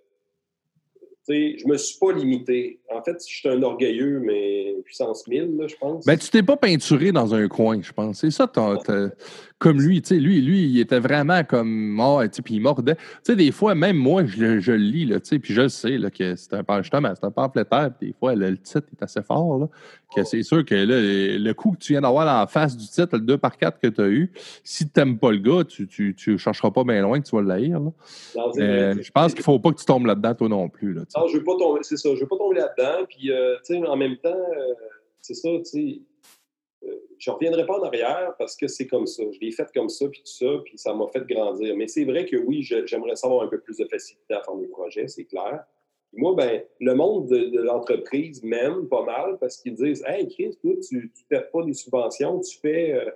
[1.29, 2.81] je me suis pas limité.
[2.93, 6.05] En fait, je suis un orgueilleux, mais puissance 1000, là, je pense.
[6.05, 8.19] Ben, tu t'es pas peinturé dans un coin, je pense.
[8.19, 8.51] C'est ça,
[9.63, 12.95] comme lui, tu sais, lui, lui, il était vraiment comme mort, tu puis il mordait.
[12.95, 15.61] Tu sais, des fois, même moi, je, je le lis, là, tu sais, puis je
[15.61, 18.87] le sais, là, que c'est un, justement, c'est un pamphlétaire, puis des fois, le titre
[18.91, 19.69] est assez fort, là,
[20.13, 23.07] que c'est sûr que là, le coup que tu viens d'avoir en face du titre,
[23.13, 24.33] le 2 par 4 que tu as eu,
[24.65, 27.33] si tu n'aimes pas le gars, tu, tu, tu chercheras pas bien loin que tu
[27.33, 27.79] vas l'haïr,
[28.35, 31.27] euh, je pense qu'il faut pas que tu tombes là-dedans, toi non plus, là, Non,
[31.27, 33.87] je veux pas tomber, c'est ça, je veux pas tomber là-dedans, puis, euh, tu sais,
[33.87, 34.73] en même temps, euh,
[35.21, 36.01] c'est ça, tu sais,
[37.17, 39.23] je ne reviendrai pas en arrière parce que c'est comme ça.
[39.31, 41.75] Je l'ai fait comme ça, puis tout ça, puis ça m'a fait grandir.
[41.75, 44.67] Mais c'est vrai que oui, j'aimerais savoir un peu plus de facilité à faire des
[44.67, 45.63] projets, c'est clair.
[46.13, 50.73] moi, ben, le monde de, l'entreprise m'aime pas mal parce qu'ils disent Hey, Chris, toi,
[50.87, 52.93] tu ne fais pas des subventions, tu fais.
[52.93, 53.11] Euh,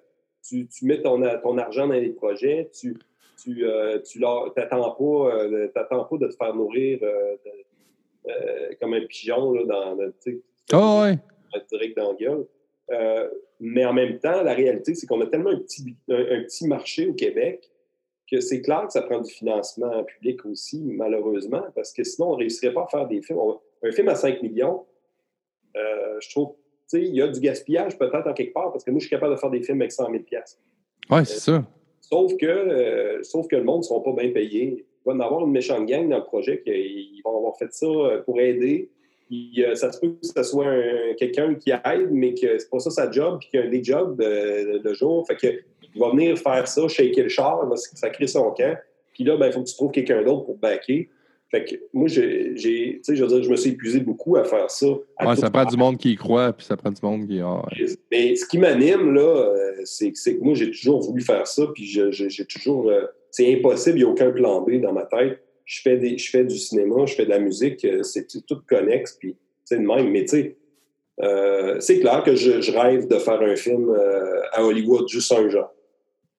[0.48, 2.96] tu, tu, mets ton, ton, argent dans les projets, tu
[3.44, 4.20] tu, euh, tu
[4.56, 7.00] t'attends pas, euh, pas de te faire nourrir
[8.80, 9.98] comme un pigeon là, dans,
[10.74, 11.20] oh, ouais.
[11.70, 12.48] direct dans la gueule.
[13.60, 17.08] Mais en même temps, la réalité, c'est qu'on a tellement un petit, un, petit marché
[17.08, 17.72] au Québec
[18.30, 22.34] que c'est clair que ça prend du financement public aussi, malheureusement, parce que sinon, on
[22.34, 23.40] ne réussirait pas à faire des films.
[23.84, 24.86] un film à 5 millions,
[25.76, 26.50] euh, je trouve,
[26.90, 29.06] tu sais, il y a du gaspillage peut-être en quelque part, parce que moi, je
[29.06, 30.24] suis capable de faire des films avec 100 000
[31.10, 31.64] Oui, c'est ça.
[32.02, 34.86] Sauf que, euh, sauf que le monde ne sera pas bien payé.
[35.06, 37.88] Il va y avoir une méchante gang dans le projet qui vont avoir fait ça
[38.26, 38.92] pour aider
[39.76, 40.74] ça se peut que ce soit
[41.18, 44.20] quelqu'un qui aide, mais que c'est pas ça sa job, puis qu'il a des jobs
[44.22, 45.26] euh, de jour.
[45.28, 45.48] Fait que,
[45.94, 48.78] il va venir faire ça, shaker le char, ça crée son camp.
[49.14, 51.10] Puis là, ben, il faut que tu trouves quelqu'un d'autre pour backer.
[51.50, 54.86] Fait que moi, j'ai, je veux dire, je me suis épuisé beaucoup à faire ça.
[54.88, 57.40] ouais, ça prend du monde qui y croit, puis ça prend du monde qui.
[57.40, 57.64] Ah,
[58.12, 61.86] mais ce qui m'anime, là, euh, c'est, que moi, j'ai toujours voulu faire ça, puis
[61.86, 62.90] j'ai, toujours.
[62.90, 66.18] Euh, c'est impossible, il n'y a aucun plan B dans ma tête je fais, des,
[66.18, 69.78] je fais du cinéma, je fais de la musique, euh, c'est tout connexe, puis c'est
[69.78, 70.10] de même.
[70.10, 70.56] Mais tu sais,
[71.22, 75.50] euh, c'est clair que je, rêve de faire un film euh, à Hollywood, juste un
[75.50, 75.74] genre.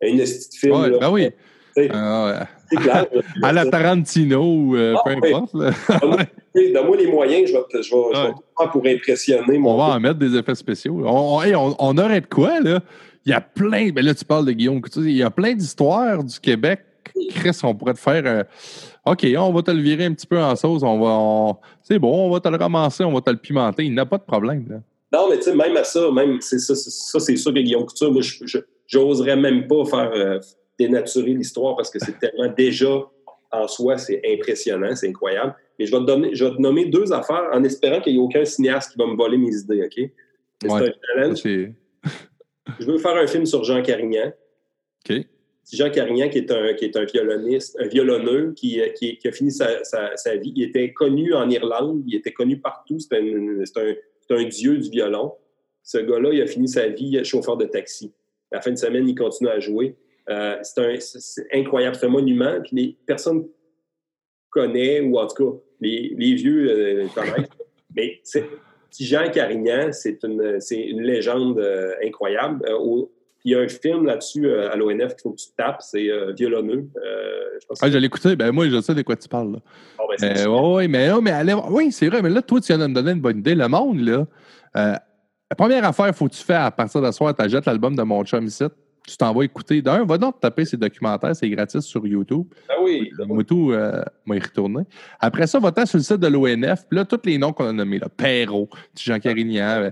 [0.03, 0.81] Un petit film.
[0.81, 1.29] Ouais, ben oui.
[1.76, 3.07] C'est clair.
[3.43, 5.53] à la Tarantino ou ah, peu importe.
[6.55, 9.74] Donne-moi les moyens, je vais, je vais, faire pour impressionner mon.
[9.74, 11.03] On va en mettre des effets spéciaux.
[11.05, 12.81] On, on, on, aurait de quoi, là?
[13.26, 13.91] Il y a plein.
[13.91, 16.81] Ben là, tu parles de Guillaume Il y a plein d'histoires du Québec.
[17.31, 18.45] Chris, on pourrait te faire.
[19.12, 21.59] OK, on va te le virer un petit peu en sauce, on va.
[21.82, 23.84] C'est bon, on va te le ramasser, on va te le pimenter.
[23.84, 24.66] Il n'a pas de problème.
[24.68, 24.76] Là.
[25.12, 27.86] Non, mais tu sais, même à ça, même c'est ça, ça c'est sûr que Guillaume
[27.86, 30.40] Couture, moi, je j'oserais même pas faire euh,
[30.78, 33.02] dénaturer l'histoire parce que c'est tellement déjà
[33.50, 35.54] en soi, c'est impressionnant, c'est incroyable.
[35.78, 38.18] Mais je vais, te donner, je vais te nommer deux affaires en espérant qu'il n'y
[38.18, 40.11] ait aucun cinéaste qui va me voler mes idées, OK?
[40.61, 41.38] C'est un challenge.
[41.44, 44.32] je veux faire un film sur Jean Carignan.
[45.09, 45.24] OK.
[45.72, 49.50] Jean Carignan, qui est un, qui est un violoniste, un violonneux, qui, qui, a fini
[49.50, 50.52] sa, sa, vie.
[50.56, 52.98] Il était connu en Irlande, il était connu partout.
[52.98, 55.32] C'est un, un, dieu du violon.
[55.82, 58.12] Ce gars-là, il a fini sa vie chauffeur de taxi.
[58.50, 59.96] La fin de semaine, il continue à jouer.
[60.30, 62.60] Euh, c'est incroyable, c'est un monument.
[62.62, 63.46] Puis les personnes
[64.50, 67.48] connaissent, ou en tout cas, les, les vieux euh, connaissent.
[67.94, 68.20] Mais
[68.98, 72.64] Jean Carignan, c'est une, une légende euh, incroyable.
[73.45, 76.11] Il y a un film là-dessus euh, à l'ONF qu'il faut que tu tapes, c'est
[76.11, 76.89] euh, Violonneux.
[76.97, 78.36] Euh, je ah, je l'ai écouté.
[78.36, 79.53] Ben, moi, je sais de quoi tu parles.
[79.53, 79.59] Là.
[79.99, 82.86] Oh, ben, oui, mais, mais allez, oui, c'est vrai, mais là, toi, tu viens de
[82.86, 83.55] me donner une bonne idée.
[83.55, 84.26] Le monde, là,
[84.74, 88.03] la première affaire, faut que tu fais à partir de soir, tu achètes l'album de
[88.03, 88.64] mon chum ici.
[89.07, 89.80] Tu t'en vas écouter.
[89.80, 92.45] D'un, va donc taper ses documentaires, c'est gratis sur YouTube.
[92.68, 93.11] Ah oui.
[93.26, 93.72] Moutou
[94.26, 94.82] m'a y retourné.
[95.18, 96.86] Après ça, va-t'en sur le site de l'ONF.
[96.86, 99.91] Puis là, tous les noms qu'on a nommés, là, Perrault, Jean Carignan,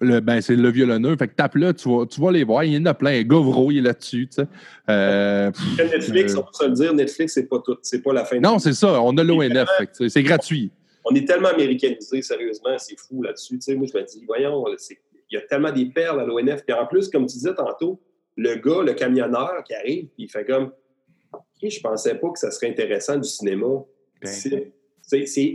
[0.00, 1.16] le, ben, c'est le violonneux.
[1.16, 2.64] Fait que tape là, tu vas, tu vas les voir.
[2.64, 3.22] Il y en a plein.
[3.22, 4.28] Govro, il est là-dessus.
[4.88, 7.76] Euh, Netflix, euh, on peut se le dire, Netflix, c'est pas tout.
[7.82, 9.00] C'est pas la fin Non, c'est ça.
[9.00, 9.68] On a l'ONF.
[10.08, 10.70] C'est gratuit.
[11.04, 12.76] On est tellement américanisé, sérieusement.
[12.78, 13.54] C'est fou là-dessus.
[13.54, 14.64] Tu sais, moi, je me dis, voyons,
[15.30, 16.64] il y a tellement des perles à l'ONF.
[16.66, 18.00] Puis en plus, comme tu disais tantôt,
[18.36, 20.72] le gars, le camionneur qui arrive, il fait comme,
[21.62, 23.66] je pensais pas que ça serait intéressant du cinéma.
[24.22, 24.72] Ben.
[25.06, 25.54] C'est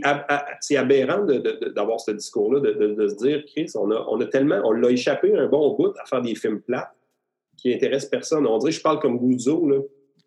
[0.76, 1.26] aberrant
[1.74, 5.36] d'avoir ce discours-là, de, se dire, Chris, on a, on a tellement, on l'a échappé
[5.36, 6.94] un bon bout à faire des films plats
[7.58, 8.46] qui intéressent personne.
[8.46, 9.76] On dirait que je parle comme Gouzo, là.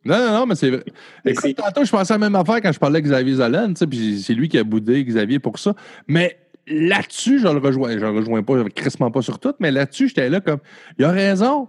[0.05, 0.83] Non, non, non, mais c'est vrai.
[1.25, 4.21] Écoute, tantôt, je pensais à la même affaire quand je parlais avec Xavier Zolan, puis
[4.21, 5.73] c'est lui qui a boudé Xavier pour ça.
[6.07, 6.37] Mais
[6.67, 7.93] là-dessus, je le rejoins.
[7.93, 10.59] Je le rejoins pas, crissement pas sur tout, mais là-dessus, j'étais là comme,
[10.99, 11.67] il a raison.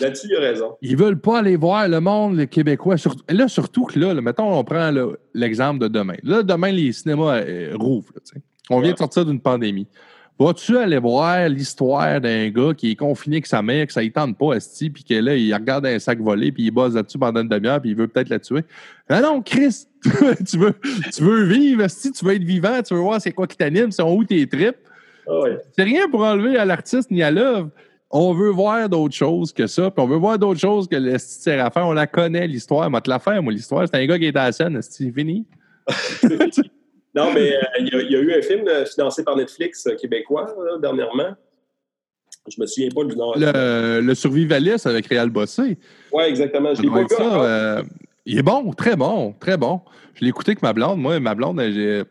[0.00, 0.76] Là-dessus, il a raison.
[0.82, 2.96] Ils veulent pas aller voir le monde, les Québécois.
[3.28, 4.90] là, surtout que là, mettons, on prend
[5.34, 6.16] l'exemple de demain.
[6.22, 8.12] Là, demain, les cinémas euh, rouvrent.
[8.70, 9.86] On vient de sortir d'une pandémie.
[10.38, 14.08] Vas-tu aller voir l'histoire d'un gars qui est confiné avec sa mère, que ça ne
[14.08, 17.18] tente pas, Esti, puis que là, il regarde un sac volé, puis il bosse là-dessus
[17.18, 18.62] pendant une demi-heure, puis il veut peut-être la tuer?
[19.08, 19.86] Ah non, Chris!
[20.48, 20.74] tu, veux,
[21.12, 23.90] tu veux vivre, Esti, tu veux être vivant, tu veux voir c'est quoi qui t'anime,
[23.90, 24.76] c'est où tes tripes.
[25.26, 25.58] Ah ouais.
[25.76, 27.70] C'est rien pour enlever à l'artiste ni à l'œuvre.
[28.10, 31.18] On veut voir d'autres choses que ça, puis on veut voir d'autres choses que le
[31.18, 31.84] Séraphin.
[31.84, 32.88] On la connaît, l'histoire.
[32.88, 33.86] Moi, te la faire, moi, l'histoire.
[33.86, 35.46] C'est un gars qui est à la scène, c'est fini?
[37.14, 40.54] non, mais euh, il y, a eu un film euh, financé par Netflix euh, québécois
[40.80, 41.34] dernièrement.
[42.50, 43.34] Je me souviens pas du nom.
[43.36, 45.76] Le, le Survivaliste avec Réal Bossé.
[46.10, 46.74] Oui, exactement.
[46.74, 47.82] Je l'ai pas ça,
[48.24, 49.80] il est bon, très bon, très bon.
[50.14, 50.98] Je l'ai écouté avec ma blonde.
[50.98, 52.02] Moi, ma blonde, j'ai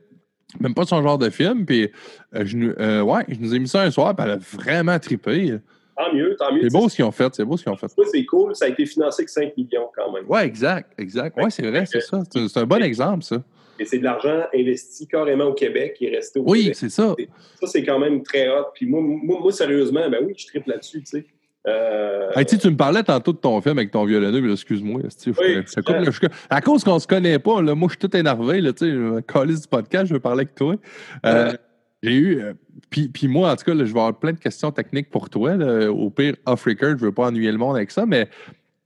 [0.60, 1.66] même pas son genre de film.
[1.66, 1.92] Puis,
[2.34, 5.60] je, ouais, je nous ai mis ça un soir, puis elle a vraiment trippé.
[5.98, 6.62] Tant mieux, tant mieux.
[6.62, 7.88] C'est beau ce qu'ils ont fait, c'est beau ce qu'ils ont fait.
[8.12, 10.26] c'est cool, ça a été financé avec 5 millions quand même.
[10.28, 11.36] Oui, exact, exact.
[11.42, 12.22] Oui, c'est vrai, c'est ça.
[12.32, 13.38] C'est un bon exemple, ça.
[13.80, 16.78] Et c'est de l'argent investi carrément au Québec qui est resté au oui, Québec.
[16.82, 17.16] Oui, c'est ça.
[17.60, 18.66] Ça, c'est quand même très hot.
[18.74, 21.26] Puis moi, moi, sérieusement, ben oui, je tripe là-dessus, tu sais.
[21.68, 22.32] Euh...
[22.46, 25.02] tu me parlais tantôt de ton film avec ton violonneux, excuse-moi.
[25.38, 25.58] Oui,
[26.50, 28.92] à cause qu'on se connaît pas, là, moi je suis tout énervé, là, tu sais,
[28.92, 30.76] du podcast, je veux parler avec toi.
[31.26, 31.52] Euh,
[32.04, 32.40] j'ai eu.
[32.42, 32.54] Euh,
[32.90, 35.56] puis, puis, moi, en tout cas, je vais avoir plein de questions techniques pour toi.
[35.88, 38.30] Au pire, off-record, je ne veux pas ennuyer le monde avec ça, mais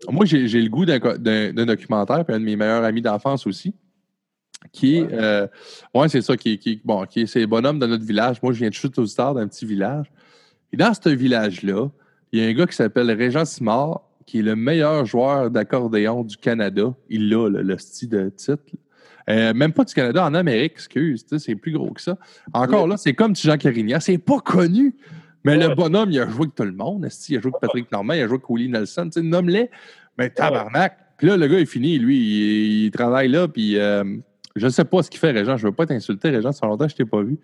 [0.09, 3.73] moi, j'ai le goût d'un documentaire, puis un de mes meilleurs amis d'enfance aussi,
[4.71, 5.07] qui est.
[5.11, 5.47] Euh,
[5.93, 8.41] ouais, c'est ça, qui, qui, bon, qui est ces bonhommes de notre village.
[8.41, 10.11] Moi, je viens de chute aux stars d'un petit village.
[10.73, 11.89] Et dans ce village-là,
[12.31, 16.23] il y a un gars qui s'appelle Régent Simard, qui est le meilleur joueur d'accordéon
[16.23, 16.93] du Canada.
[17.09, 18.63] Il a le style de titre.
[19.31, 21.25] Euh, même pas du Canada, en Amérique, excuse.
[21.37, 22.17] C'est plus gros que ça.
[22.53, 23.99] Encore là, c'est comme Jean Carignan.
[23.99, 24.95] C'est pas connu.
[25.43, 27.07] Mais le bonhomme, il a joué avec tout le monde.
[27.29, 29.09] Il a joué avec Patrick Normand, il a joué avec Willie Nelson.
[29.15, 29.69] Nomme-les.
[30.17, 30.97] Mais tabarnak.
[31.17, 31.97] Puis là, le gars est fini.
[31.97, 33.47] Lui, il, travaille là.
[33.47, 34.03] Puis euh,
[34.55, 35.57] je ne sais pas ce qu'il fait, Régent.
[35.57, 36.51] Je ne veux pas t'insulter, Régent.
[36.51, 37.37] Ça fait longtemps que je ne t'ai pas vu.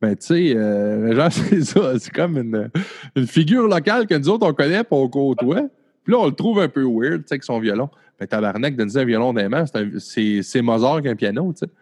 [0.00, 1.98] Mais tu sais, euh, Régent, c'est ça.
[1.98, 2.70] C'est comme une,
[3.16, 5.68] une, figure locale que nous autres, on connaît, pour on côtoie.
[6.04, 7.88] Puis là, on le trouve un peu weird, tu sais, avec son violon.
[8.20, 9.64] Mais tabarnak, de un violon d'un
[9.98, 11.72] c'est Mozart qu'un piano, tu sais.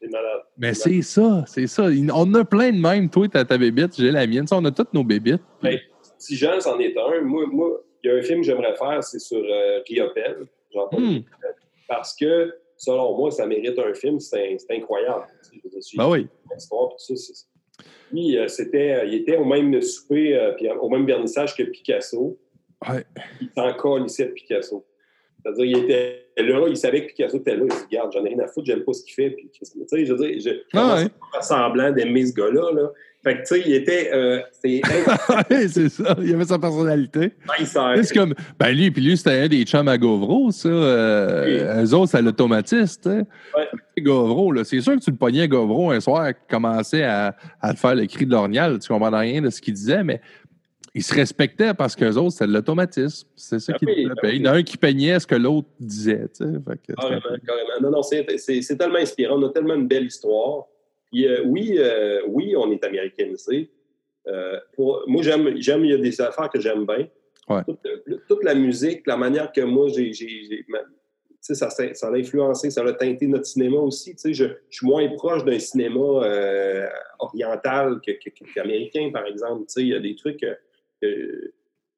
[0.00, 0.42] C'est malade.
[0.56, 1.88] Mais c'est ça, c'est ça.
[2.14, 3.08] On a plein de même.
[3.10, 4.46] Toi, t'as ta bébite, j'ai la mienne.
[4.50, 5.42] on a toutes nos bébites.
[5.62, 5.78] Ben,
[6.18, 9.02] si Jean c'en est un, moi, moi, il y a un film que j'aimerais faire,
[9.02, 10.46] c'est sur euh, Riopel.
[10.92, 11.18] Hmm.
[11.88, 14.20] Parce que, selon moi, ça mérite un film.
[14.20, 15.26] C'est incroyable.
[15.96, 16.28] Ben oui.
[18.12, 22.38] Lui, euh, c'était, il était au même souper, euh, puis au même vernissage que Picasso.
[22.86, 23.04] Ouais.
[23.40, 24.84] Il s'en colissait de Picasso.
[25.42, 27.64] C'est-à-dire, il était là, il savait que Picasso était là.
[27.64, 29.30] Il se dit, regarde, j'en ai rien à foutre, j'aime pas ce qu'il fait.
[29.30, 31.08] Puis, tu sais, je veux dire, je ah ouais.
[31.32, 32.72] faire semblant d'aimer ce gars-là.
[32.72, 32.88] Là?
[33.24, 34.10] Fait que, tu sais, il était.
[34.12, 36.16] Euh, c'est ça.
[36.22, 37.32] Il avait sa personnalité.
[37.58, 38.34] c'est comme.
[38.58, 40.68] Ben, lui, puis lui, c'était un des chums à Govro, ça.
[40.68, 43.06] Euh, Eux autres, c'est l'automatiste.
[43.06, 43.24] Hein.
[43.56, 43.68] Ouais.
[44.54, 44.64] Là.
[44.64, 48.06] C'est sûr que tu le pognais Govro un soir, commençait à, à te faire le
[48.06, 48.78] cri de l'ornial.
[48.78, 50.20] Tu comprends rien de ce qu'il disait, mais
[50.94, 53.28] ils se respectaient parce qu'eux autres, c'était l'automatisme.
[53.36, 53.86] C'est ça ah qui
[54.22, 56.28] ah Il y en a un qui peignait ce que l'autre disait.
[56.36, 56.94] Tu sais.
[56.96, 57.80] carrément, carrément.
[57.82, 59.40] Non, non, c'est tellement inspirant.
[59.40, 60.66] On a tellement une belle histoire.
[61.14, 63.70] Euh, oui, euh, oui, on est américanisé.
[64.26, 67.08] Euh, pour, moi, j'aime, j'aime, il y a des affaires que j'aime bien.
[67.48, 67.62] Ouais.
[68.28, 70.12] Toute, la musique, la manière que moi, j'ai,
[71.40, 74.14] ça, ça a influencé, ça a teinté notre cinéma aussi.
[74.22, 76.28] Je, je suis moins proche d'un cinéma
[77.20, 78.12] oriental que,
[78.54, 79.64] qu'américain, par exemple.
[79.76, 80.44] Il y a des trucs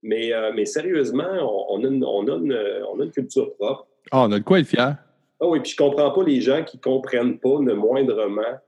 [0.02, 1.28] mais, euh, mais sérieusement,
[1.68, 3.86] on, a une, on, a une, culture propre.
[4.10, 4.96] Ah, on a de quoi être fier.
[5.40, 8.58] Ah oui, puis je comprends pas les gens qui comprennent pas ne moindrement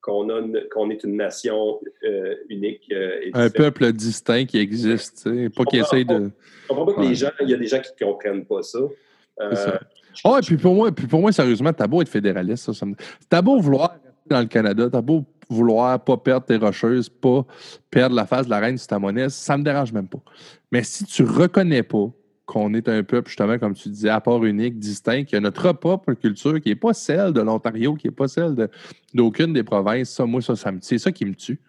[0.00, 0.28] qu'on
[0.72, 2.82] qu'on est une nation euh, unique.
[2.92, 6.30] Euh, un peuple distinct qui existe, pas qui essaye de.
[6.62, 8.78] Je comprends pas que les gens, il y a des gens qui comprennent pas ça.
[9.52, 9.80] ça.
[10.24, 12.86] Ah, et puis pour moi, puis pour moi, sérieusement, t'as beau être fédéraliste, ça,
[13.28, 17.44] t'as beau vouloir rester dans le Canada, t'as beau vouloir pas perdre tes rocheuses, pas
[17.90, 20.20] perdre la face de la reine sur ta monnaie, ça me dérange même pas.
[20.70, 22.10] Mais si tu reconnais pas
[22.46, 25.72] qu'on est un peuple, justement, comme tu disais, à part unique, distinct, qui a notre
[25.72, 28.68] propre culture, qui n'est pas celle de l'Ontario, qui n'est pas celle
[29.12, 31.60] d'aucune des provinces, ça, moi, ça, ça me, c'est ça qui me tue.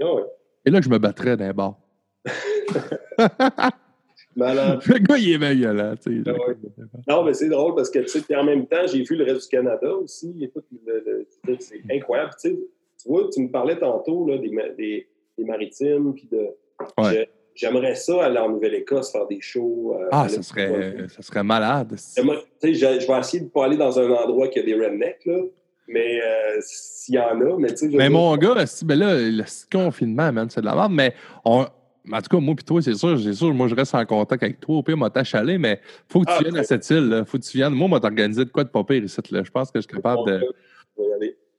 [0.00, 0.20] Oh
[0.64, 1.80] Et là, je me battrais d'un bord.
[4.36, 4.82] Malade.
[4.86, 5.94] Le gars, il est bien violent.
[5.96, 6.32] Ah
[7.08, 9.44] non, mais c'est drôle parce que, tu sais, en même temps, j'ai vu le reste
[9.44, 10.50] du Canada aussi.
[11.58, 12.32] C'est incroyable.
[12.38, 12.58] Tu sais,
[13.06, 15.06] tu vois, tu me parlais tantôt là, des, des,
[15.38, 16.48] des maritimes, puis de.
[17.54, 19.96] J'aimerais ça aller en Nouvelle-Écosse faire des shows.
[19.98, 21.96] Euh, ah, ça serait, ça serait malade.
[21.96, 22.20] Je,
[22.62, 25.38] je vais essayer de pas aller dans un endroit qui a des rednecks, là.
[25.88, 27.96] Mais euh, s'il y en a, mais tu sais.
[27.96, 30.92] Mais mon gars, ben là, le confinement, man, c'est de la merde.
[30.92, 31.14] Mais
[31.44, 31.60] on,
[32.12, 34.42] en tout cas, moi et toi, c'est sûr, c'est sûr, moi je reste en contact
[34.42, 34.78] avec toi.
[34.78, 37.08] Au pire, moi t'achaler, mais faut que tu ah, viennes à cette île.
[37.08, 37.24] Là.
[37.24, 37.72] Faut que tu viennes.
[37.72, 39.20] Moi, moi t'organiser de quoi de pas pire ici.
[39.30, 39.42] Là.
[39.44, 40.40] Je pense que je suis capable de.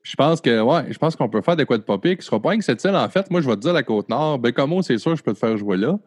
[0.07, 2.39] Je pense que ouais, je pense qu'on peut faire des quoi de popper qui sera
[2.39, 3.29] pas rien que cette île, en fait.
[3.29, 4.39] Moi, je vais te dire la Côte-Nord.
[4.39, 5.99] Ben, comment c'est sûr, je peux te faire jouer là.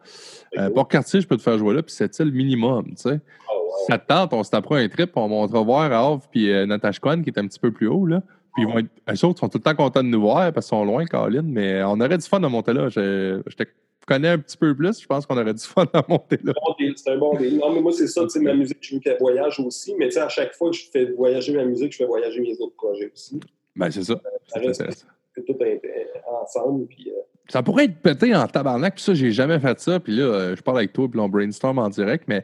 [0.57, 3.19] Euh, Port-Cartier, je peux te faire jouer là, puis cette île minimum, tu sais.
[3.53, 6.51] Oh, Ça te tente, on se tapera un trip, on montrera voir à Havre puis
[6.51, 8.23] euh, Natashquan, qui est un petit peu plus haut, là.
[8.55, 10.65] Puis ils vont être, eux autres sont tout le temps contents de nous voir parce
[10.65, 12.89] qu'ils sont loin, Caroline, mais on aurait du fun à monter là.
[12.89, 13.63] Je, je te
[14.07, 16.53] connais un petit peu plus, je pense qu'on aurait du fun à monter là.
[16.95, 17.59] C'est un bon deal.
[17.59, 20.07] Non, mais moi, c'est ça, tu sais, ma musique, je veux qu'elle voyage aussi, mais
[20.07, 22.59] tu sais, à chaque fois que je fais voyager ma musique, je fais voyager mes
[22.59, 23.39] autres projets aussi.
[23.75, 24.15] Ben, c'est ça.
[24.47, 27.09] Ça reste c'est tout un- ensemble, puis...
[27.09, 29.99] euh, Ça pourrait être pété en tabarnak, puis ça, j'ai jamais fait ça.
[29.99, 32.43] Puis là, euh, je parle avec toi, puis on brainstorm en direct, mais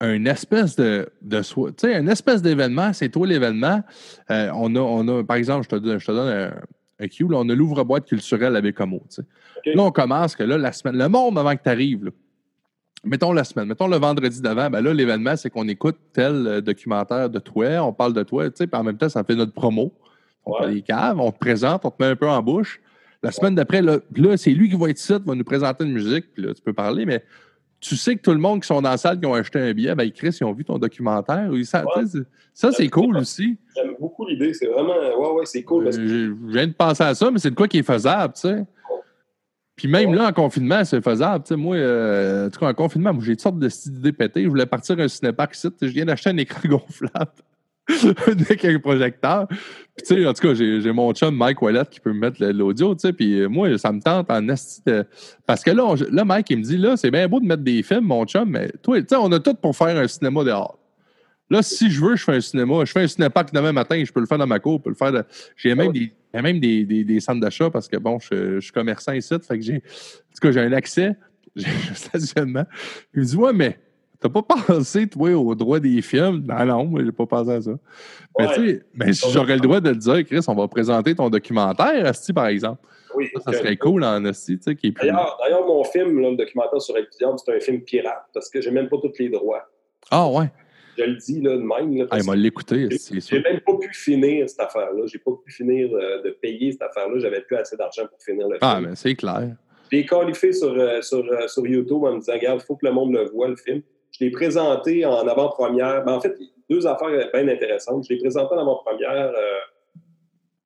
[0.00, 3.82] une espèce de, de soi- tu sais, une espèce d'événement, c'est toi l'événement.
[4.30, 7.08] Euh, on, a, on a, par exemple, je te donne, je te donne un, un
[7.08, 8.98] cue, là, on a l'ouvre-boîte culturelle avec Como.
[9.08, 9.22] tu sais.
[9.66, 9.74] OK.
[9.74, 12.10] Là, on commence que là, la semaine, le monde avant que tu arrives,
[13.04, 16.60] mettons la semaine, mettons le vendredi d'avant, ben là, l'événement, c'est qu'on écoute tel euh,
[16.60, 19.36] documentaire de toi, on parle de toi, tu sais, puis en même temps, ça fait
[19.36, 19.92] notre promo.
[20.46, 20.58] On Ouais.
[20.66, 22.80] fait les caves, on te présente, on te met un peu en bouche.
[23.22, 25.92] La semaine d'après, là, là, c'est lui qui va être ici, va nous présenter une
[25.92, 27.24] musique, puis là, tu peux parler, mais
[27.80, 29.72] tu sais que tout le monde qui sont dans la salle, qui ont acheté un
[29.72, 31.48] billet, ben, Chris, ils ont vu ton documentaire.
[31.52, 32.02] ils savent- Ouais.
[32.52, 33.56] Ça, c'est cool aussi.
[33.74, 34.94] J'aime beaucoup l'idée, c'est vraiment...
[35.18, 37.50] Ouais, ouais, c'est cool, parce que Euh, Je viens de penser à ça, mais c'est
[37.50, 38.64] de quoi qui est faisable, tu sais.
[39.76, 40.16] Puis même Ouais.
[40.16, 41.44] là, en confinement, c'est faisable.
[41.56, 44.44] Moi, euh, en tout cas, en confinement, j'ai toutes sortes de styles d'idées pétées.
[44.44, 45.68] Je voulais partir un cinépark ici.
[45.82, 47.32] Je viens d'acheter un écran gonflable.
[48.28, 49.46] avec un projecteur.
[49.48, 52.42] Puis, tu sais, en tout cas, j'ai mon chum Mike Wallet qui peut me mettre
[52.44, 53.12] l'audio, tu sais.
[53.12, 55.04] Puis, euh, moi, ça me tente en esti de-
[55.46, 57.62] Parce que là, on- là, Mike, il me dit, là, c'est bien beau de mettre
[57.62, 60.44] des films, mon chum, mais toi, tu sais, on a tout pour faire un cinéma
[60.44, 60.78] dehors.
[61.50, 62.84] Là, si je veux, je fais un cinéma.
[62.86, 64.90] Je fais un cinépark demain matin, je peux le faire dans ma cour, je peux
[64.90, 65.12] le faire.
[65.12, 65.24] de-
[65.56, 68.72] J'ai même, des, même des, des- des centres d'achat parce que, bon, je, je suis
[68.72, 69.76] commerçant ici, fait que j'ai.
[69.76, 71.14] En tout cas, j'ai un accès,
[71.54, 72.64] j'ai un stationnement.
[73.14, 73.78] Il me dit, ouais, mais
[74.24, 76.44] t'as pas pensé, toi, au droit des films?
[76.48, 77.72] Non, non, j'ai pas pensé à ça.
[78.38, 78.54] Mais Ouais.
[78.54, 82.32] tu sais, j'aurais le droit de te dire, Chris, on va présenter ton documentaire, Asti,
[82.32, 82.80] par exemple.
[83.14, 85.06] oui, Ça, ça serait cool en Asti, tu sais, qui est plus.
[85.08, 88.70] D'ailleurs, mon film, là, le documentaire sur Epidium, c'est un film pirate, parce que j'ai
[88.70, 89.62] même pas tous les droits.
[90.10, 90.46] Ah, ouais.
[90.96, 91.96] Je le dis, là, de même.
[91.96, 93.36] Là, Ah, il m'a l'écouté, c'est sûr.
[93.36, 95.02] j'ai même pas pu finir cette affaire-là.
[95.06, 97.18] J'ai pas pu finir euh, de payer cette affaire-là.
[97.18, 98.88] J'avais plus assez d'argent pour finir le Ah, film.
[98.90, 99.56] mais c'est clair.
[99.90, 102.76] Je l'ai qualifié sur, euh, sur, euh, sur YouTube en me disant, regarde, il faut
[102.76, 103.82] que le monde le voit, le film.
[104.14, 106.04] Je l'ai présenté en avant-première.
[106.04, 106.36] Ben, en fait,
[106.70, 108.04] deux affaires bien intéressantes.
[108.08, 109.32] Je l'ai présenté en avant-première.
[109.36, 109.58] euh,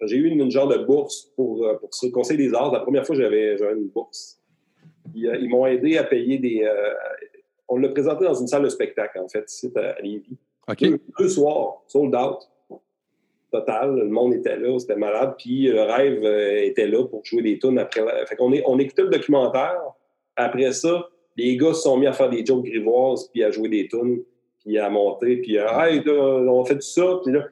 [0.02, 2.72] j'ai eu une, une genre de bourse pour, euh, pour ce Conseil des arts.
[2.72, 4.38] La première fois, j'avais j'avais une bourse.
[5.16, 6.62] Euh, ils m'ont aidé à payer des...
[6.62, 6.92] euh,
[7.68, 10.36] on l'a présenté dans une salle de spectacle, en fait, ici à Lévis.
[10.68, 10.80] OK.
[10.80, 12.40] Deux, deux soirs, sold out.
[13.50, 15.36] Total, le monde était là, c'était malade.
[15.38, 16.22] Puis le rêve
[16.64, 18.02] était là pour jouer des tunes après.
[18.26, 19.80] Fait qu'on est, on écoutait le documentaire.
[20.36, 21.08] Après ça,
[21.38, 24.22] les gars se sont mis à faire des jokes grivoises, puis à jouer des tunes,
[24.60, 26.12] puis à monter, puis euh, hey, là,
[26.52, 27.20] on fait tout ça.
[27.24, 27.46] Puis là,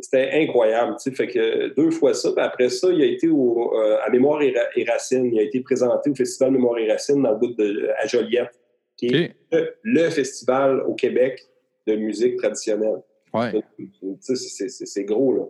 [0.00, 0.94] c'était incroyable.
[1.02, 1.16] tu sais.
[1.16, 2.30] Fait que deux fois ça.
[2.32, 5.26] Puis après ça, il a été au, euh, à Mémoire et, Ra- et Racine.
[5.32, 8.58] Il a été présenté au Festival Mémoire et Racine dans le bout de à Joliette,
[8.96, 11.40] qui est le, le festival au Québec
[11.86, 13.02] de musique traditionnelle.
[13.34, 13.52] Ouais.
[13.76, 13.90] Tu
[14.20, 15.42] sais, c'est- c'est c'est gros, là.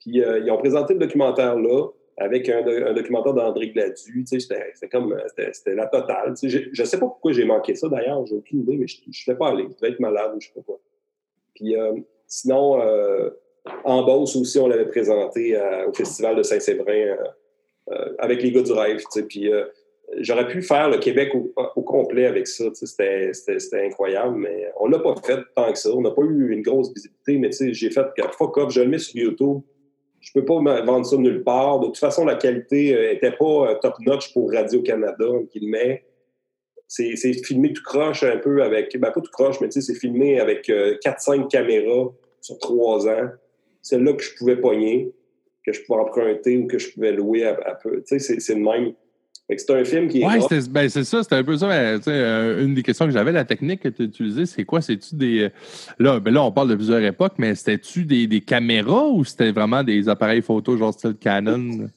[0.00, 1.86] Puis euh, ils ont présenté le documentaire là,
[2.22, 4.24] avec un, do- un documentaire d'André Gladu.
[4.26, 6.34] C'était comme, euh, la totale.
[6.42, 8.24] Je sais pas pourquoi j'ai manqué ça, d'ailleurs.
[8.26, 9.66] J'ai aucune idée, mais je ne fais pas aller.
[9.70, 10.80] Je devais être malade ou je sais pas quoi.
[11.54, 11.92] Puis euh,
[12.26, 13.30] sinon, euh,
[13.84, 17.16] en Beauce aussi, on l'avait présenté au Festival de Saint-Séverin
[18.18, 19.00] avec les gars du rêve.
[19.28, 19.50] Puis
[20.18, 21.32] j'aurais pu faire le Québec
[21.76, 22.64] au, complet avec ça.
[22.72, 25.90] C'était incroyable, mais on l'a pas fait tant que ça.
[25.90, 28.98] On n'a pas eu une grosse visibilité, mais j'ai fait fuck off, je le mets
[28.98, 29.60] sur YouTube.
[30.22, 31.80] Je peux pas vendre ça nulle part.
[31.80, 36.04] De toute façon, la qualité n'était pas euh, top-notch pour Radio-Canada, qui le met.
[36.86, 38.96] C'est filmé tout croche un peu avec.
[38.98, 43.08] Ben, pas tout croche, mais tu sais, c'est filmé avec euh, 4-5 caméras sur 3
[43.08, 43.30] ans.
[43.80, 45.12] Celle-là que je pouvais pogner,
[45.66, 48.02] que je pouvais emprunter ou que je pouvais louer à, peu.
[48.06, 48.94] Tu sais, c'est le même.
[49.54, 50.40] C'est un film qui est.
[50.40, 51.70] C'était- ben, c'est ça, c'était un peu ça.
[51.70, 54.80] euh, une des questions que j'avais, la technique que tu as utilisée, c'est quoi?
[54.80, 55.42] C'est-tu des.
[55.42, 55.48] euh,
[55.98, 59.52] Là, ben là, on parle de plusieurs époques, mais c'était-tu des, des caméras ou c'était
[59.52, 61.88] vraiment des appareils photo, genre style Canon?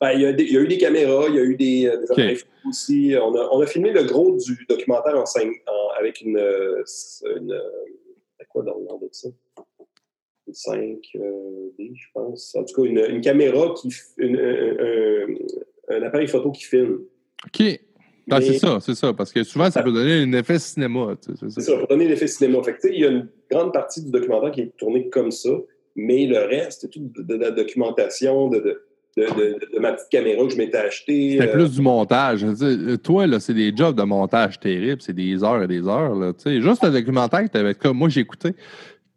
[0.00, 1.54] Ben, il, y a des- il y a eu des caméras, il y a eu
[1.56, 3.14] des, euh, des appareils photo aussi.
[3.22, 6.36] On a, on a filmé le gros du documentaire en cinq, en- avec une.
[6.38, 7.60] une
[8.40, 9.28] c'est quoi dans le nom de ça?
[10.48, 12.54] Une 5D, je pense.
[12.56, 13.88] En tout cas, une, une caméra qui.
[14.18, 15.38] une-
[15.90, 17.00] un- un appareil photo qui filme.
[17.46, 17.80] OK.
[18.30, 19.12] Ah, Mais- c'est ça, c'est ça.
[19.12, 21.14] Parce que souvent, ça peut donner un effet cinéma.
[21.22, 21.78] tu sais, C'est C'est ça, ça.
[21.78, 22.62] pour donner l'effet cinéma.
[22.62, 25.08] Fait que, tu sais, il y a une grande partie du documentaire qui est tournée
[25.10, 25.50] comme ça,
[25.94, 28.80] mais le reste, c'est tout de, la documentation, de,
[29.16, 31.32] de, de, ma petite caméra que je m'étais achetée.
[31.32, 32.42] C'était euh, plus du montage.
[32.44, 35.02] Dire, toi, là, c'est des jobs de montage terribles.
[35.02, 36.14] C'est des heures et des heures.
[36.14, 38.50] Là, tu juste le documentaire que t'avais comme moi, j'ai écouté.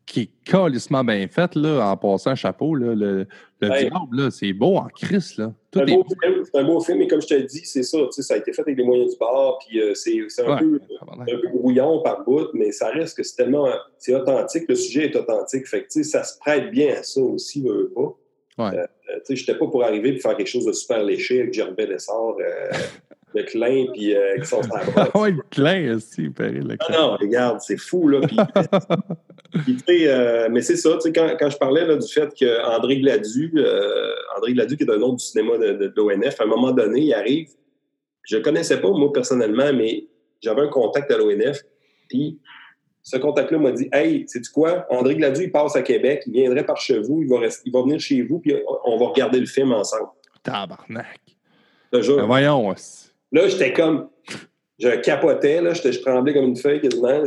[0.07, 2.73] Qui est calissement bien faite, là, en passant chapeau.
[2.73, 3.27] Là, le
[3.59, 3.79] le Ouais.
[3.89, 5.51] diable, là, c'est beau en crise, là.
[5.73, 7.83] C'est est un, beau film, c'est un beau film, et comme je te dis, c'est
[7.83, 7.97] ça.
[8.05, 10.45] tu sais, Ça a été fait avec les moyens du bord, puis euh, c'est c'est
[10.45, 10.79] un, Ouais, peu,
[11.19, 13.67] un peu brouillon par bout, mais ça reste que c'est tellement.
[13.97, 15.67] C'est authentique, le sujet est authentique.
[15.67, 18.15] Fait que, ça se prête bien à ça aussi, veux, pas.
[18.59, 18.77] Ouais.
[18.77, 21.41] Euh, euh, tu sais, j'étais pas pour arriver et faire quelque chose de super léché
[21.41, 22.69] avec Gervais Lessard, euh,
[23.35, 25.09] de Klein, puis euh, qui sont sur la brosse.
[25.13, 28.21] Ah ouais, le clin aussi, il paraît, le Ah non, regarde, c'est fou, là.
[28.21, 32.29] Puis, sais, euh, mais c'est ça, tu sais, quand, quand je parlais là, du fait
[32.37, 36.39] qu'André Gladu, euh, André Gladu, qui est un autre du cinéma de, de, de l'ONF,
[36.39, 37.49] à un moment donné, il arrive.
[38.23, 40.05] Je ne connaissais pas, moi, personnellement, mais
[40.41, 41.61] j'avais un contact à l'ONF.
[42.09, 42.39] Puis,
[43.03, 44.85] ce contact-là m'a dit Hey, sais-tu quoi?
[44.89, 47.71] André Gladu, il passe à Québec, il viendrait par chez vous, il va, rester- il
[47.71, 48.53] va venir chez vous, puis
[48.85, 50.09] on va regarder le film ensemble.
[50.43, 51.19] Tabarnak.
[51.93, 52.17] Jure.
[52.17, 53.06] Ben voyons, aussi.
[53.31, 54.09] Là, j'étais comme.
[54.79, 57.23] Je capotais, là, je tremblais comme une feuille quasiment.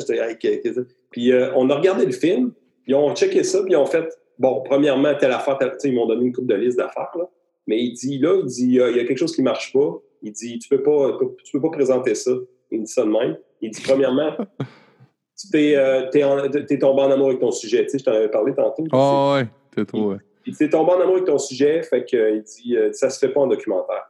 [1.10, 2.52] Puis euh, on a regardé le film,
[2.86, 4.06] ils ont checké ça, puis ils ont fait
[4.38, 7.24] bon, premièrement, telle affaire, telle- ils m'ont donné une coupe de liste d'affaires, là.
[7.66, 9.98] Mais il dit là, il dit il y a il quelque chose qui marche pas.
[10.22, 12.30] Il dit tu peux pas, tu peux pas présenter ça.
[12.70, 13.36] Il me dit ça de même.
[13.60, 14.30] Il dit premièrement,
[15.38, 16.08] tu t'es, euh,
[16.78, 17.82] tombé en amour avec ton sujet.
[17.84, 18.84] Tu sais, je t'en avais parlé tantôt.
[18.92, 20.12] Ah ouais, t'es trop.
[20.12, 20.18] ouais.
[20.46, 23.10] Il dit, t'es tombé en amour avec ton sujet, fait que, il dit, euh, ça
[23.10, 24.09] se fait pas en documentaire.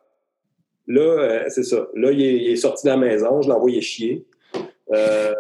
[0.87, 1.87] Là, euh, c'est ça.
[1.95, 4.25] Là, il est, il est sorti de la maison, je l'ai envoyé chier.
[4.93, 5.33] Euh,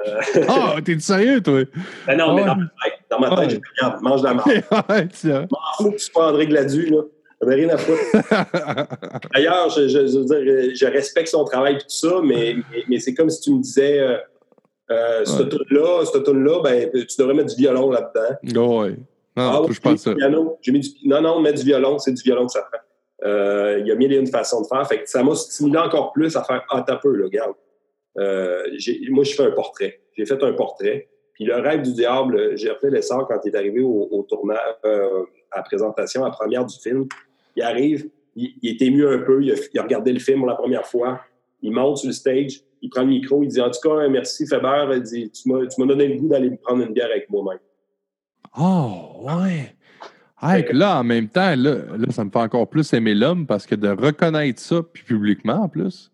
[0.48, 1.60] Ah, t'es sérieux, toi?
[2.06, 5.06] ben non, mais dans ma tête, dans ma tête, j'ai dit, regarde, mange de la
[5.12, 5.48] tiens.
[5.50, 7.02] M'en fous que tu sois André Gladu, là.
[7.42, 8.00] J'en ai rien à foutre.
[9.34, 12.84] D'ailleurs, je, je, je veux dire, je respecte son travail et tout ça, mais, mais,
[12.88, 14.16] mais c'est comme si tu me disais, euh,
[14.90, 18.78] euh, cette tune-là, cette tune-là, ben, tu devrais mettre du violon là-dedans.
[18.82, 18.96] ouais.
[19.36, 20.14] Non, Ah, touche pas ça.
[20.14, 20.58] piano.
[20.60, 22.80] J'ai mis du- Non, non, mettre du violon, c'est du violon que ça prend.
[23.24, 24.86] Euh, Il y a mille et une façons de faire.
[25.04, 27.54] Ça m'a stimulé encore plus à faire Ah, t'as peu, là, regarde.
[28.18, 28.62] Euh,
[29.10, 30.00] moi, je fais un portrait.
[30.16, 31.08] J'ai fait un portrait.
[31.34, 34.58] Puis le rêve du diable, j'ai refait l'essor quand il est arrivé au, au tournage,
[34.84, 37.06] euh, à la présentation, à la première du film.
[37.56, 40.54] Il arrive, il, il est ému un peu, il a, regardé le film pour la
[40.54, 41.20] première fois.
[41.62, 44.46] Il monte sur le stage, il prend le micro, il dit En tout cas, merci
[44.46, 47.60] Faber, tu m'as donné le goût d'aller prendre une bière avec moi-même.
[48.58, 49.74] Oh, ouais.
[50.42, 53.46] Hey, que là, en même temps, là, là, ça me fait encore plus aimer l'homme
[53.46, 56.10] parce que de reconnaître ça, puis publiquement en plus.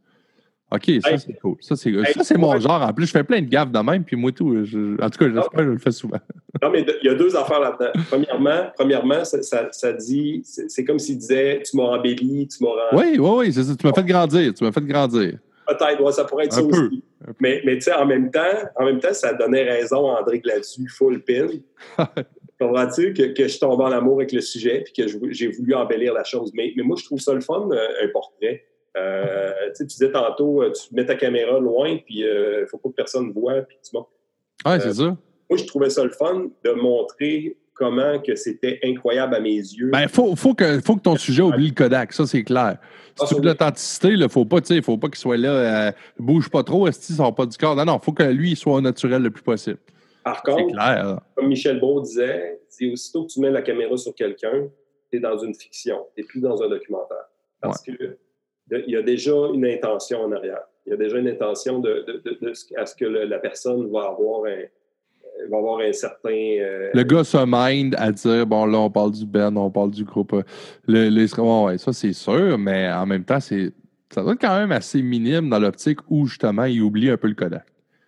[0.72, 1.18] OK, ça, Hey.
[1.20, 1.54] c'est cool.
[1.60, 2.82] Ça, c'est Hey, mon genre.
[2.82, 4.64] En plus, je fais plein de gaffes de même, puis moi, tout.
[4.64, 6.18] je- en tout cas, j'espère que je le fais souvent.
[6.62, 7.92] Non, mais il y a deux affaires là-dedans.
[8.08, 12.64] Premièrement, premièrement ça, ça- ça dit, c'est c'est comme s'il disait, tu m'as embelli, tu
[12.64, 12.96] m'as rendu.
[13.12, 13.76] Oui, oui, oui, c'est ça.
[13.76, 14.54] Tu m'as fait grandir.
[14.54, 15.38] Tu m'as fait grandir.
[15.68, 16.86] Peut-être, ouais, ça pourrait être Un ça peu.
[16.86, 17.02] aussi.
[17.40, 18.40] Mais, mais tu sais, en même temps,
[18.76, 21.46] en même temps, ça donnait raison à André Gladu, full pin.
[22.58, 25.74] Comprends-tu que, que je suis tombé en amour avec le sujet puis que j'ai voulu
[25.74, 26.52] embellir la chose?
[26.54, 28.64] Mais, mais moi, je trouve ça le fun, euh, un portrait.
[28.96, 32.66] Euh, tu sais, tu disais tantôt, euh, tu mets ta caméra loin, puis il ne
[32.66, 34.08] faut pas que personne voit, puis tu montes.
[34.64, 35.16] Ouais, c'est ça.
[35.50, 39.90] Moi, je trouvais ça le fun de montrer comment que c'était incroyable à mes yeux.
[39.92, 42.12] Ben, faut, faut, que, faut que ton sujet oublie le Kodak.
[42.12, 42.78] Ça, c'est clair.
[43.20, 45.92] Si tu veux l'authenticité, il faut pas, tu sais, faut pas qu'il soit là, euh,
[46.18, 47.76] bouge pas trop, est-ce qu'il sort pas du corps.
[47.76, 49.78] Non, non, faut que lui, il soit naturel le plus possible.
[50.26, 51.20] Par contre, clair.
[51.34, 54.68] comme Michel Beau disait, c'est aussitôt que tu mets la caméra sur quelqu'un,
[55.10, 57.24] tu es dans une fiction, tu n'es plus dans un documentaire.
[57.60, 60.60] Parce que de- il y a déjà une intention en arrière.
[60.84, 63.24] Il y a déjà une intention de, de- de- de ce- à ce que le-
[63.24, 66.30] la personne va avoir un, euh, va avoir un certain.
[66.30, 69.90] euh, Le gars se mind à dire bon, là, on parle du Ben, on parle
[69.92, 70.32] du groupe.
[70.32, 70.42] euh,
[70.88, 73.72] Le, les- ouais, ouais, ça, c'est sûr, mais en même temps, c'est
[74.10, 77.28] ça doit être quand même assez minime dans l'optique où, justement, il oublie un peu
[77.28, 77.64] le Kodak.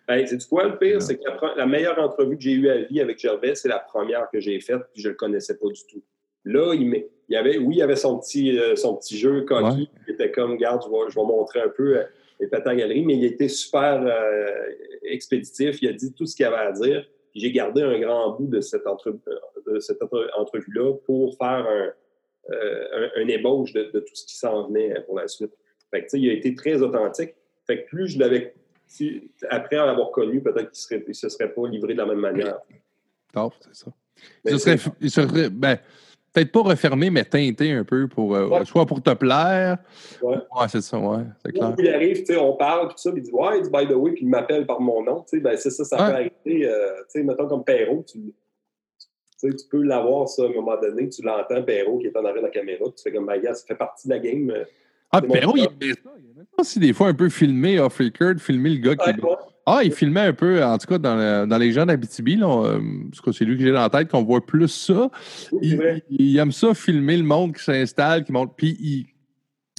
[0.09, 0.95] Ben, c'est quoi le pire?
[0.97, 1.01] Ouais.
[1.01, 1.23] C'est que
[1.57, 4.59] la, meilleure entrevue que j'ai eue à vie avec Gervais, c'est la première que j'ai
[4.61, 6.03] faite, puis je le connaissais pas du tout.
[6.45, 6.81] Là, il,
[7.29, 10.31] il y avait, oui, il avait son petit, euh, son petit jeu coquille, qui était
[10.31, 12.05] comme, regarde, je vais, je vais montrer un peu euh,
[12.41, 14.47] les à galerie, mais il était super euh,
[15.03, 15.83] expéditif.
[15.83, 17.05] Il a dit tout ce qu'il avait à dire.
[17.33, 19.15] Puis J'ai gardé un grand bout de cette, entre-
[19.67, 21.93] de cette entre- entrevue-là pour faire un,
[22.51, 25.53] un, un ébauche de, de tout ce qui s'en venait pour la suite.
[25.91, 27.35] Fait que, tu sais, il a été très authentique.
[27.67, 28.55] Fait que plus je l'avais
[28.89, 32.59] si- après l'avoir connu, peut-être qu'il ne se serait pas livré de la même manière.
[33.33, 33.91] Top, c'est ça.
[34.45, 35.79] Mais Il serait, il serait- ben,
[36.33, 38.65] peut-être pas refermé, mais teinté un peu pour euh, Ouais.
[38.65, 39.79] soit pour te plaire.
[40.23, 40.37] Ouais.
[40.69, 41.71] c'est ça, ouais, c'est clair.
[41.71, 43.71] Où il arrive, tu sais, on parle, puis ça, puis il dit Ouais, il dit
[43.71, 45.23] by the way, puis il m'appelle par mon nom.
[45.23, 46.07] Tu sais, ben, c'est ça, ça Ouais.
[46.09, 46.15] peut
[46.47, 46.67] arriver.
[46.69, 48.33] euh, tu sais, mettons comme Perrault, tu, tu
[49.37, 52.25] sais, tu peux l'avoir, ça, à un moment donné, tu l'entends, Perrault, qui est en
[52.25, 54.53] arrière de la caméra, tu fais comme, ben, gars, ça fait partie de la game.
[55.13, 55.73] Ah, mon Perrault, il frère.
[55.81, 55.95] aimait
[56.63, 56.81] ça.
[56.81, 59.11] Des fois, un peu filmé off record, filmer le gars qui.
[59.21, 59.29] Ouais.
[59.71, 62.79] Ah, il filmait un peu, en tout cas, dans, le- dans les gens d'Abitibi, euh,
[63.11, 65.11] parce que c'est lui que j'ai dans la tête, qu'on voit plus ça.
[65.53, 65.79] Oui,
[66.11, 68.55] Il, aime ça, filmer le monde qui s'installe, qui monte.
[68.57, 69.07] Puis, il-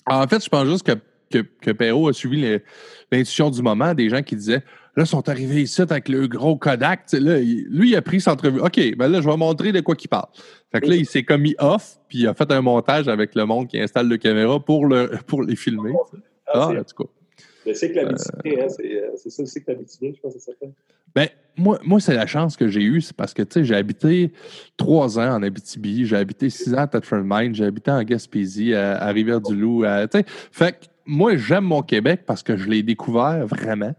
[0.06, 0.94] en fait, je pense juste que
[1.32, 2.60] que, que Perrault a suivi
[3.12, 4.64] l'intuition du moment, des gens qui disaient
[5.00, 7.06] Là, ils sont arrivés ici avec le gros Kodak.
[7.14, 8.60] Là, il- lui, il a pris cette entrevue.
[8.60, 10.28] OK, ben là, je vais montrer de quoi il parle.
[10.74, 13.46] Fait que là, il s'est commis off, puis il a fait un montage avec le
[13.46, 15.94] monde qui installe le caméra pour, le, pour les filmer.
[16.48, 17.10] Ah, Ah, c'est- en tout cas.
[17.66, 20.48] le cycle habitué, hein, c'est euh, c'est ça le cycle habitué, je pense que ça
[20.52, 20.74] s'appelle.
[21.16, 23.76] Ben, moi, moi c'est la chance que j'ai eue, c'est parce que, tu sais, j'ai
[23.76, 24.34] habité
[24.76, 28.74] trois ans en Abitibi, j'ai habité six ans à Tetford Mine, j'ai habité en Gaspésie,
[28.74, 30.26] à, à Rivière-du-Loup, à- tu sais.
[30.52, 33.94] Fait que moi, j'aime mon Québec parce que je l'ai découvert vraiment.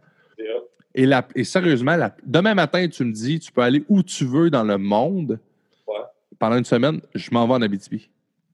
[0.95, 4.25] Et, la- et sérieusement, la- demain matin, tu me dis, tu peux aller où tu
[4.25, 5.39] veux dans le monde.
[5.87, 5.95] Ouais.
[6.39, 8.09] Pendant une semaine, je m'en vais en Abitibi.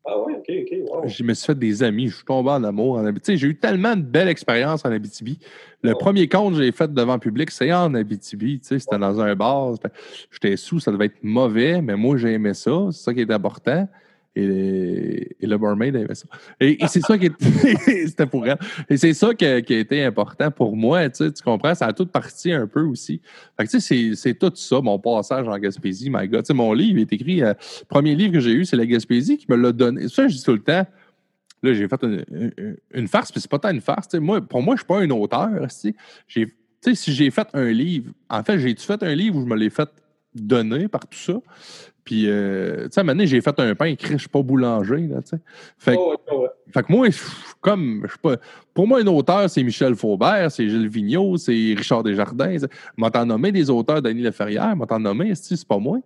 [0.09, 0.79] Ah ouais, ok, ok.
[0.89, 1.09] Wow.
[1.09, 3.39] Je me suis fait des amis, je suis tombé en amour en Abitibi.
[3.39, 5.39] J'ai eu tellement de belles expériences en Abitibi.
[5.83, 5.99] Le Oh.
[5.99, 8.61] premier compte que j'ai fait devant le public, c'est en Abitibi.
[8.61, 9.73] Tu sais, C'était dans un bar.
[10.31, 12.71] J'étais sous, ça devait être mauvais, mais moi, j'ai aimé ça.
[12.93, 13.89] C'est ça qui est important.
[14.37, 16.27] Et, le barmaid aimait ça.
[16.61, 17.33] Et, c'est ça qui est.
[18.07, 18.59] C'était pour elle.
[18.91, 21.09] Et c'est ça qui a, été important pour moi.
[21.09, 21.75] Tu, comprends?
[21.75, 23.21] Ça a tout parti un peu aussi.
[23.57, 26.45] Fait que, tu sais, c'est- tout ça, mon passage en Gaspésie, my God.
[26.45, 27.43] Tu mon livre est écrit.
[27.43, 27.55] euh,
[27.89, 30.09] premier livre que j'ai eu, c'est La Gaspésie qui me l'a donné.
[30.09, 30.87] Ça, je dis tout le temps.
[31.63, 32.03] Là, j'ai fait
[32.93, 34.09] une, farce, puis c'est pas tant une farce.
[34.09, 34.21] tu sais.
[34.21, 35.49] Moi, pour moi, je suis pas un auteur.
[35.63, 35.95] tu sais.
[36.29, 39.47] Tu sais, si j'ai fait un livre, en fait, j'ai-tu fait un livre où je
[39.47, 39.89] me l'ai fait
[40.41, 41.41] donner par tout ça?
[42.05, 44.29] Puis, euh, tu sais, à un moment donné, j'ai fait un pain écrit, je suis
[44.29, 45.39] pas boulanger, là, tu sais.
[45.77, 46.49] Fait, que- Oh, ouais, ouais.
[46.73, 47.09] fait que moi,
[47.61, 48.37] comme, je sais pas,
[48.73, 52.59] pour moi, un auteur, c'est Michel Faubert, c'est Gilles Vigneault, c'est Richard Desjardins.
[52.97, 55.99] M'a t'en nommé des auteurs, Denis Leferrière, m'a t'en nommé, c'est pas moi.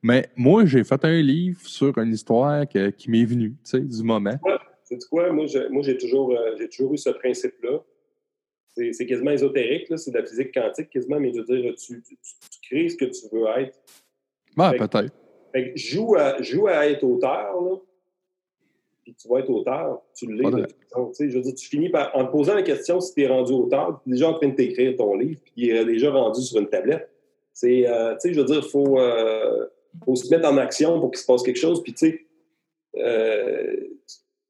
[0.00, 3.80] Mais moi, j'ai fait un livre sur une histoire que- qui m'est venue, tu sais,
[3.80, 4.38] du moment.
[4.84, 5.32] C'est quoi?
[5.32, 5.46] Moi,
[5.98, 7.80] toujours, euh, j'ai toujours eu ce principe-là.
[8.92, 12.00] C'est quasiment ésotérique, là, c'est de la physique quantique quasiment, mais je veux dire, tu,
[12.00, 13.78] tu- tu crées ce que tu veux être.
[14.72, 15.14] Que- peut-être.
[15.76, 17.76] Joue à, joue à être auteur, là,
[19.02, 21.12] puis tu vas être auteur, tu l'es de toute façon.
[21.18, 23.52] Je veux dire, tu finis par, en te posant la question si tu es rendu
[23.52, 26.42] auteur, tu es déjà en train de t'écrire ton livre, puis il est déjà rendu
[26.42, 27.08] sur une tablette.
[27.54, 29.66] C'est, euh, tu sais, je veux dire, il faut, euh,
[30.04, 32.26] faut se mettre en action pour qu'il se passe quelque chose, puis tu sais,
[32.98, 33.76] euh,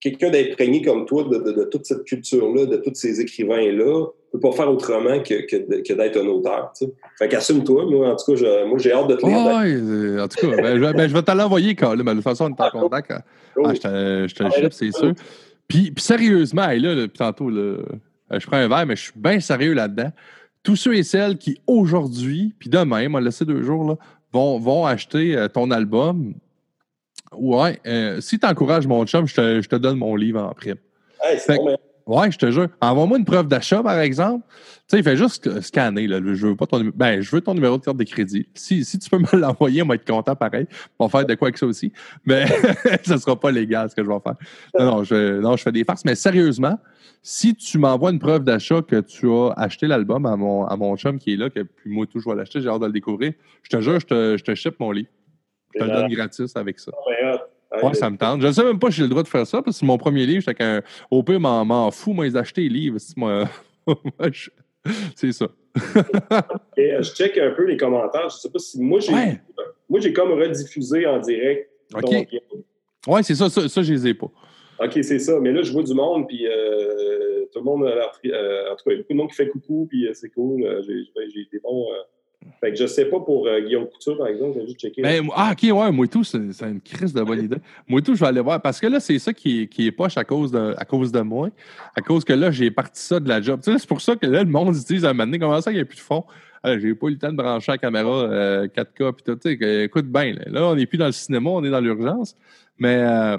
[0.01, 4.41] quelqu'un d'imprégné comme toi de, de- de toute cette culture-là, de tous ces écrivains-là, peut
[4.41, 6.73] pas faire autrement que, que, de- que d'être un auteur.
[6.79, 6.93] tu sais.
[7.19, 7.87] Fait qu'assume-toi.
[7.91, 9.37] Moi, en tout cas, je- moi, j'ai hâte de te lire.
[9.39, 11.97] Ah, euh, en tout cas, ben, je, ben, je vais te l'envoyer, Carl.
[12.03, 13.11] Mais de toute façon, on est en contact.
[13.11, 13.23] hein.
[13.57, 15.15] Oh, Ah, je te, je te Ah, ship, c'est sûr.
[15.67, 17.83] Puis, puis sérieusement, là, là, puis tantôt, là, euh,
[18.39, 20.13] je prends un verre, mais je suis bien sérieux là-dedans.
[20.63, 23.97] Tous ceux et celles qui, aujourd'hui, puis demain, m'a laissé deux jours, là,
[24.33, 26.35] vont, vont acheter euh, ton album.
[27.37, 30.53] Ouais, euh, si tu encourages mon chum, je te, je te donne mon livre en
[30.55, 30.77] prime.
[31.23, 31.59] hey, c'est
[32.07, 32.69] Ouais, je te jure.
[32.81, 34.43] Envoie-moi une preuve d'achat, par exemple.
[34.49, 36.07] Tu sais, il fait juste sc- scanner.
[36.07, 36.21] Là.
[36.25, 38.49] Je veux pas ton Ben, je veux ton numéro de carte de crédit.
[38.55, 40.67] Si, si tu peux me l'envoyer, on va être content pareil.
[40.99, 41.93] On va faire de quoi avec ça aussi.
[42.25, 42.47] Mais
[43.05, 44.37] ça sera pas légal ce que je vais faire.
[44.79, 46.07] Non, non, je, non, je fais des farces.
[46.07, 46.79] Mais sérieusement,
[47.23, 50.97] si tu m'envoies une preuve d'achat que tu as acheté l'album à mon, à mon
[50.97, 52.93] chum qui est là, que puis moi tout, je vais l'acheter, j'ai hâte de le
[52.93, 53.35] découvrir.
[53.65, 55.09] Je te jure, je te, je te ship mon livre.
[55.75, 56.93] Je te le donne gratis avec ça.
[57.09, 57.37] mais, hot.
[57.71, 58.41] Hey, Ouais, ça me tente.
[58.41, 59.87] Je ne sais même pas si j'ai le droit de faire ça, parce que c'est
[59.87, 60.41] mon premier livre.
[60.41, 60.81] J'étais qu'un.
[61.11, 62.97] Au pire, m'en, fous, moi, ils achetaient les livres.
[65.17, 65.49] C'est, ça.
[66.77, 68.29] Et, euh, je check un peu les commentaires.
[68.31, 69.41] Je sais pas si moi j'ai Ouais.
[69.89, 71.71] moi j'ai comme rediffusé en direct.
[71.95, 72.11] OK.
[73.07, 73.51] Ouais, c'est ça.
[73.51, 74.29] Ça, ça je les ai pas.
[74.81, 75.39] OK, c'est ça.
[75.41, 78.73] Mais là, je vois du monde, puis euh, tout le monde a l'air tri- euh,
[78.73, 80.31] en tout cas, il y a beaucoup de monde qui fait coucou, puis euh, c'est
[80.31, 80.63] cool.
[80.87, 81.87] J'ai, j'ai- j'ai été bon.
[81.93, 81.97] euh.
[82.61, 85.03] Fait que je sais pas pour euh, Guillaume Couture, par exemple, j'ai juste checké.
[85.03, 87.59] Ben, ah, OK, ouais, moi et tout, c'est, c'est une crise de bonne idée.
[87.87, 88.61] Moi et tout, je vais aller voir.
[88.61, 91.13] Parce que là, c'est ça qui est, qui est poche à cause, de, à cause
[91.13, 91.51] de moi.
[91.97, 93.61] À cause que là, j'ai parti ça de la job.
[93.63, 95.39] Tu sais, c'est pour ça que là, le monde se dit à un moment donné,
[95.39, 96.25] comment ça, il n'y a plus de fond?
[96.63, 99.35] Ah, j'ai pas eu le temps de brancher la caméra euh, 4K puis tout.
[99.37, 101.71] Tu sais, que- écoute bien, là, Là, on n'est plus dans le cinéma, on est
[101.71, 102.37] dans l'urgence.
[102.79, 103.39] Mais euh,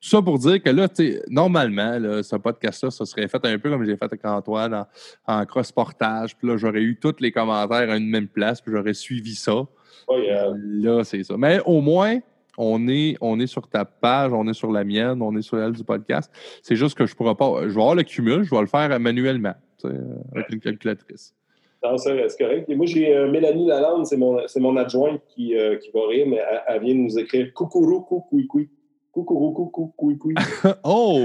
[0.00, 0.88] ça pour dire que là,
[1.28, 4.86] normalement, là, ce podcast-là, ça serait fait un peu comme j'ai fait avec Antoine en,
[5.26, 6.36] en cross-portage.
[6.36, 9.66] Puis là, j'aurais eu tous les commentaires à une même place, puis j'aurais suivi ça.
[10.08, 11.36] Ouais, euh, Là, c'est ça.
[11.36, 12.18] Mais au moins,
[12.58, 15.58] on est, on est sur ta page, on est sur la mienne, on est sur
[15.58, 16.30] elle du podcast.
[16.62, 17.62] C'est juste que je pourrais pas.
[17.62, 19.54] Je vais avoir le cumul, je vais le faire manuellement,
[19.84, 19.98] euh,
[20.34, 21.34] avec une calculatrice.
[21.82, 22.68] non, ça, c'est correct.
[22.68, 26.26] Et moi, j'ai euh, Mélanie Lalande, c'est mon, mon adjointe qui, euh, qui va rire,
[26.28, 28.66] mais elle, elle vient de nous écrire Coucourou, coucou,
[29.12, 29.52] coucou.
[29.52, 30.32] Coucou, coucou, coucou.
[30.84, 31.24] oh!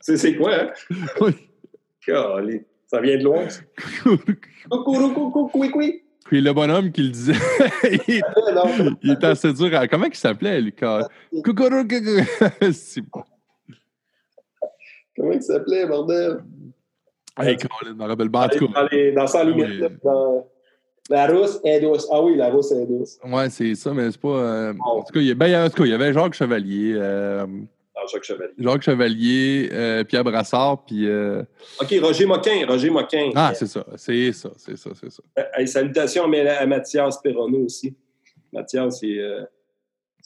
[0.00, 0.70] C'est quoi, hein?
[1.20, 1.32] Oui.
[2.04, 2.66] Calé.
[2.86, 3.46] Ça vient de loin.
[4.70, 5.80] coucou, coucou, coucou.
[6.24, 7.32] Puis le bonhomme qui le disait,
[8.08, 8.96] il, Ah, non.
[9.02, 9.74] il était assez dur.
[9.78, 10.72] à- Comment il s'appelait, lui?
[10.72, 11.06] quand-
[11.44, 12.70] Coucourou, coucou.
[12.72, 13.22] C'est bon.
[15.16, 16.38] Comment il s'appelait, bordel?
[17.38, 17.94] Hey, Colin,
[18.30, 18.46] pas.
[18.46, 19.88] En tout Dans, les, dans Sans limite, Oui.
[20.04, 20.46] dans-
[21.08, 22.06] La rousse est douce.
[22.12, 23.18] Ah oui, la rousse est douce.
[23.24, 24.28] ouais, c'est ça, mais c'est pas.
[24.28, 26.34] euh, en tout cas, il y a- ben, en tout cas, il y avait Jacques
[26.34, 26.92] Chevalier.
[26.96, 27.46] euh,
[27.96, 28.52] Ah, Jean-Jacques Chevalier.
[28.58, 31.08] Jacques Chevalier, euh, Pierre Brassard, puis.
[31.08, 31.42] euh,
[31.80, 32.64] OK, Roger Moquin.
[32.68, 33.30] Roger Moquin.
[33.34, 35.66] Ah, c'est ça, c'est ça, c'est ça, c'est ça.
[35.66, 37.96] Salutations à, Mathias Perronneau aussi.
[38.52, 39.18] Mathias, c'est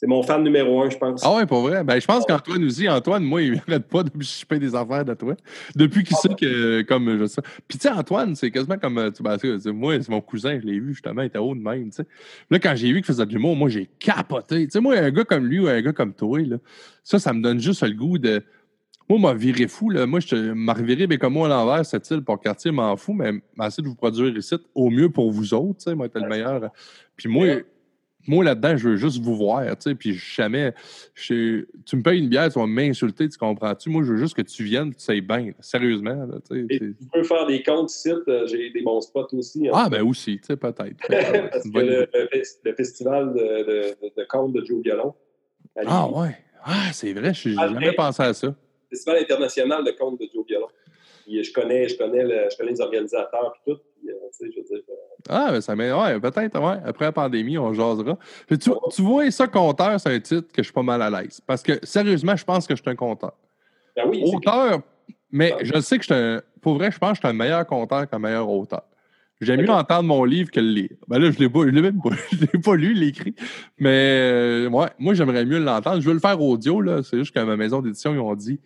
[0.03, 1.21] c'est mon fan numéro un, je pense.
[1.23, 1.81] Ah ouais, pour vrai.
[1.81, 5.13] Ben, je pense qu'Antoine aussi, Antoine, moi, il n'arrête pas de me des affaires de
[5.13, 5.33] toi.
[5.77, 7.41] Depuis qu'il sait que, comme je sais.
[7.69, 8.97] Puis, tu sais, Antoine, c'est quasiment comme.
[8.97, 11.37] euh, Tu, ben, tu sais, moi, c'est mon cousin, je l'ai vu justement, il était
[11.37, 12.05] haut de même, tu sais.
[12.49, 14.65] Là, quand j'ai vu qu'il faisait de l'humour, moi, j'ai capoté.
[14.65, 16.57] Tu sais, moi, un gars comme lui ou un gars comme toi, là,
[17.01, 18.43] ça, ça me donne juste le goût de.
[19.07, 20.05] Moi, m'a viré fou, là.
[20.05, 23.13] Moi, je m'a reviré, mais comme moi, à l'envers, cette île pour quartier, m'en fous,
[23.13, 23.31] mais
[23.65, 26.27] essayer de vous produire ici au mieux pour vous autres, tu sais, moi, être le
[26.27, 26.71] meilleur.
[27.15, 27.47] Puis moi,
[28.27, 30.73] moi, là-dedans, je veux juste vous voir, tu sais, puis jamais...
[31.13, 33.89] je- tu me payes une bière, tu vas m'insulter, tu comprends-tu?
[33.89, 35.53] Moi, je veux juste que tu viennes, tu sais bien, là.
[35.59, 36.77] sérieusement, là, tu sais.
[36.79, 38.11] Tu peux faire des comptes ici.
[38.27, 39.67] euh, J'ai des bons spots aussi.
[39.67, 39.71] hein.
[39.73, 40.95] Ah, ben aussi, tu sais, peut-être.
[41.09, 42.29] Ouais, Parce que le, le
[42.65, 45.13] le festival de, de, contes de Joe Violon.
[45.85, 46.37] Ah, ouais.
[46.63, 48.55] Ah, c'est vrai, je n'ai Ah, jamais mais- pensé à ça.
[48.89, 50.67] Festival international de contes de Joe Violon.
[51.25, 53.79] Puis, je, connais, je, connais le- je connais les organisateurs et tout.
[53.99, 54.93] Puis, euh, tu sais, je veux dire, euh,
[55.29, 55.91] Ah, ben ça m'est.
[55.91, 56.77] Ouais, peut-être, ouais.
[56.85, 58.17] Après la pandémie, on jasera.
[58.47, 61.09] Puis tu, tu vois, ça, compteur, c'est un titre que je suis pas mal à
[61.09, 61.39] l'aise.
[61.47, 63.33] Parce que, sérieusement, je pense que je suis un compteur.
[63.95, 64.81] ben oui, Auteur,
[65.31, 65.63] mais Ah.
[65.63, 66.41] je sais que je suis un.
[66.61, 68.83] Pour vrai, je pense que je suis un meilleur conteur qu'un meilleur auteur.
[69.41, 70.89] J'aime mieux entendre mon livre que le lire.
[71.09, 73.35] Ben là, je l'ai pas, je l'ai même pas, je l'ai pas lu, l'écrit.
[73.77, 73.89] Mais
[74.21, 75.99] euh, ouais, moi, j'aimerais mieux l'entendre.
[76.01, 77.03] Je veux le faire audio, là.
[77.03, 78.59] C'est juste qu'à ma maison d'édition, ils ont dit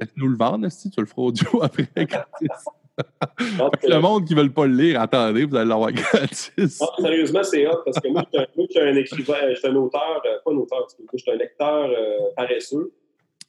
[0.00, 2.48] Laisse-nous le vendre, si tu le feras audio après gratis.
[2.98, 6.80] Euh, le monde qui veut pas le lire, attendez, vous allez l'avoir gratis.
[6.80, 8.40] non, sérieusement, c'est hot parce que moi, je
[8.70, 11.34] suis un- un écrivain, je suis un auteur, euh, pas un auteur, je suis un
[11.36, 12.92] lecteur euh, paresseux.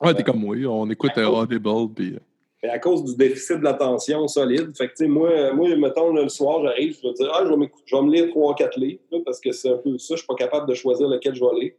[0.02, 2.16] Ouais, t'es comme moi, on écoute euh, Audible, puis.
[2.64, 6.28] Mais à cause du déficit de l'attention solide, fait que, moi, euh, moi, mettons, le
[6.30, 9.20] soir, j'arrive, je vais dire, ah, je vais, je vais me lire 3-4 livres, là,
[9.24, 11.60] parce que c'est un peu ça, je suis pas capable de choisir lequel je vais
[11.60, 11.72] lire.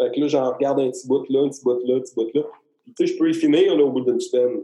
[0.00, 2.14] Fait que là, j'en regarde un petit bout là, un petit bout là, un petit
[2.14, 2.42] bout là.
[2.86, 4.62] Tu sais, je peux y finir, là, au bout d'une semaine.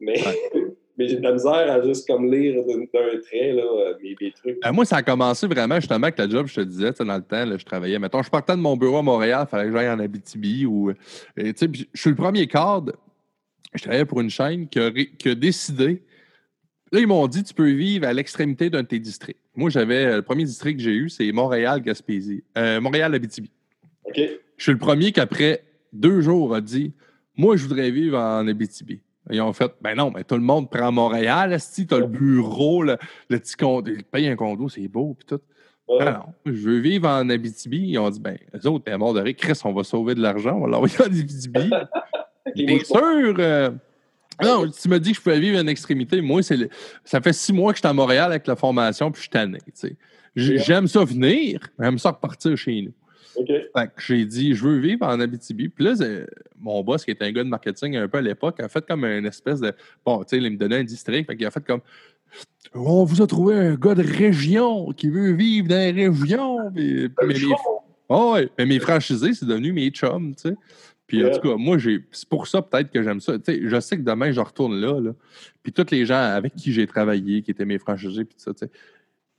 [0.00, 0.14] Mais,
[0.98, 2.86] mais j'ai de la misère à juste comme lire d'un
[3.20, 4.58] trait, là, euh, mes, mes trucs.
[4.64, 7.22] Euh, moi, ça a commencé vraiment justement avec la job, je te disais, dans le
[7.22, 7.98] temps, là, je travaillais.
[7.98, 10.64] Mettons, je partais de mon bureau à Montréal, il fallait que j'aille en Abitibi.
[10.66, 10.94] Ou, euh,
[11.36, 12.92] je suis le premier cadre.
[13.74, 16.02] Je travaillais pour une chaîne qui a, ré- qui a décidé.
[16.92, 19.40] Là, ils m'ont dit tu peux vivre à l'extrémité d'un de tes districts.
[19.54, 20.16] Moi, j'avais.
[20.16, 22.42] Le premier district que j'ai eu, c'est Montréal-Gaspésie.
[22.56, 23.50] Euh, Montréal-Abitibi.
[24.04, 24.20] OK?
[24.56, 25.62] Je suis le premier qui, après
[25.92, 26.92] deux jours, a dit
[27.36, 29.00] Moi, je voudrais vivre en Abitibi.
[29.30, 32.82] Ils ont fait Ben non, mais tout le monde prend Montréal, si t'as le bureau,
[32.82, 32.96] le,
[33.28, 35.40] le petit condo, il paye un condo, c'est beau, puis tout.
[35.88, 35.98] Ouais.
[36.00, 37.78] Ah non, je veux vivre en Abitibi.
[37.90, 40.20] Ils ont dit Ben, eux autres, t'es mort de rire, Chris, on va sauver de
[40.22, 41.70] l'argent, on va l'envoyer en Abitibi.
[42.56, 43.34] Bien sûr!
[43.38, 43.70] euh,
[44.42, 46.20] Non, tu me dis que je pouvais vivre en extrémité.
[46.20, 46.68] Moi, c'est le-
[47.04, 49.30] ça fait six mois que je suis à Montréal avec la formation, puis je suis
[49.30, 49.58] tanné.
[49.66, 49.96] tu sais.
[50.36, 52.92] J- J'aime ça venir, j'aime ça repartir chez nous.
[53.36, 53.46] OK.
[53.48, 55.68] Fait que j'ai dit, je veux vivre en Abitibi.
[55.68, 55.94] Puis là,
[56.58, 59.04] mon boss, qui était un gars de marketing un peu à l'époque, a fait comme
[59.04, 59.72] une espèce de.
[60.04, 61.26] Bon, tu sais, il me donnait un district.
[61.26, 61.80] Fait qu'il a fait comme.
[62.74, 66.58] On vous a trouvé un gars de région qui veut vivre dans les régions.
[66.74, 67.34] Puis, mes- mes-
[68.08, 70.56] Ah ouais, mais mes franchisés, c'est devenu mes chums, tu sais.
[71.06, 71.76] Puis en tout cas, moi.
[72.10, 73.34] C'est pour ça peut-être que j'aime ça.
[73.46, 75.12] Je sais que demain, je retourne là, là.
[75.62, 78.52] Puis tous les gens avec qui j'ai travaillé, qui étaient mes franchisés, puis tout ça,
[78.52, 78.70] tu sais.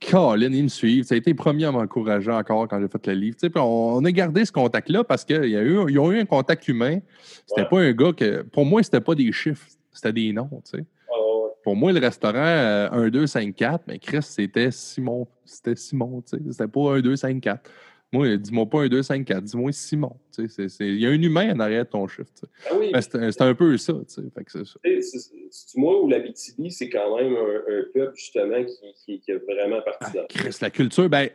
[0.00, 1.04] Colin, ils me suivent.
[1.04, 3.36] Ça a été premier à m'encourager encore quand j'ai fait le livre.
[3.36, 6.68] Tu sais, puis on, on a gardé ce contact-là parce qu'ils ont eu un contact
[6.68, 7.00] humain.
[7.46, 7.68] C'était Ouais.
[7.68, 8.42] pas un gars que.
[8.42, 10.48] Pour moi, c'était pas des chiffres, c'était des noms.
[10.64, 10.76] Tu sais.
[10.78, 10.84] Ouais.
[11.64, 15.26] Pour moi, le restaurant euh, 1, 2, 5, 4, mais Chris, c'était Simon.
[15.44, 16.42] C'était Simon, tu sais.
[16.52, 17.70] C'était pas 1, 2, 5, 4.
[18.12, 19.42] Moi, dis-moi pas 1, 2, 5, 4.
[19.44, 20.16] Dis-moi Simon.
[20.34, 22.30] Tu sais, Il y a un humain en arrière de ton chiffre.
[22.34, 22.46] tu sais.
[22.70, 22.90] Ah oui,
[23.30, 23.92] C'est un peu ça.
[23.92, 24.22] tu sais.
[24.34, 24.78] Fait que c'est ça.
[25.76, 28.74] moi ou l'Abitibi, c'est quand même un, un peuple, justement, qui,
[29.04, 31.28] qui, qui est vraiment parti Ah, dans Chris, la culture, ben.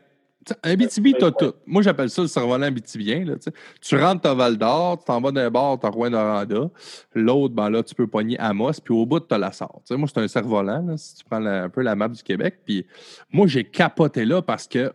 [0.62, 1.54] Abitibi, t'as tout.
[1.66, 3.24] Moi, j'appelle ça le cerf-volant abitibien.
[3.24, 3.36] Là,
[3.80, 6.70] tu rentres à Val d'Or, tu t'en vas d'un bord, t'as Rouen-Noranda.
[7.16, 9.80] L'autre, ben là, tu peux pogner Amos, puis au bout, t'as la Sarre.
[9.86, 12.10] Tu sais, moi, c'est un cerf-volant, là, si tu prends la- un peu la map
[12.10, 12.56] du Québec.
[12.66, 12.86] Puis
[13.32, 14.92] moi, j'ai capoté là parce que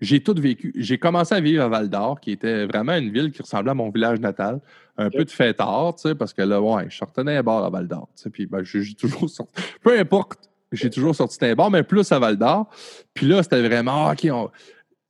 [0.00, 0.72] j'ai tout vécu.
[0.76, 3.74] J'ai commencé à vivre à Val d'Or, qui était vraiment une ville qui ressemblait à
[3.74, 4.60] mon village natal.
[4.96, 7.70] Un peu de fêtard, tu sais, parce que là, ouais, je sortais d'un bar à
[7.70, 8.08] Val d'Or.
[8.16, 9.62] tu sais, Puis ben, j'ai toujours sorti.
[9.82, 10.38] Peu importe,
[10.72, 12.68] j'ai toujours sorti d'un bar, mais plus à Val d'Or.
[13.14, 14.50] Puis là, c'était vraiment, ah, OK, on-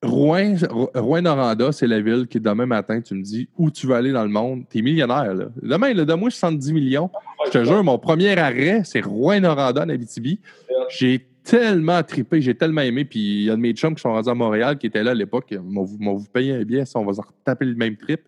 [0.02, 3.94] Rouen, Ro- Rouen-Noranda, c'est la ville qui, demain matin, tu me dis où tu veux
[3.94, 4.64] aller dans le monde.
[4.70, 5.47] T'es millionnaire, là.
[5.60, 7.10] Demain, là, donne-moi 70 millions.
[7.47, 10.40] Je te jure, mon premier arrêt, c'est Rouen-Noranda, en Abitibi.
[10.88, 13.05] J'ai tellement trippé, j'ai tellement aimé.
[13.05, 15.10] Puis il y a de mes chums qui sont rendus à Montréal, qui étaient là
[15.10, 15.47] à l'époque.
[15.51, 18.20] Ils m'ont vous payé un billet, on va se retaper le même trip.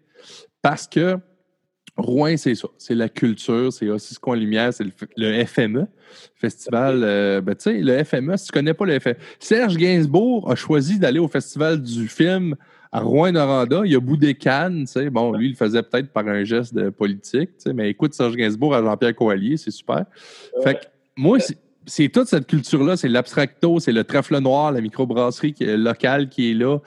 [0.60, 1.16] Parce que
[1.96, 2.68] Rouen, c'est ça.
[2.78, 4.84] C'est la culture, c'est aussi ce qu'on lumière, c'est
[5.16, 5.86] le, FME,
[6.34, 7.02] Festival.
[7.04, 9.14] Euh, ben, tu sais, le FME, si tu connais pas le FME.
[9.38, 12.56] Serge Gainsbourg a choisi d'aller au Festival du film
[12.90, 13.82] à Rouen-Noranda.
[13.84, 15.10] Il a boudé Cannes, tu sais.
[15.10, 18.14] Bon, lui, il le faisait peut-être par un geste de politique, tu sais, mais écoute
[18.14, 20.06] Serge Gainsbourg à Jean-Pierre Coallier, c'est super.
[20.64, 20.84] Fait que
[21.16, 21.58] moi, c'est
[22.08, 26.78] toute cette culture-là, c'est l'abstracto, c'est le trèfle noir, la microbrasserie locale qui est là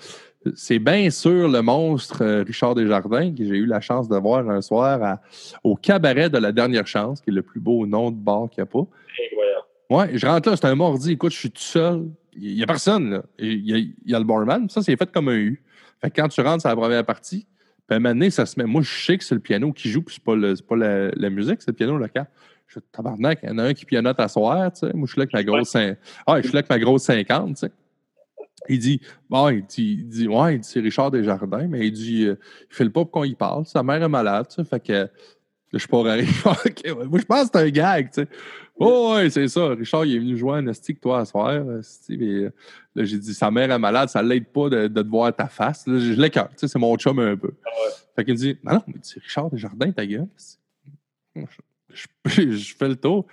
[0.54, 4.48] c'est bien sûr le monstre euh, Richard Desjardins que j'ai eu la chance de voir
[4.50, 5.18] un soir
[5.64, 8.62] au cabaret de la dernière chance, qui est le plus beau nom de bar qu'il
[8.62, 8.86] n'y a pas.
[9.26, 9.66] Incroyable.
[9.90, 11.14] Ouais, je rentre là, c'est un mordi.
[11.14, 12.08] Écoute, je suis tout seul.
[12.38, 13.24] Il n'y a personne, là.
[13.40, 14.70] Il y, a, le barman.
[14.70, 15.64] Ça, c'est fait comme un U.
[16.02, 17.48] Fait que quand tu rentres, c'est la première partie.
[17.88, 18.66] Puis à un moment donné, ça se met.
[18.66, 21.30] Moi, je sais que c'est le piano qui joue, puis c'est pas, le, pas la,
[21.30, 22.28] musique, c'est le piano local.
[22.68, 24.94] Je suis tabarnak, il y en a un qui pianote à soir, tu sais.
[24.94, 27.50] Moi, je suis là avec ma grosse, ah, je suis là avec ma grosse 50,
[27.50, 27.72] tu sais.
[28.68, 32.36] Il dit, bon, il dit, il dit ouais, c'est Richard Desjardins, mais il dit, euh,
[32.70, 33.66] il fait le pas pour qu'on y parle.
[33.66, 35.10] Sa mère est malade, tu sais, fait que
[35.72, 36.58] je suis pas Richard.
[37.10, 38.28] moi, je pense que c'est un gag, tu sais.
[38.78, 39.70] Oh, ouais, c'est ça.
[39.70, 41.64] Richard, il est venu jouer un astique, toi, à soir.
[42.10, 42.54] Mais, euh,
[42.96, 45.48] là, j'ai dit, sa mère est malade, ça l'aide pas de, de, te voir ta
[45.48, 45.86] face.
[45.88, 47.52] Là, je l'écœure, tu sais, c'est mon chum un peu.
[47.66, 47.70] Ah
[48.16, 50.28] fait qu'il me dit, non, non, mais c'est Richard Desjardins, ta gueule.
[51.96, 52.08] Je,
[52.52, 53.26] je, fais le tour.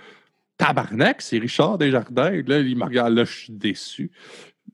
[0.57, 2.43] Tabarnak, c'est Richard Desjardins.
[2.47, 4.11] Là, il me regarde, là, je suis déçu.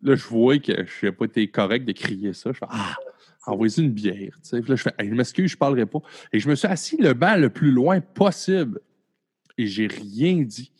[0.02, 2.52] Là, je vois que je n'ai pas été correct de crier ça.
[2.52, 2.94] Je fais Ah,
[3.46, 4.38] envoyez une bière.
[4.52, 6.00] Là, je fais Je m'excuse, je ne parlerai pas.
[6.32, 8.80] Et je me suis assis le banc le plus loin possible.
[9.56, 10.72] Et j'ai rien dit.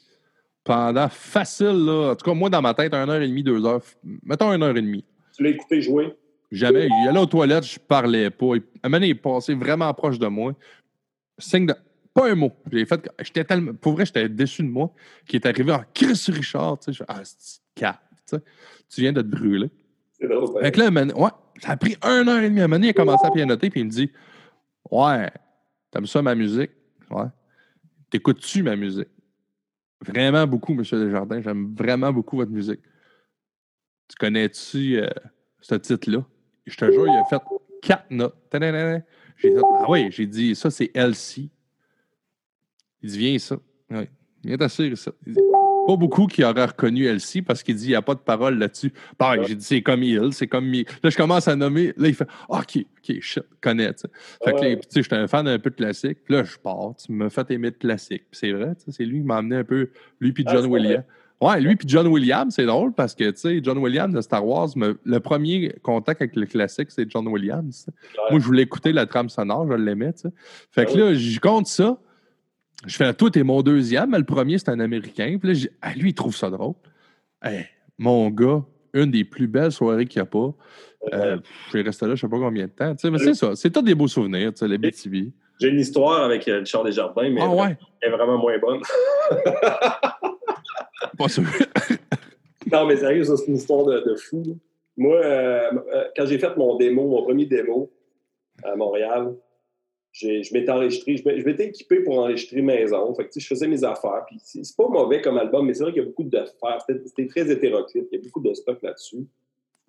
[0.63, 2.11] Pendant facile, là.
[2.11, 3.81] En tout cas, moi, dans ma tête, une heure et demie, deux heures.
[4.23, 5.05] Mettons une heure et demie.
[5.35, 6.15] Tu l'as écouté jouer?
[6.51, 6.89] Jamais.
[7.03, 8.55] Il allait aux toilettes, je parlais pas.
[8.83, 10.55] À un moment il est passé vraiment proche de moi.
[11.39, 11.75] Signe de.
[12.15, 12.53] Pas un mot.
[12.73, 13.09] J'ai fait.
[13.21, 13.75] J'étais tellement.
[13.75, 14.93] Pour vrai, j'étais déçu de moi.
[15.27, 16.79] Qui est arrivé en Chris Richard.
[16.81, 18.43] Tu sais, ah, c'est
[18.89, 19.71] tu viens de te brûler.
[20.13, 20.63] C'est drôle.
[20.63, 21.31] Fait que là, ouais,
[21.61, 22.61] ça a pris un heure et demie.
[22.61, 24.11] À il a commencé à pianoter, puis il me dit
[24.91, 25.31] Ouais,
[25.91, 26.71] t'aimes ça ma musique?
[27.11, 27.27] Ouais.
[28.11, 29.09] T'écoutes-tu ma musique?
[30.07, 30.83] Vraiment beaucoup, M.
[30.83, 31.41] Desjardins.
[31.43, 32.81] J'aime vraiment beaucoup votre musique.
[34.09, 35.09] Tu connais-tu euh,
[35.61, 36.25] ce titre-là?
[36.67, 37.43] Je te jure, il a fait
[37.83, 38.37] quatre notes.
[39.37, 41.51] J'ai dit Ah oui, j'ai dit Ça, c'est Elsie.
[43.03, 43.57] Il dit Viens ça.
[43.91, 44.09] Ouais.
[44.45, 45.13] Viens t'assurer ça.
[45.27, 45.41] Il dit
[45.89, 48.59] pas beaucoup qui auraient reconnu Elsie parce qu'il dit qu'il n'y a pas de parole
[48.59, 48.93] là-dessus.
[49.17, 50.85] Pareil, j'ai dit c'est comme il, c'est comme il.
[51.03, 51.95] Là, je commence à nommer.
[51.97, 53.95] Là, il fait ah, OK, OK, shit, connais.
[53.95, 54.09] T'sais.
[54.45, 56.19] Fait que, tu sais, j'étais un fan un peu de classique.
[56.25, 56.95] Puis là, je pars.
[57.03, 58.25] Tu me fais aimer de classique.
[58.33, 59.89] c'est vrai, c'est lui qui m'a amené un peu.
[60.21, 61.05] Lui puis ah, John Williams.
[61.41, 64.45] Ouais, lui puis John Williams, c'est drôle parce que, tu sais, John Williams de Star
[64.45, 67.87] Wars, le premier contact avec le classique, c'est John Williams.
[68.31, 70.29] Moi, je voulais écouter la trame sonore, je l'aimais, tu sais.
[70.73, 71.97] Fait que ah là, je compte ça.
[72.87, 75.37] Je fais, toi, t'es mon deuxième, mais le premier, c'est un Américain.
[75.41, 76.75] Puis là, ah, lui, il trouve ça drôle.
[77.99, 78.63] mon gars,
[78.95, 80.55] une des plus belles soirées qu'il n'y a pas.
[81.13, 81.39] Euh,
[81.69, 82.95] je vais rester là, je ne sais pas combien de temps.
[83.11, 83.55] mais c'est ça.
[83.57, 85.33] C'est tous des beaux souvenirs, tu sais, les BTV.
[85.61, 88.81] J'ai une histoire avec euh, Richard Desjardins, mais ah, elle est vraiment moins bonne.
[91.19, 91.43] pas sûr.
[92.73, 94.45] non, mais sérieux, ça, c'est une histoire de, fou.
[94.97, 95.71] Moi, euh,
[96.17, 97.91] quand j'ai fait mon démo, mon premier démo
[98.63, 99.35] à Montréal,
[100.13, 103.15] je m'étais enregistré, je m'étais équipé pour enregistrer maison.
[103.15, 104.25] Fait que, je faisais mes affaires.
[104.27, 106.85] Puis c'est pas mauvais comme album, mais c'est vrai qu'il y a beaucoup d'affaires.
[106.87, 108.09] C'était très hétéroclite.
[108.11, 109.27] Il y a beaucoup de stock là-dessus.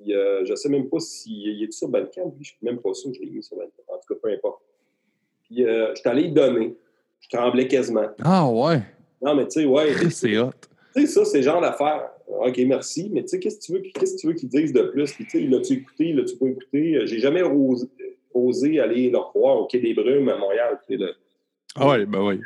[0.07, 2.33] Euh, je sais même pas s'il est sur Bandcamp?
[2.39, 3.83] Je suis même pas sûr que je l'ai mis sur Bandcamp.
[3.87, 4.61] En tout cas, peu importe.
[5.43, 6.75] Puis euh, je suis allé y donner.
[7.21, 8.07] Je tremblais quasiment.
[8.23, 8.81] Ah ouais?
[9.21, 9.93] Non, mais tu sais, ouais.
[10.09, 10.51] c'est hot.
[10.95, 12.09] Tu sais, ça, c'est genre d'affaires.
[12.27, 14.71] OK, merci, mais tu sais, qu'est-ce que tu veux, qu'est-ce que tu veux qu'ils disent
[14.71, 15.11] de plus?
[15.13, 17.01] Puis, tu sais, l'as-tu écouté, l'as-tu pas écouté?
[17.05, 17.87] J'ai jamais osé,
[18.33, 20.79] oser aller le revoir au Quai des Brumes à Montréal.
[20.89, 21.13] Le...
[21.75, 22.41] Ah oui, ben oui.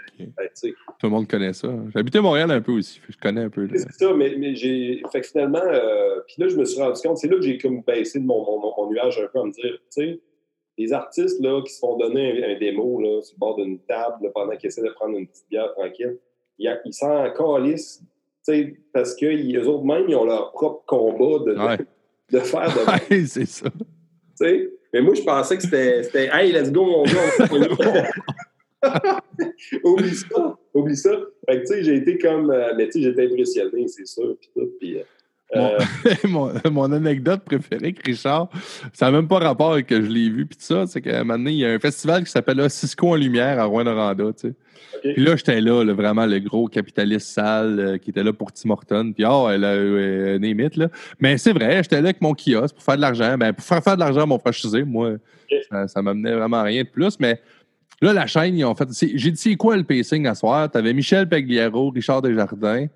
[1.00, 1.70] Tout le monde connaît ça.
[1.94, 3.00] J'habitais Montréal un peu aussi.
[3.10, 3.68] Je connais un peu.
[3.74, 5.02] C'est ça, mais, mais j'ai.
[5.12, 7.58] Fait que finalement, euh, puis là, je me suis rendu compte, c'est là que j'ai
[7.58, 10.20] comme baissé de mon, mon, nuage un peu à me dire, tu sais,
[10.78, 14.32] les artistes là, qui se font donner un, démo là, sur le bord d'une table
[14.34, 16.18] pendant qu'ils essaient de prendre une petite bière tranquille,
[16.58, 18.02] ils, ils s'en calissent,
[18.46, 23.10] tu sais, parce qu'eux autres mêmes, ils ont leur propre combat de, de, faire de.
[23.14, 23.70] Ouais, c'est ça.
[23.70, 23.86] Tu
[24.36, 24.70] sais?
[24.94, 28.12] Mais moi, je pensais que c'était Hey, let's go, mon gars.
[29.84, 30.58] oublie ça.
[30.74, 31.12] Oublie ça.
[31.50, 32.52] Fait que, tu sais, j'ai été comme.
[32.52, 34.36] Euh, mais tu sais, j'étais impressionné, c'est sûr.
[34.40, 34.72] Puis tout.
[34.80, 35.04] Puis, euh,
[36.28, 38.50] mon, mon, anecdote préférée Richard,
[38.92, 41.24] ça n'a même pas rapport avec que je l'ai vu, puis ça, c'est qu'à un
[41.24, 44.50] moment donné, il y a un festival qui s'appelle Cisco en lumière à Rouen-Noranda, tu
[44.50, 44.54] sais.
[45.02, 48.70] Puis là, j'étais là, vraiment le gros capitaliste sale euh, qui était là pour Tim
[48.70, 49.12] Horton.
[49.14, 50.88] Puis, oh, elle a euh, mythes, là.
[51.20, 53.38] Mais c'est vrai, j'étais là avec mon kiosque pour faire de l'argent.
[53.38, 55.16] Ben, pour faire faire de l'argent mon franchisé, moi,
[55.70, 57.20] ça, ça m'amenait vraiment à rien de plus.
[57.20, 57.42] Mais
[58.02, 58.88] là, la chaîne, ils ont fait.
[59.16, 60.72] J'ai dit, c'est quoi le pacing à soir?
[60.72, 62.88] T'avais Michel Pegliero, Richard Desjardins.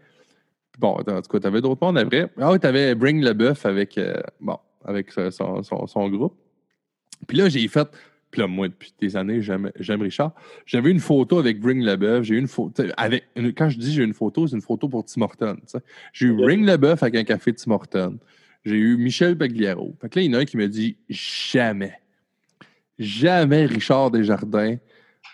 [0.78, 2.30] Bon, en tout cas, t'avais d'autres mondes après.
[2.38, 6.36] Ah oui, t'avais Bring le avec, euh, bon, avec son, son, son, groupe.
[7.28, 7.88] Puis là, j'ai fait
[8.30, 9.72] Puis là, moi, depuis des années, j'aime
[10.02, 10.34] Richard.
[10.66, 12.24] J'avais une photo avec Ring LeBeuf.
[12.24, 12.84] J'ai une photo.
[12.95, 13.26] Avec,
[13.58, 15.58] quand je dis j'ai une photo, c'est une photo pour Tim Horton.
[15.68, 15.78] tu.
[16.14, 18.20] J'ai eu Ring LeBeuf avec un café Tim Horton.
[18.64, 19.95] J'ai eu Michel Pagliaro.
[19.99, 21.94] Fait que là, il y en a un qui me dit jamais,
[22.99, 24.78] jamais Richard Desjardins.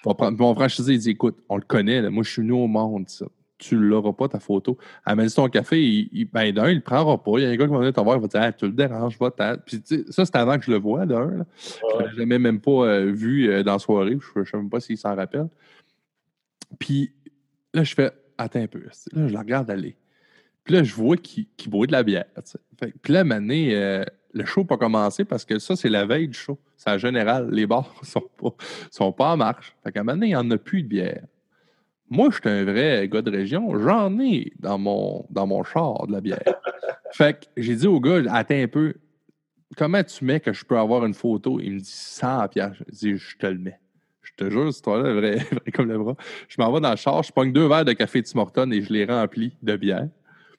[0.06, 2.10] Mon franchisé, il dit écoute, on le connaît, là.
[2.10, 3.26] moi, je suis venu au monde, ça.
[3.64, 4.78] Tu l'auras pas, ta photo.
[5.08, 7.32] Dit ton café, il, il- ben, d'un, il le prendra pas.
[7.38, 8.52] Il y a un gars qui va venir te voir, il va te dire ah,
[8.52, 11.30] tu le déranges t'as- Puis, tu sais, ça, c'est avant que je le vois, d'un.
[11.30, 11.38] Je
[11.98, 12.04] Ouais.
[12.06, 14.18] l'avais jamais même pas euh, vu euh, dans la soirée.
[14.36, 15.48] Je ne sais même pas s'il s'en rappelle.
[16.80, 17.14] Puis
[17.74, 18.80] là, je fais Attends un peu.
[18.80, 19.96] Là, je la regarde aller.
[20.64, 22.26] Puis là, je vois qu'il boit de la bière.
[22.80, 24.04] Fait Puis là, à un moment donné, euh,
[24.34, 26.58] le show n'a pas commencé parce que ça, c'est la veille du show.
[26.76, 27.50] C'est en général.
[27.52, 28.56] Les bars ne sont pas,
[28.90, 29.76] sont pas en marche.
[29.84, 31.24] Fait qu'à un moment donné, il n'y en a plus de bière.
[32.14, 33.76] Moi, je suis un vrai gars de région.
[33.80, 36.44] J'en ai dans mon, dans mon char de la bière.
[37.12, 38.94] fait que j'ai dit au gars Attends un peu
[39.76, 41.60] comment tu mets que je peux avoir une photo?
[41.60, 42.74] Il me dit 100 pièces.
[42.88, 43.80] Je dis, je te le mets.
[44.22, 46.16] Je te jure, cette histoire-là est vrai, vrai comme le bras.
[46.48, 48.84] Je m'en vais dans le char, je pogne deux verres de café Tim Hortons et
[48.84, 50.08] je les remplis de bière.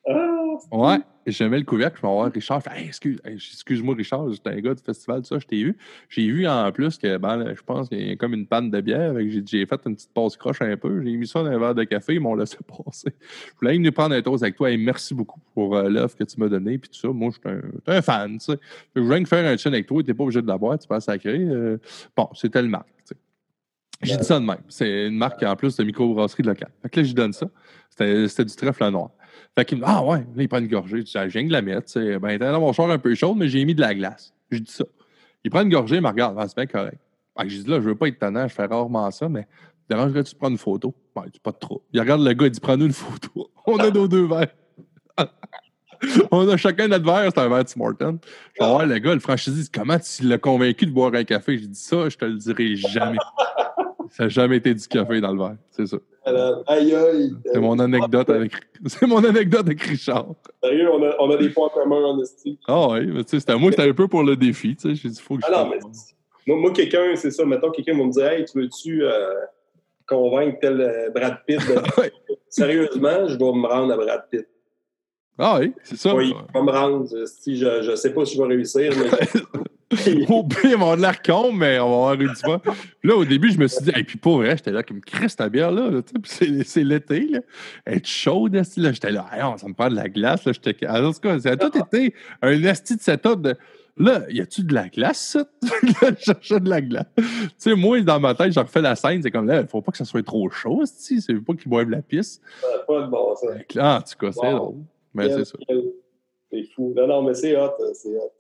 [0.09, 2.61] Ah, Ouais, je mets le couvercle, je vais voir Richard.
[2.61, 5.47] Je fais, Hey, excuse, hey, excuse-moi, Richard, j'étais un gars du festival, tout ça, je
[5.47, 5.77] t'ai vu.
[6.09, 8.71] J'ai vu en plus que, ben, là, je pense qu'il y a comme une panne
[8.71, 9.15] de bière.
[9.47, 11.03] J'ai fait une petite passe croche un peu.
[11.03, 13.13] J'ai mis ça dans un verre de café, ils m'ont laissé passer.
[13.21, 16.25] Je voulais venir prendre un toast avec toi et merci beaucoup pour euh, l'offre que
[16.25, 16.79] tu m'as donnée.
[16.79, 18.59] Puis tout ça, moi, je suis un, fan, tu sais.
[18.95, 20.87] Je viens de faire un chien avec toi, t'es pas obligé de la boire, tu
[20.87, 21.39] peux la sacrer.
[21.39, 21.79] Euh,
[22.17, 23.17] bon, c'était le marque, tu sais.
[24.03, 24.59] J'ai dit ça de même.
[24.69, 26.71] C'est une marque en plus de microbrasserie locale.
[26.83, 27.47] Fait que là, je donne ça.
[27.89, 29.11] C'était c'était du trèfle noir.
[29.57, 30.99] Fait qu'il me dit Ah ouais, là, il prend une gorgée.
[30.99, 31.87] Je dis Ah, Je viens de la mettre.
[31.87, 32.19] tu sais.
[32.19, 34.35] Ben, dans mon char un peu chaud, mais j'ai mis de la glace.
[34.51, 34.85] Je dis ça.
[35.45, 36.37] Il prend une gorgée, il me regarde.
[36.39, 36.99] Ah, c'est bien correct.
[37.39, 39.47] Que j'ai dit là, je veux pas être tannant, je fais rarement ça, mais
[39.91, 40.95] dérangerais-tu de prendre une photo?
[41.15, 41.83] Ben, il pas de trop.
[41.93, 43.51] Il regarde le gars, il dit Prends-nous une photo.
[43.67, 44.55] On a nos deux verres.
[46.31, 48.19] On a chacun notre verre, c'est un verre Tim Hortons.
[48.61, 51.59] Je vais le gars, le dit Comment tu l'as convaincu de boire un café?
[51.59, 53.19] J'ai dit ça, je te le dirai jamais.
[54.11, 55.57] Ça n'a jamais été du café dans le verre.
[55.71, 55.97] C'est ça.
[56.25, 57.33] Alors, Aïe, aïe.
[57.53, 58.53] C'est mon anecdote avec.
[58.87, 60.27] C'est mon anecdote avec Richard.
[60.63, 62.57] Sérieux, on a, on a des points communs en estime.
[62.67, 64.77] Ah oui, mais tu sais, c'était moi, c'était un peu pour le défi.
[64.77, 65.79] Tu sais, j'ai dit, faut que je Ah non, mais
[66.47, 67.45] moi, moi quelqu'un, c'est ça.
[67.45, 69.35] Mettons, quelqu'un va me dire Hey, tu veux-tu euh,
[70.07, 72.13] convaincre tel euh, Brad Pitt de- Ouais.
[72.49, 74.47] Sérieusement, je dois me rendre à Brad Pitt.
[75.39, 76.15] Ah oui, c'est ça.
[76.15, 77.09] Oui, il va me rendre.
[77.27, 79.11] Si je, je sais pas si je vais réussir, mais.
[80.29, 82.59] Au pire, vont avoir de l'air con, mais on va avoir fun.
[82.59, 84.95] Puis Là, au début, je me suis dit, et puis pour vrai, j'étais là, qui
[84.95, 85.91] me crisse ta bière, là.
[85.91, 87.41] là, tu c'est, l'été, là.
[87.85, 88.63] Elle est chaude, là.
[88.93, 90.53] J'étais là, Hey, on, ça me prend de la glace, là.
[90.53, 90.87] J'étais.
[90.89, 93.55] En tout cas, ça a tout été un esti de setup de.
[93.97, 95.47] Là, y a-tu de la glace, ça?
[96.03, 97.07] là, je cherchais de la glace.
[97.17, 97.25] Tu
[97.59, 99.99] sais, moi, dans ma tête, je refais la scène, c'est comme là, faut pas que
[99.99, 101.21] ça soit trop chaud, esti.
[101.21, 102.41] C'est pas qu'ils boivent la pisse.
[102.61, 103.35] Ça pas de bon
[103.69, 104.57] que là, En tout cas, c'est Wow.
[104.57, 104.75] drôle.
[105.15, 105.59] Mais c'est ça.
[105.69, 105.85] Quel-
[106.55, 106.93] C'est fou.
[106.97, 107.71] Non, non, mais c'est hot.
[107.95, 108.33] C'est hot.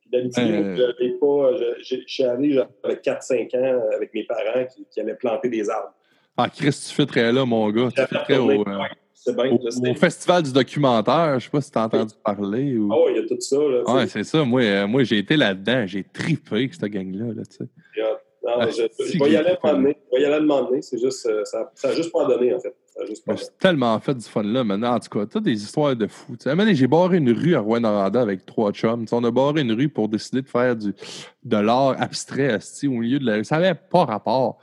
[0.00, 0.76] Puis d'habitude, Euh.
[0.76, 1.56] j'avais pas.
[1.56, 5.48] je- je je suis allé avec 4-5 ans avec mes parents qui, qui avaient planté
[5.48, 5.92] des arbres.
[6.36, 7.88] Ah, Chris, tu fêterais là, mon gars.
[7.94, 9.58] Tu au, euh, bien.
[9.90, 11.38] au, festival du documentaire.
[11.38, 12.76] Je sais pas si t'as entendu parler.
[12.76, 12.90] Ou...
[12.92, 13.56] Ah il y a tout ça.
[13.56, 14.42] Là, Ouais, c'est ça.
[14.44, 15.86] Moi, euh, moi j'ai été là-dedans.
[15.86, 17.34] J'ai tripé avec cette gang-là.
[17.34, 17.64] Là, tu sais.
[18.42, 18.48] C'est.
[18.48, 19.70] Non, Ah, je, c'est je vais y aller à un cool.
[19.70, 19.96] moment donné.
[20.12, 20.82] Je vais y aller.
[20.82, 22.74] C'est juste, euh, ça, ça a juste pas donné, en fait.
[23.08, 23.14] J'ai
[23.58, 24.94] tellement fait du fun là maintenant.
[24.94, 26.06] En tout cas, toutes des histoires de
[26.44, 29.06] donné, j'ai barré une rue à Rouen-Noranda avec trois chums.
[29.12, 30.92] On a barré une rue pour décider de faire du,
[31.42, 33.44] de l'art abstrait au milieu de la rue.
[33.44, 34.58] Ça n'avait pas rapport.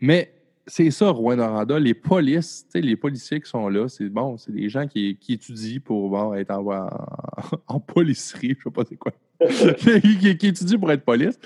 [0.00, 0.32] Mais
[0.66, 1.78] c'est ça, Rouen-Noranda.
[1.78, 5.80] Les polices, les policiers qui sont là, c'est bon, c'est des gens qui, qui étudient
[5.84, 6.88] pour bon, être en, en,
[7.66, 9.12] en policerie, je sais pas c'est quoi.
[10.20, 11.38] qui, qui étudient pour être police.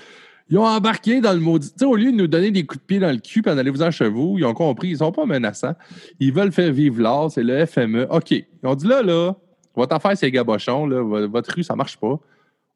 [0.49, 1.69] Ils ont embarqué dans le maudit.
[1.71, 3.49] Tu sais, au lieu de nous donner des coups de pied dans le cul et
[3.49, 5.75] en aller vous en chevaux, ils ont compris, ils sont pas menaçants.
[6.19, 8.07] Ils veulent faire vivre l'art, c'est le FME.
[8.09, 8.31] OK.
[8.31, 9.33] Ils ont dit là, là,
[9.75, 12.19] votre affaire, c'est gabochon, là, vo- votre rue, ça marche pas.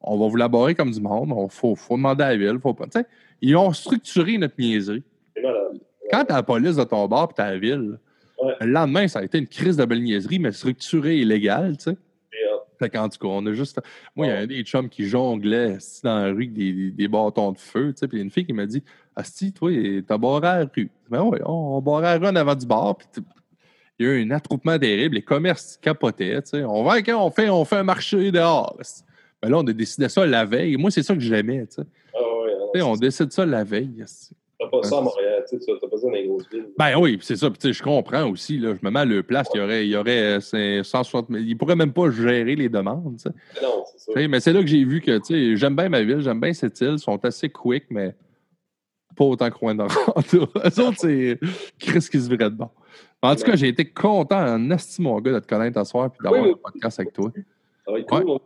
[0.02, 1.30] On va vous la barrer comme du monde.
[1.36, 2.60] Il faut, faut demander à la ville.
[2.62, 2.86] Faut pas.
[3.41, 5.04] Ils ont structuré notre niaiserie.
[6.12, 7.98] Quand t'as la police de ton bar et t'as la ville,
[8.41, 8.54] Ouais.
[8.60, 11.84] le lendemain, ça a été une crise de belle niaiserie, mais structurée et légale, tu
[11.91, 11.98] sais.
[12.84, 12.89] C'est hot.
[12.89, 13.80] Fait qu'en tout cas, on a juste.
[14.15, 16.91] Moi, il y a un des chums qui jonglaient esti, dans la rue avec des,
[16.91, 17.93] des, bâtons de feu.
[17.97, 18.84] Puis il y a une fille qui m'a dit
[19.15, 19.72] Asti, toi,
[20.07, 20.89] t'as barré à la rue.
[21.10, 22.97] Ben oui, on, on barrait à la rue en avant du bar.
[22.97, 23.07] Puis
[23.99, 25.15] il y a eu un attroupement terrible.
[25.15, 26.39] Les commerces capotaient.
[26.53, 28.77] On va quand on fait, on fait un marché dehors.
[29.41, 30.77] Ben là, on a décidé ça la veille.
[30.77, 31.65] Moi, c'est ça que j'aimais.
[31.77, 34.03] Ah On décide ça la veille.
[34.64, 35.44] T'as pas ça à Montréal.
[35.49, 36.68] Tu sais, t'as pas ça dans les grosses villes.
[36.77, 37.49] Ben oui, c'est ça.
[37.49, 38.57] Puis, je comprends aussi.
[38.57, 39.48] Là, je me mets à leur place.
[39.53, 41.44] Il y aurait, il y aurait euh, c'est 160 000.
[41.45, 43.18] Ils pourraient même pas gérer les demandes.
[43.61, 44.27] Non, c'est ça.
[44.27, 46.53] Mais c'est là que j'ai vu que tu sais, j'aime bien ma ville, j'aime bien
[46.53, 48.15] cette île, ils sont assez quick, mais
[49.15, 49.76] pas autant que Rouen.
[50.34, 51.40] Eux autres, c'est
[51.80, 52.69] Chris qui se virait de bon.
[53.22, 56.07] En tout cas, j'ai été content en estime, mon gars, de te connaître ce soir
[56.07, 56.56] et d'avoir Oui, oui.
[56.56, 57.31] un podcast avec toi.
[57.85, 58.40] Ça va être cool.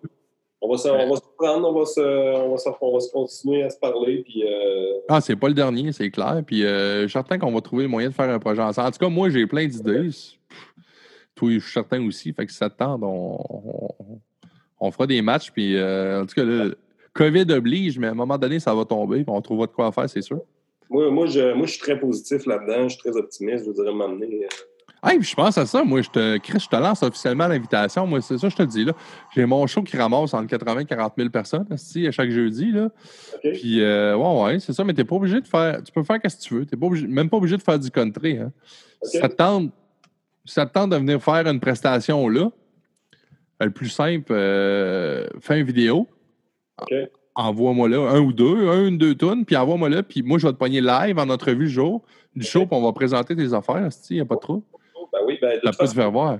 [0.60, 3.00] On va, se, on va se prendre, on va se, on va se, on va
[3.00, 4.24] se continuer à se parler.
[4.24, 4.94] Puis, euh...
[5.08, 6.42] Ah, c'est pas le dernier, c'est clair.
[6.46, 8.88] Puis euh, je suis certain qu'on va trouver le moyen de faire un projet ensemble.
[8.88, 10.10] En tout cas, moi, j'ai plein d'idées.
[11.36, 12.34] Toi, je suis certain aussi.
[12.34, 13.38] Fait que si ça te tente, on,
[14.00, 14.20] on,
[14.80, 15.52] on fera des matchs.
[15.52, 16.76] Puis euh, en tout cas, le
[17.14, 19.18] COVID oblige, mais à un moment donné, ça va tomber.
[19.18, 20.42] Puis on trouvera de quoi faire, c'est sûr.
[20.90, 22.88] Moi, moi, je, moi, je suis très positif là-dedans.
[22.88, 23.66] Je suis très optimiste.
[23.66, 24.48] Je voudrais m'amener.
[25.08, 25.86] Hey, je pense à ça.
[25.86, 28.06] Moi, je te, Chris, je te lance officiellement l'invitation.
[28.06, 28.84] Moi, c'est ça, je te dis.
[28.84, 28.92] là.
[29.34, 32.74] J'ai mon show qui ramasse entre 80 et 40 000 personnes à chaque jeudi.
[32.74, 32.90] Là.
[33.42, 35.82] Puis, euh, ouais, ouais, c'est ça, mais t'es pas obligé de faire.
[35.82, 36.66] Tu peux faire ce que tu veux.
[36.66, 38.38] Pas obligé, même pas obligé de faire du country.
[38.38, 38.52] Hein.
[39.02, 39.72] Ça te tente,
[40.44, 42.52] ça te tente de venir faire une prestation là,
[43.62, 46.08] euh, le plus simple, euh, fais une vidéo.
[46.82, 46.94] OK.
[47.36, 50.48] Envoie-moi là un ou deux, un ou deux tonnes, puis envoie-moi là, puis moi, je
[50.48, 52.04] vais te pogner live en entrevue le jour
[52.36, 53.88] du show, puis on va présenter tes affaires.
[54.10, 54.64] Il n'y a pas de trouble.
[55.28, 56.40] Ben oui, ben, de Ça peut faire voir.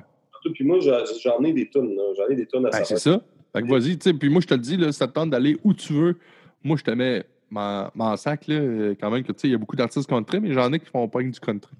[0.54, 1.98] puis moi, j'en ai des tonnes.
[2.18, 3.22] J'en ai des tonnes à Ben, c'est ça.
[3.56, 5.30] Fait que vas-y, tu sais, puis moi, je te le dis, là, ça te tente
[5.32, 6.18] d'aller où tu veux,
[6.64, 9.52] moi, je te mets mon, mon sac, là, euh, quand même, que tu sais, il
[9.52, 11.72] y a beaucoup d'artistes country, mais j'en ai qui font pas du country.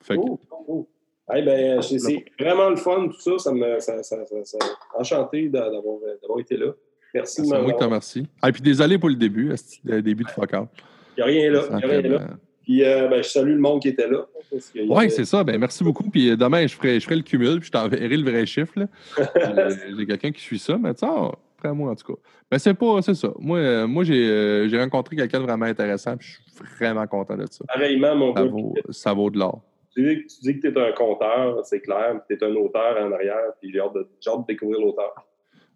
[0.00, 0.88] Fait que, Oh, oh, oh.
[1.34, 3.38] Eh ben, c'est vraiment le fun, tout ça.
[3.38, 4.58] Ça me, ça, ça, ça, ça-
[4.98, 6.72] enchanté d'a- d'avoir été là.
[7.14, 8.26] Merci de c'est moi qui te remercie.
[8.42, 10.68] Ah, et puis désolé pour le début, le début de fuck out.
[11.16, 11.62] Il n'y a rien là.
[11.70, 12.26] Il y a rien là.
[12.62, 14.26] Euh, Puis, euh, ben, je salue le monde qui était là.
[14.74, 15.42] Oui, avait- c'est ça.
[15.44, 16.08] Ben, merci beaucoup.
[16.10, 18.72] Puis euh, demain, je ferai, je ferai le cumul, puis je t'enverrai le vrai chiffre.
[19.36, 22.18] Euh, j'ai quelqu'un qui suit ça, mais tu après moi, en tout cas.
[22.50, 23.32] Mais c'est pas, c'est ça.
[23.38, 27.06] Moi, euh, moi j'ai euh, j'ai rencontré quelqu'un de vraiment intéressant, puis je suis vraiment
[27.06, 27.64] content de ça.
[27.66, 29.60] Pareillement, mon Ça vaut, ça vaut de l'or.
[29.94, 32.20] Tu dis, tu dis que tu es un conteur, c'est clair.
[32.28, 35.14] Tu es un auteur en arrière, puis j'ai hâte, de- j'ai hâte de découvrir l'auteur.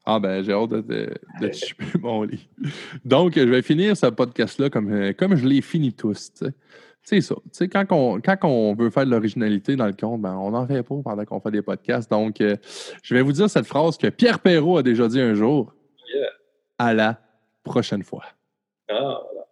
[0.09, 2.49] Ah ben, j'ai hâte de, de, de te mon lit.
[3.05, 6.31] Donc, je vais finir ce podcast-là comme, euh, comme je l'ai fini tous.
[7.03, 7.35] C'est ça.
[7.73, 10.85] Quand on, quand on veut faire de l'originalité dans le compte, ben, on n'en fait
[10.85, 12.09] pas pendant qu'on fait des podcasts.
[12.09, 12.57] Donc, euh,
[13.03, 15.75] je vais vous dire cette phrase que Pierre Perrault a déjà dit un jour.
[16.15, 16.29] Yeah.
[16.79, 17.21] À la
[17.65, 18.25] prochaine fois.
[18.89, 19.47] Ah, voilà.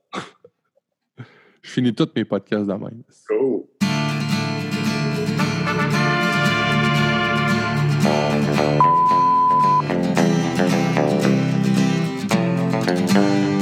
[1.63, 3.03] Je finis tous mes podcasts de même.
[3.27, 3.65] Cool.
[13.15, 13.54] Bye.